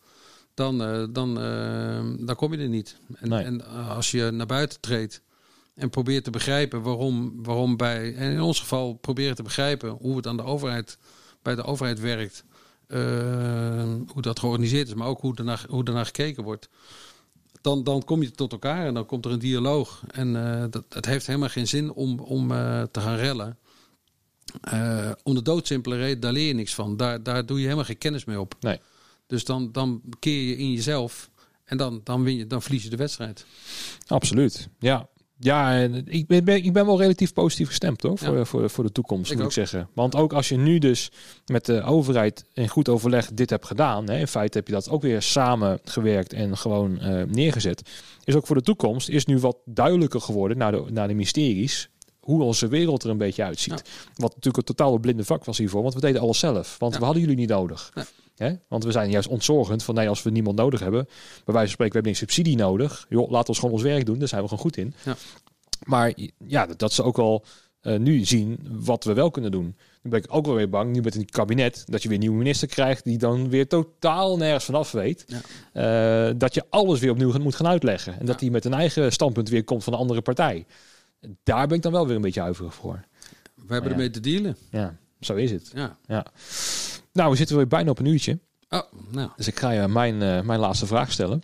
dan, 0.53 0.77
dan, 1.13 1.35
dan 2.25 2.35
kom 2.35 2.53
je 2.53 2.59
er 2.59 2.69
niet. 2.69 2.97
En, 3.19 3.29
Nee. 3.29 3.43
en 3.43 3.65
als 3.87 4.11
je 4.11 4.31
naar 4.31 4.45
buiten 4.45 4.79
treedt 4.79 5.21
en 5.75 5.89
probeert 5.89 6.23
te 6.23 6.29
begrijpen 6.29 6.81
waarom, 6.81 7.43
waarom 7.43 7.77
bij, 7.77 8.15
en 8.15 8.31
in 8.31 8.41
ons 8.41 8.59
geval 8.59 8.93
proberen 8.93 9.35
te 9.35 9.43
begrijpen 9.43 9.89
hoe 9.89 10.15
het 10.15 10.27
aan 10.27 10.37
de 10.37 10.43
overheid, 10.43 10.97
bij 11.41 11.55
de 11.55 11.63
overheid 11.63 11.99
werkt, 11.99 12.43
eh, 12.87 13.93
hoe 14.07 14.21
dat 14.21 14.39
georganiseerd 14.39 14.87
is, 14.87 14.93
maar 14.93 15.07
ook 15.07 15.21
hoe 15.21 15.35
ernaar, 15.35 15.65
hoe 15.69 15.83
ernaar 15.83 16.05
gekeken 16.05 16.43
wordt. 16.43 16.69
Dan, 17.61 17.83
dan 17.83 18.03
kom 18.03 18.21
je 18.21 18.31
tot 18.31 18.51
elkaar 18.51 18.85
en 18.85 18.93
dan 18.93 19.05
komt 19.05 19.25
er 19.25 19.31
een 19.31 19.39
dialoog. 19.39 20.03
En 20.11 20.35
eh, 20.35 20.65
dat, 20.69 20.83
het 20.89 21.05
heeft 21.05 21.27
helemaal 21.27 21.49
geen 21.49 21.67
zin 21.67 21.91
om, 21.91 22.19
om 22.19 22.51
eh, 22.51 22.83
te 22.91 22.99
gaan 22.99 23.15
rellen. 23.15 23.57
Om 25.23 25.35
de 25.35 25.41
doodsimpele 25.41 25.97
reden, 25.97 26.19
daar 26.19 26.31
leer 26.31 26.47
je 26.47 26.53
niks 26.53 26.73
van. 26.73 26.97
Daar, 26.97 27.23
daar 27.23 27.45
doe 27.45 27.57
je 27.57 27.63
helemaal 27.63 27.85
geen 27.85 27.97
kennis 27.97 28.25
mee 28.25 28.39
op. 28.39 28.55
Nee. 28.59 28.79
Dus 29.27 29.45
dan, 29.45 29.71
dan 29.71 30.01
keer 30.19 30.47
je 30.47 30.57
in 30.57 30.71
jezelf 30.71 31.29
en 31.65 31.77
dan, 31.77 32.01
dan, 32.03 32.23
win 32.23 32.35
je, 32.35 32.47
dan 32.47 32.61
verlies 32.61 32.83
je 32.83 32.89
de 32.89 32.95
wedstrijd. 32.95 33.45
Absoluut. 34.07 34.69
Ja. 34.79 35.09
Ja, 35.43 35.73
en 35.75 36.03
ik 36.07 36.27
ben, 36.27 36.43
ben- 36.43 36.63
ik 36.63 36.73
ben 36.73 36.85
wel 36.85 36.99
relatief 37.01 37.33
positief 37.33 37.67
gestemd 37.67 38.01
hoor, 38.01 38.17
voor, 38.17 38.37
Ja. 38.37 38.45
voor, 38.45 38.69
voor 38.69 38.83
de 38.83 38.91
toekomst, 38.91 39.31
Ik 39.31 39.35
moet 39.37 39.41
ook. 39.45 39.49
ik 39.51 39.55
zeggen. 39.67 39.89
Want 39.93 40.15
ook 40.15 40.33
als 40.33 40.49
je 40.49 40.57
nu 40.57 40.79
dus 40.79 41.11
met 41.45 41.65
de 41.65 41.81
overheid 41.81 42.45
in 42.53 42.67
goed 42.67 42.89
overleg 42.89 43.29
dit 43.33 43.49
hebt 43.49 43.65
gedaan, 43.65 44.09
hè, 44.09 44.17
in 44.19 44.27
feite 44.27 44.57
heb 44.57 44.67
je 44.67 44.73
dat 44.73 44.89
ook 44.89 45.01
weer 45.01 45.21
samengewerkt 45.21 46.33
en 46.33 46.57
gewoon 46.57 46.99
eh, 46.99 47.23
neergezet, 47.27 47.89
is 48.23 48.35
ook 48.35 48.47
voor 48.47 48.55
de 48.55 48.61
toekomst 48.61 49.09
is 49.09 49.25
nu 49.25 49.39
wat 49.39 49.57
duidelijker 49.65 50.21
geworden 50.21 50.57
naar 50.57 50.71
de, 50.71 50.83
naar 50.89 51.07
de 51.07 51.13
mysteries 51.13 51.89
hoe 52.19 52.43
onze 52.43 52.67
wereld 52.67 53.03
er 53.03 53.09
een 53.09 53.17
beetje 53.17 53.43
uitziet. 53.43 53.83
Wat 54.15 54.29
natuurlijk 54.35 54.57
een 54.57 54.75
totaal 54.75 54.97
blinde 54.97 55.23
vak 55.25 55.45
was 55.45 55.57
hiervoor, 55.57 55.81
want 55.81 55.93
we 55.93 55.99
deden 55.99 56.21
alles 56.21 56.39
zelf. 56.39 56.75
Want 56.79 56.93
Ja. 56.93 56.99
we 56.99 57.05
hadden 57.05 57.21
jullie 57.23 57.37
niet 57.37 57.49
nodig. 57.49 57.91
Nee. 57.95 58.05
Hè? 58.35 58.53
Want 58.67 58.83
we 58.83 58.91
zijn 58.91 59.09
juist 59.09 59.27
ontzorgend 59.27 59.83
van 59.83 59.95
nee, 59.95 60.09
als 60.09 60.23
we 60.23 60.29
niemand 60.29 60.57
nodig 60.57 60.79
hebben, 60.79 61.03
bij 61.05 61.53
wijze 61.53 61.59
van 61.59 61.67
spreken, 61.67 61.93
we 61.93 61.99
hebben 61.99 62.15
geen 62.15 62.27
subsidie 62.27 62.57
nodig. 62.57 63.05
Joh, 63.09 63.31
laat 63.31 63.47
ons 63.47 63.59
gewoon 63.59 63.73
ons 63.73 63.83
werk 63.83 64.05
doen, 64.05 64.19
daar 64.19 64.27
zijn 64.27 64.41
we 64.41 64.47
gewoon 64.47 64.63
goed 64.63 64.77
in. 64.77 64.93
Ja. 65.05 65.15
Maar 65.83 66.13
ja, 66.47 66.65
dat, 66.65 66.79
dat 66.79 66.93
ze 66.93 67.03
ook 67.03 67.17
al 67.17 67.45
eh, 67.81 67.97
nu 67.97 68.25
zien 68.25 68.59
wat 68.71 69.03
we 69.03 69.13
wel 69.13 69.31
kunnen 69.31 69.51
doen. 69.51 69.75
Nu 70.01 70.09
ben 70.09 70.19
ik 70.19 70.25
ook 70.29 70.45
wel 70.45 70.55
weer 70.55 70.69
bang, 70.69 70.93
nu 70.93 71.01
met 71.01 71.15
een 71.15 71.29
kabinet, 71.29 71.83
dat 71.85 72.01
je 72.01 72.07
weer 72.07 72.17
een 72.17 72.23
nieuwe 72.23 72.37
minister 72.37 72.67
krijgt 72.67 73.03
die 73.03 73.17
dan 73.17 73.49
weer 73.49 73.67
totaal 73.67 74.37
nergens 74.37 74.65
vanaf 74.65 74.91
weet. 74.91 75.25
Ja. 75.27 76.27
Eh, 76.27 76.33
dat 76.37 76.53
je 76.53 76.63
alles 76.69 76.99
weer 76.99 77.11
opnieuw 77.11 77.39
moet 77.39 77.55
gaan 77.55 77.67
uitleggen. 77.67 78.19
En 78.19 78.25
dat 78.25 78.39
hij 78.39 78.49
met 78.49 78.65
een 78.65 78.73
eigen 78.73 79.11
standpunt 79.11 79.49
weer 79.49 79.63
komt 79.63 79.83
van 79.83 79.93
een 79.93 79.99
andere 79.99 80.21
partij. 80.21 80.65
Daar 81.43 81.67
ben 81.67 81.77
ik 81.77 81.83
dan 81.83 81.91
wel 81.91 82.07
weer 82.07 82.15
een 82.15 82.21
beetje 82.21 82.41
huiverig 82.41 82.73
voor. 82.73 83.05
We 83.55 83.73
hebben 83.73 83.91
ermee 83.91 84.09
te 84.09 84.19
dealen. 84.19 84.57
Ja, 84.69 84.97
zo 85.19 85.35
is 85.35 85.51
het. 85.51 85.71
Ja. 85.73 85.97
Ja. 86.07 86.25
Nou, 87.13 87.31
we 87.31 87.35
zitten 87.35 87.55
weer 87.55 87.67
bijna 87.67 87.89
op 87.89 87.99
een 87.99 88.05
uurtje. 88.05 88.39
Oh, 88.69 88.81
nou. 89.11 89.29
Dus 89.35 89.47
ik 89.47 89.59
ga 89.59 89.71
je 89.71 89.87
mijn, 89.87 90.21
eh, 90.21 90.41
mijn 90.41 90.59
laatste 90.59 90.85
vraag 90.85 91.11
stellen. 91.11 91.41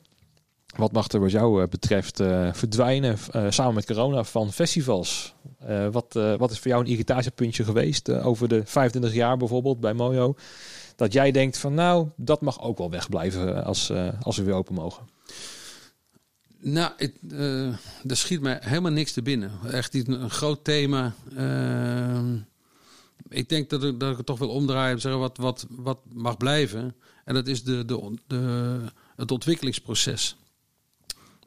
Wat 0.76 0.92
mag 0.92 1.08
er 1.08 1.20
wat 1.20 1.32
jou 1.32 1.62
eh, 1.62 1.68
betreft 1.68 2.20
eh, 2.20 2.54
verdwijnen 2.54 3.18
samen 3.50 3.74
met 3.74 3.86
corona 3.86 4.24
van 4.24 4.52
festivals? 4.52 5.34
Wat, 5.92 6.14
wat 6.38 6.52
is 6.52 6.60
voor 6.60 6.72
jou 6.72 6.84
een 6.84 6.90
irritatiepuntje 6.90 7.64
geweest 7.64 8.12
over 8.12 8.48
de 8.48 8.62
25 8.66 9.14
jaar 9.14 9.38
bijvoorbeeld 9.38 9.80
bij 9.80 9.94
Mojo? 9.94 10.36
Dat 10.96 11.14
jij 11.14 11.32
denkt 11.32 11.58
van 11.58 11.74
nou, 11.74 12.08
dat 12.16 12.42
mag 12.42 12.62
ook 12.62 12.78
wel 12.78 12.90
wegblijven 12.90 13.66
als, 13.66 13.92
als 14.22 14.38
we 14.38 14.44
weer 14.44 14.54
open 14.54 14.74
mogen. 14.74 15.04
Nou, 16.60 16.92
het, 16.98 17.14
er 18.08 18.18
schiet 18.18 18.42
mij 18.42 18.58
helemaal 18.62 18.92
niks 18.92 19.12
te 19.12 19.22
binnen. 19.22 19.52
Echt 19.72 19.94
een 19.94 20.30
groot 20.30 20.64
thema. 20.64 21.14
Ik 23.30 23.50
denk 23.50 23.70
dat 23.70 23.84
ik, 23.84 24.00
dat 24.00 24.12
ik 24.12 24.18
het 24.18 24.26
toch 24.26 24.40
wil 24.40 24.50
omdraaien 24.50 24.96
en 24.96 25.02
zeggen 25.02 25.22
wat, 25.22 25.38
wat, 25.38 25.66
wat 25.70 26.00
mag 26.14 26.38
blijven. 26.38 26.96
En 27.26 27.34
dat 27.34 27.48
is 27.48 27.64
de, 27.64 27.86
de, 27.86 28.18
de, 28.28 28.82
het 29.16 29.32
ontwikkelingsproces. 29.32 30.38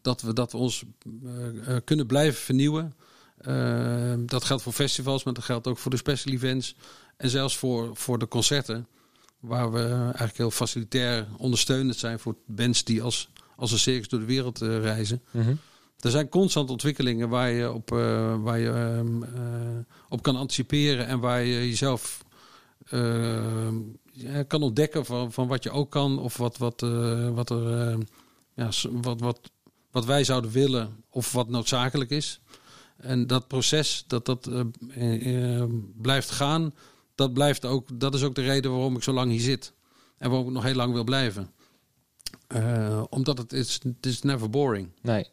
Dat 0.03 0.23
we, 0.23 0.33
dat 0.33 0.53
we 0.53 0.59
ons 0.59 0.85
eh, 1.25 1.75
eh, 1.77 1.83
kunnen 1.85 2.07
blijven 2.07 2.41
vernieuwen. 2.41 2.95
Ehm, 3.39 4.27
dat 4.27 4.45
geldt 4.45 4.63
voor 4.63 4.73
festivals, 4.73 5.25
maar 5.25 5.35
dat 5.35 5.45
geldt 5.45 5.67
ook 5.67 5.79
voor 5.79 5.91
de 5.91 5.97
special 5.97 6.35
events. 6.35 6.75
En 7.17 7.31
zelfs 7.31 7.57
voor, 7.57 7.97
voor 7.97 8.19
de 8.19 8.29
concerten. 8.29 8.87
Waar 9.41 9.73
we 9.73 9.89
eigenlijk 9.89 10.37
heel 10.37 10.51
facilitair 10.51 11.27
ondersteunend 11.37 11.97
zijn 11.97 12.19
voor 12.19 12.37
bands 12.47 12.85
die 12.85 13.03
als, 13.03 13.29
als 13.57 13.73
een 13.73 13.79
circus 13.79 14.09
door 14.09 14.21
de 14.21 14.27
wereld 14.27 14.63
eh, 14.63 14.81
reizen. 14.81 15.23
Er 16.03 16.11
zijn 16.11 16.29
constant 16.29 16.71
ontwikkelingen 16.71 17.29
waar 17.29 17.51
je 17.51 17.73
op, 17.73 17.93
eh, 17.93 18.43
waar 18.43 18.59
je, 18.59 18.71
ehm, 18.71 19.23
eh, 19.23 19.85
op 20.09 20.23
kan 20.23 20.37
anticiperen 20.37 21.07
en 21.07 21.21
waar 21.21 21.43
je 21.43 21.69
jezelf 21.69 22.25
ja, 24.13 24.43
kan 24.43 24.63
ontdekken 24.63 25.05
van, 25.05 25.33
van 25.33 25.49
wat 25.49 25.63
je 25.63 25.71
ook 25.71 25.91
kan 25.91 26.19
of 26.19 26.37
wat, 26.37 26.59
wat, 26.59 26.83
eh, 26.83 27.29
wat, 27.29 27.51
er, 27.51 27.89
eh, 27.89 27.99
ja, 28.55 28.71
wat, 28.91 29.21
wat, 29.21 29.51
wat 29.91 30.05
wij 30.05 30.25
zouden 30.25 30.51
willen 30.51 31.05
of 31.11 31.33
wat 31.33 31.49
noodzakelijk 31.49 32.11
is. 32.11 32.41
En 32.97 33.27
dat 33.27 33.49
proces, 33.49 34.05
dat 34.07 34.27
dat 34.27 34.47
eh, 34.47 34.61
eh, 34.91 35.61
eh, 35.61 35.69
blijft 35.97 36.31
gaan, 36.31 36.75
dat, 37.15 37.33
blijft 37.33 37.65
ook, 37.65 38.01
dat 38.01 38.15
is 38.15 38.23
ook 38.23 38.35
de 38.35 38.43
reden 38.43 38.71
waarom 38.71 38.97
ik 38.97 39.03
zo 39.03 39.13
lang 39.13 39.31
hier 39.31 39.41
zit. 39.41 39.73
En 40.19 40.31
waarom 40.31 40.49
ik 40.49 40.55
nog 40.55 40.63
heel 40.63 40.75
lang 40.75 40.93
wil 40.93 41.05
blijven. 41.05 41.51
Eh, 42.47 43.03
omdat 43.09 43.39
het 43.39 43.53
is, 43.53 43.81
het 43.83 44.07
is 44.07 44.23
never 44.23 44.51
boring. 44.51 44.89
Nee. 45.01 45.27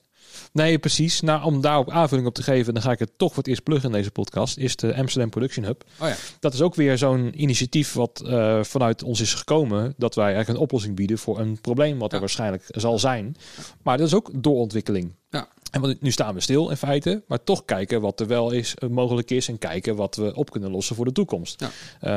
Nee, 0.54 0.80
precies. 0.80 1.22
Nou, 1.22 1.44
om 1.44 1.62
daarop 1.62 1.90
aanvulling 1.90 2.28
op 2.28 2.34
te 2.34 2.44
geven, 2.44 2.74
dan 2.74 2.84
ga 2.84 2.92
ik 2.92 3.00
het 3.00 3.12
toch 3.18 3.36
het 3.36 3.48
eerst 3.48 3.64
pluggen 3.64 3.90
in 3.90 3.96
deze 3.96 4.12
podcast, 4.12 4.58
is 4.58 4.76
de 4.76 4.96
Amsterdam 4.96 5.30
Production 5.30 5.66
Hub. 5.66 5.84
Oh 6.02 6.08
ja. 6.08 6.16
Dat 6.40 6.54
is 6.54 6.62
ook 6.62 6.76
weer 6.76 6.98
zo'n 6.98 7.42
initiatief 7.42 7.94
wat 7.94 8.22
eh, 8.26 8.64
vanuit 8.64 9.04
ons 9.04 9.20
is 9.22 9.34
gekomen, 9.34 9.94
dat 9.98 10.16
wij 10.16 10.26
eigenlijk 10.26 10.56
een 10.58 10.64
oplossing 10.64 10.96
bieden 10.96 11.18
voor 11.18 11.40
een 11.40 11.62
probleem 11.62 11.98
wat 12.00 12.08
er 12.10 12.14
Ja. 12.14 12.20
waarschijnlijk 12.20 12.64
zal 12.68 13.00
zijn. 13.00 13.36
Maar 13.84 13.98
dat 13.98 14.08
is 14.08 14.14
ook 14.14 14.32
doorontwikkeling. 14.34 15.16
Ja. 15.30 15.48
En 15.72 15.82
want 15.82 16.02
nu 16.02 16.12
staan 16.12 16.34
we 16.34 16.40
stil 16.40 16.70
in 16.70 16.78
feite, 16.78 17.24
maar 17.28 17.44
toch 17.44 17.66
kijken 17.66 18.02
wat 18.02 18.20
er 18.20 18.28
wel 18.28 18.52
is, 18.52 18.76
eh, 18.76 18.90
mogelijk 18.90 19.32
is 19.32 19.48
en 19.48 19.58
kijken 19.58 19.96
wat 19.96 20.16
we 20.16 20.36
op 20.36 20.52
kunnen 20.52 20.72
lossen 20.72 20.96
voor 20.96 21.06
de 21.06 21.12
toekomst. 21.12 21.60
Ja. 21.60 21.70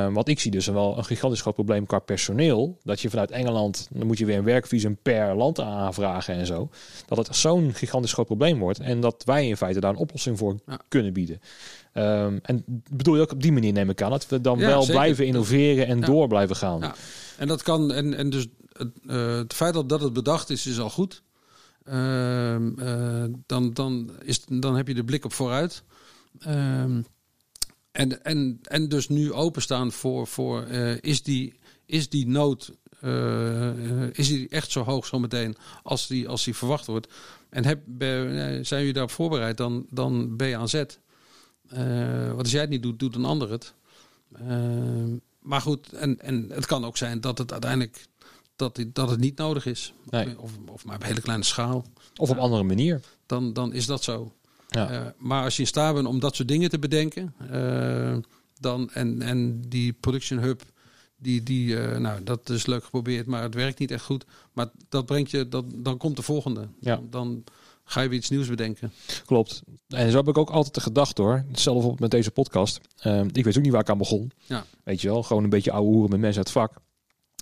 Eh, 0.06 0.12
want 0.14 0.28
ik 0.28 0.40
zie 0.40 0.50
dus 0.50 0.66
wel 0.66 0.98
een 0.98 1.04
gigantisch 1.04 1.40
groot 1.40 1.54
probleem 1.54 1.86
qua 1.86 1.98
personeel. 1.98 2.78
Dat 2.82 3.00
je 3.00 3.10
vanuit 3.10 3.30
Engeland, 3.30 3.88
dan 3.90 4.06
moet 4.06 4.18
je 4.18 4.24
weer 4.24 4.38
een 4.38 4.44
werkvisum 4.44 4.96
per 5.02 5.36
land 5.36 5.60
aanvragen 5.60 6.34
en 6.34 6.46
zo. 6.46 6.68
Dat 7.06 7.26
het 7.26 7.36
zo'n 7.36 7.74
gigantisch 7.74 8.12
groot 8.12 8.26
probleem 8.26 8.58
wordt. 8.58 8.78
En 8.80 9.00
dat 9.00 9.22
wij 9.24 9.48
in 9.48 9.56
feite 9.56 9.80
daar 9.80 9.90
een 9.90 9.96
oplossing 9.96 10.38
voor 10.38 10.56
Ja. 10.66 10.78
kunnen 10.88 11.12
bieden. 11.12 11.40
Ehm, 11.92 12.38
en 12.42 12.64
bedoel 12.90 13.14
je 13.14 13.20
ook 13.20 13.32
op 13.32 13.42
die 13.42 13.52
manier 13.52 13.72
neem 13.72 13.90
ik 13.90 14.02
aan. 14.02 14.10
Dat 14.10 14.28
we 14.28 14.40
dan 14.40 14.58
Ja, 14.58 14.66
wel 14.66 14.80
zeker. 14.80 14.94
blijven 15.00 15.26
innoveren 15.26 15.86
en 15.86 16.00
door 16.00 16.28
blijven 16.28 16.56
gaan. 16.56 16.80
Ja. 16.80 16.94
En 17.38 17.48
dat 17.48 17.62
kan, 17.62 17.92
en, 17.92 18.14
en 18.14 18.30
dus 18.30 18.46
het, 18.72 18.88
eh, 19.06 19.36
het 19.36 19.52
feit 19.54 19.74
dat, 19.74 19.88
dat 19.88 20.00
het 20.00 20.12
bedacht 20.12 20.50
is, 20.50 20.66
is 20.66 20.80
al 20.80 20.90
goed. 20.90 21.22
Ehm, 21.84 22.78
eh, 22.78 23.24
dan, 23.46 23.72
dan, 23.72 24.10
is, 24.22 24.44
dan 24.44 24.76
heb 24.76 24.88
je 24.88 24.94
de 24.94 25.04
blik 25.04 25.24
op 25.24 25.32
vooruit. 25.32 25.82
Ehm, 26.38 27.00
en, 27.92 28.24
en, 28.24 28.58
en 28.62 28.88
dus 28.88 29.08
nu 29.08 29.32
openstaan 29.32 29.92
voor, 29.92 30.26
voor 30.26 30.62
eh, 30.62 31.00
is, 31.00 31.22
die, 31.22 31.54
is 31.86 32.08
die 32.08 32.26
nood, 32.26 32.72
eh, 33.00 34.08
is 34.12 34.28
die 34.28 34.48
echt 34.48 34.70
zo 34.70 34.82
hoog 34.82 35.06
zometeen 35.06 35.56
als 35.82 36.06
die, 36.06 36.28
als 36.28 36.44
die 36.44 36.56
verwacht 36.56 36.86
wordt? 36.86 37.12
En 37.48 37.64
heb, 37.64 37.80
zijn 37.98 38.80
jullie 38.80 38.92
daarop 38.92 39.10
voorbereid, 39.10 39.56
dan, 39.56 39.86
dan 39.90 40.36
ben 40.36 40.48
je 40.48 40.56
aan 40.56 40.68
zet. 40.68 41.00
Eh, 41.68 42.26
want 42.26 42.38
als 42.38 42.50
jij 42.50 42.60
het 42.60 42.70
niet 42.70 42.82
doet, 42.82 42.98
doet 42.98 43.14
een 43.14 43.24
ander 43.24 43.50
het. 43.50 43.74
Ehm, 44.32 45.16
maar 45.38 45.60
goed, 45.60 45.92
en, 45.92 46.20
en 46.20 46.50
het 46.50 46.66
kan 46.66 46.84
ook 46.84 46.96
zijn 46.96 47.20
dat 47.20 47.38
het 47.38 47.52
uiteindelijk 47.52 48.06
dat, 48.62 48.84
dat 48.92 49.10
het 49.10 49.20
niet 49.20 49.36
nodig 49.36 49.66
is. 49.66 49.94
Nee. 50.10 50.40
Of, 50.40 50.50
of 50.66 50.84
maar 50.84 50.96
op 50.96 51.04
hele 51.04 51.20
kleine 51.20 51.44
schaal. 51.44 51.84
Of 52.16 52.30
op 52.30 52.36
andere 52.36 52.62
manier. 52.62 53.00
Dan, 53.26 53.52
dan 53.52 53.72
is 53.72 53.86
dat 53.86 54.02
zo. 54.02 54.32
Ja. 54.68 54.90
Eh, 54.90 55.06
maar 55.18 55.44
als 55.44 55.56
je 55.56 55.62
in 55.62 55.68
staat 55.68 55.94
bent 55.94 56.06
om 56.06 56.20
dat 56.20 56.36
soort 56.36 56.48
dingen 56.48 56.70
te 56.70 56.78
bedenken, 56.78 57.34
eh, 57.50 58.16
dan, 58.60 58.90
en, 58.90 59.22
en 59.22 59.60
die 59.68 59.92
production 59.92 60.38
hub, 60.38 60.62
die, 61.16 61.42
die, 61.42 61.78
eh, 61.78 61.98
nou, 61.98 62.22
dat 62.22 62.48
is 62.48 62.66
leuk 62.66 62.84
geprobeerd, 62.84 63.26
maar 63.26 63.42
het 63.42 63.54
werkt 63.54 63.78
niet 63.78 63.90
echt 63.90 64.04
goed. 64.04 64.24
Maar 64.52 64.66
dat 64.88 65.06
brengt 65.06 65.30
je, 65.30 65.48
dat, 65.48 65.64
dan 65.74 65.96
komt 65.96 66.16
de 66.16 66.22
volgende. 66.22 66.68
Ja. 66.80 67.00
Dan 67.10 67.44
ga 67.84 68.00
je 68.00 68.08
weer 68.08 68.18
iets 68.18 68.30
nieuws 68.30 68.48
bedenken. 68.48 68.92
Klopt. 69.26 69.62
En 69.88 70.10
zo 70.10 70.16
heb 70.16 70.28
ik 70.28 70.38
ook 70.38 70.50
altijd 70.50 70.74
de 70.74 70.80
gedachte 70.80 71.22
hoor. 71.22 71.44
Hetzelfde 71.48 71.94
met 71.98 72.10
deze 72.10 72.30
podcast. 72.30 72.80
Ik 73.32 73.44
weet 73.44 73.56
ook 73.56 73.62
niet 73.62 73.72
waar 73.72 73.80
ik 73.80 73.90
aan 73.90 73.98
begon. 73.98 74.30
Ja. 74.46 74.64
Weet 74.84 75.00
je 75.00 75.08
wel, 75.08 75.22
gewoon 75.22 75.44
een 75.44 75.50
beetje 75.50 75.72
ouwe 75.72 75.88
hoeren 75.88 76.10
met 76.10 76.20
mensen 76.20 76.38
uit 76.38 76.54
het 76.54 76.56
vak. 76.56 76.80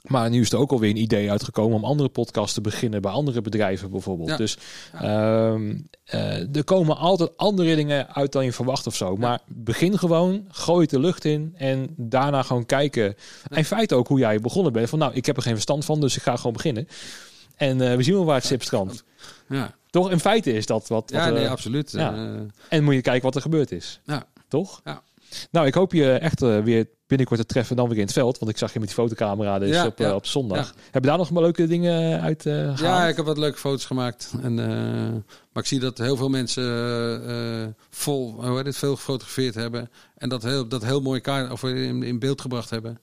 Maar 0.03 0.31
nu 0.31 0.41
is 0.41 0.53
er 0.53 0.59
ook 0.59 0.71
alweer 0.71 0.91
een 0.91 0.97
idee 0.97 1.31
uitgekomen 1.31 1.77
om 1.77 1.85
andere 1.85 2.09
podcasts 2.09 2.55
te 2.55 2.61
beginnen 2.61 3.03
bij 3.03 3.11
andere 3.11 3.41
bedrijven 3.41 3.91
bijvoorbeeld. 3.91 4.29
Ja. 4.29 4.37
Dus 4.37 4.59
ehm, 4.93 5.79
eh, 6.05 6.57
er 6.57 6.65
komen 6.65 6.97
altijd 6.97 7.37
andere 7.37 7.77
dingen 7.77 8.15
uit 8.15 8.33
dan 8.33 8.45
je 8.45 8.53
verwacht 8.53 8.87
of 8.87 8.97
zo. 8.97 9.17
Maar 9.17 9.41
begin 9.47 9.99
gewoon, 9.99 10.45
gooi 10.49 10.81
het 10.81 10.91
de 10.91 11.01
lucht 11.01 11.25
in 11.25 11.55
en 11.57 11.95
daarna 11.97 12.43
gewoon 12.43 12.67
kijken. 12.67 13.15
En 13.49 13.57
in 13.57 13.65
feite 13.65 13.95
ook 13.95 14.09
hoe 14.09 14.19
jij 14.19 14.41
begonnen 14.41 14.73
bent. 14.73 14.89
Van 14.89 14.99
nou, 14.99 15.13
ik 15.15 15.27
heb 15.27 15.37
er 15.37 15.43
geen 15.43 15.53
verstand 15.53 15.85
van, 15.85 16.01
dus 16.01 16.17
ik 16.17 16.23
ga 16.23 16.37
gewoon 16.37 16.53
beginnen. 16.53 16.89
En 17.57 17.81
eh, 17.81 17.97
we 17.97 18.03
zien 18.03 18.15
wel 18.15 18.25
waar 18.25 18.37
het 18.37 18.45
schip 18.45 18.63
strandt. 18.63 19.05
Ja, 19.49 19.75
Toch, 19.91 20.11
in 20.11 20.21
feite 20.21 20.53
is 20.53 20.67
dat 20.67 20.89
wat... 20.89 21.11
wat 21.11 21.25
ja 21.25 21.31
nee, 21.31 21.45
eh, 21.45 21.51
absoluut. 21.51 21.93
ja. 21.93 22.15
Eh, 22.15 22.41
en 22.69 22.85
moet 22.85 22.95
je 22.95 23.01
kijken 23.01 23.23
wat 23.23 23.35
er 23.35 23.41
gebeurd 23.43 23.73
is. 23.73 24.01
ja. 24.05 24.27
Toch? 24.49 24.81
Ja. 24.85 25.03
Nou, 25.51 25.67
ik 25.67 25.75
hoop 25.75 25.93
je 25.93 26.13
echt 26.13 26.43
eh, 26.43 26.59
weer 26.59 26.89
binnenkort 27.11 27.41
te 27.41 27.47
treffen 27.47 27.77
dan 27.77 27.89
weer 27.89 27.99
in 27.99 28.05
het 28.05 28.13
veld. 28.13 28.39
Want 28.39 28.51
ik 28.51 28.59
zag 28.59 28.73
je 28.73 28.79
met 28.79 28.89
die 28.89 28.97
fotocamera 28.97 29.59
dus 29.59 29.69
Ja, 29.69 29.87
op, 29.87 30.01
eh, 30.01 30.07
ja. 30.07 30.15
op 30.15 30.27
zondag. 30.27 30.67
Ja. 30.67 30.81
Heb 30.91 31.03
je 31.03 31.09
daar 31.09 31.19
nog 31.19 31.31
maar 31.31 31.43
leuke 31.43 31.67
dingen 31.67 32.21
uit 32.21 32.47
eh 32.47 32.53
gehaald? 32.55 32.79
Ja, 32.79 33.07
ik 33.07 33.17
heb 33.17 33.25
wat 33.25 33.39
leuke 33.39 33.59
foto's 33.59 33.85
gemaakt. 33.85 34.33
En, 34.43 34.59
eh, 34.59 35.13
maar 35.53 35.63
ik 35.63 35.67
zie 35.69 35.81
dat 35.81 35.99
heel 35.99 36.17
veel 36.17 36.29
mensen 36.29 36.63
eh, 36.65 37.63
eh, 37.63 37.69
vol, 37.91 38.45
hoe 38.45 38.57
heet 38.57 38.67
het, 38.67 38.77
veel 38.77 38.97
gefotografeerd 38.97 39.55
hebben. 39.55 39.91
En 40.17 40.29
dat 40.29 40.43
heel, 40.43 40.69
dat 40.69 40.85
heel 40.85 41.01
mooi 41.01 41.21
kaart, 41.21 41.51
of 41.51 41.63
in, 41.63 42.03
in 42.03 42.19
beeld 42.19 42.41
gebracht 42.41 42.71
hebben. 42.71 42.99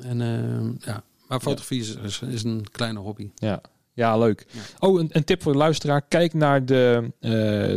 En 0.00 0.20
eh, 0.20 0.86
ja, 0.86 1.02
maar 1.28 1.40
fotografie 1.40 1.80
is, 2.02 2.20
is 2.20 2.42
een 2.42 2.66
kleine 2.72 2.98
hobby. 2.98 3.30
Ja. 3.34 3.60
Ja, 3.96 4.18
leuk. 4.18 4.46
Ja. 4.50 4.60
Oh, 4.78 5.00
een, 5.00 5.08
een 5.12 5.24
tip 5.24 5.42
voor 5.42 5.52
de 5.52 5.58
luisteraar. 5.58 6.02
Kijk 6.08 6.34
naar 6.34 6.66
de, 6.66 7.12
eh, 7.20 7.30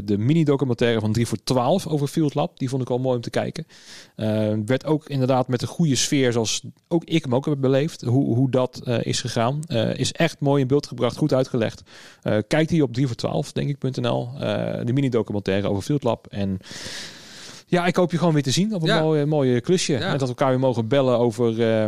de 0.03 0.17
mini-documentaire 0.17 0.99
van 0.99 1.11
3 1.11 1.27
voor 1.27 1.37
12 1.43 1.87
over 1.87 2.07
Field 2.07 2.33
Lab. 2.33 2.59
Die 2.59 2.69
vond 2.69 2.81
ik 2.81 2.87
wel 2.87 2.99
mooi 2.99 3.15
om 3.15 3.21
te 3.21 3.29
kijken. 3.29 3.67
Eh, 4.15 4.53
werd 4.65 4.85
ook 4.85 5.09
inderdaad 5.09 5.47
met 5.47 5.61
een 5.61 5.67
goede 5.67 5.95
sfeer, 5.95 6.31
zoals 6.31 6.61
ook 6.87 7.03
ik 7.03 7.23
hem 7.23 7.35
ook 7.35 7.45
heb 7.45 7.61
beleefd, 7.61 8.01
hoe, 8.01 8.35
hoe 8.35 8.51
dat 8.51 8.81
eh, 8.83 8.97
is 9.01 9.21
gegaan. 9.21 9.59
Is 9.95 10.11
echt 10.11 10.39
mooi 10.39 10.61
in 10.61 10.67
beeld 10.67 10.87
gebracht, 10.87 11.17
goed 11.17 11.33
uitgelegd. 11.33 11.83
Kijk 12.47 12.67
die 12.67 12.83
op 12.83 12.93
3 12.93 13.07
voor 13.07 13.15
12, 13.15 13.51
denk 13.51 13.69
ik.nl. 13.69 14.29
De 14.83 14.93
mini-documentaire 14.93 15.69
over 15.69 15.83
Field 15.83 16.03
Lab. 16.03 16.27
En 16.27 16.59
ja, 17.69 17.85
ik 17.85 17.95
hoop 17.95 18.11
je 18.11 18.17
gewoon 18.17 18.33
weer 18.33 18.43
te 18.43 18.51
zien 18.51 18.73
op 18.75 18.81
een 18.81 18.87
Ja. 18.87 18.99
mooie, 19.01 19.25
mooie 19.25 19.61
klusje. 19.61 19.93
Ja. 19.93 19.99
En 19.99 20.11
dat 20.11 20.21
we 20.21 20.27
elkaar 20.27 20.49
weer 20.49 20.59
mogen 20.59 20.87
bellen 20.87 21.17
over 21.19 21.61
eh, 21.61 21.85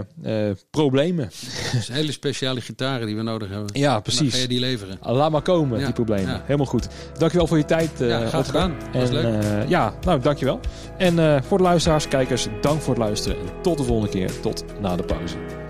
eh, 0.49 0.55
problemen. 0.69 1.29
Dus 1.73 1.87
hele 1.87 2.11
speciale 2.11 2.61
gitaren 2.61 3.07
die 3.07 3.15
we 3.15 3.21
nodig 3.21 3.49
hebben. 3.49 3.69
Ja, 3.73 3.87
En 3.87 3.93
Dan 3.93 4.01
precies. 4.01 4.33
ga 4.33 4.39
je 4.41 4.47
die 4.47 4.59
leveren. 4.59 4.97
Laat 5.01 5.31
maar 5.31 5.41
komen, 5.41 5.79
Ja, 5.79 5.85
die 5.85 5.93
problemen. 5.93 6.41
Helemaal 6.45 6.65
goed. 6.65 6.87
Dankjewel 7.17 7.47
voor 7.47 7.57
je 7.57 7.65
tijd. 7.65 8.01
eh 8.01 8.07
Ja, 8.07 8.17
graag 8.17 8.33
Otto. 8.47 8.51
gedaan. 8.51 8.73
Was 8.93 9.09
En, 9.09 9.13
leuk. 9.15 9.43
eh, 9.43 9.69
ja, 9.69 9.93
nou, 10.05 10.19
dankjewel. 10.21 10.59
En 10.97 11.19
eh, 11.19 11.41
voor 11.41 11.57
de 11.57 11.63
luisteraars, 11.63 12.07
kijkers, 12.07 12.47
dank 12.61 12.81
voor 12.81 12.93
het 12.93 13.03
luisteren. 13.03 13.37
En 13.37 13.45
tot 13.61 13.77
de 13.77 13.83
volgende 13.83 14.11
keer. 14.11 14.39
Tot 14.39 14.63
na 14.81 14.95
de 14.95 15.03
pauze. 15.03 15.60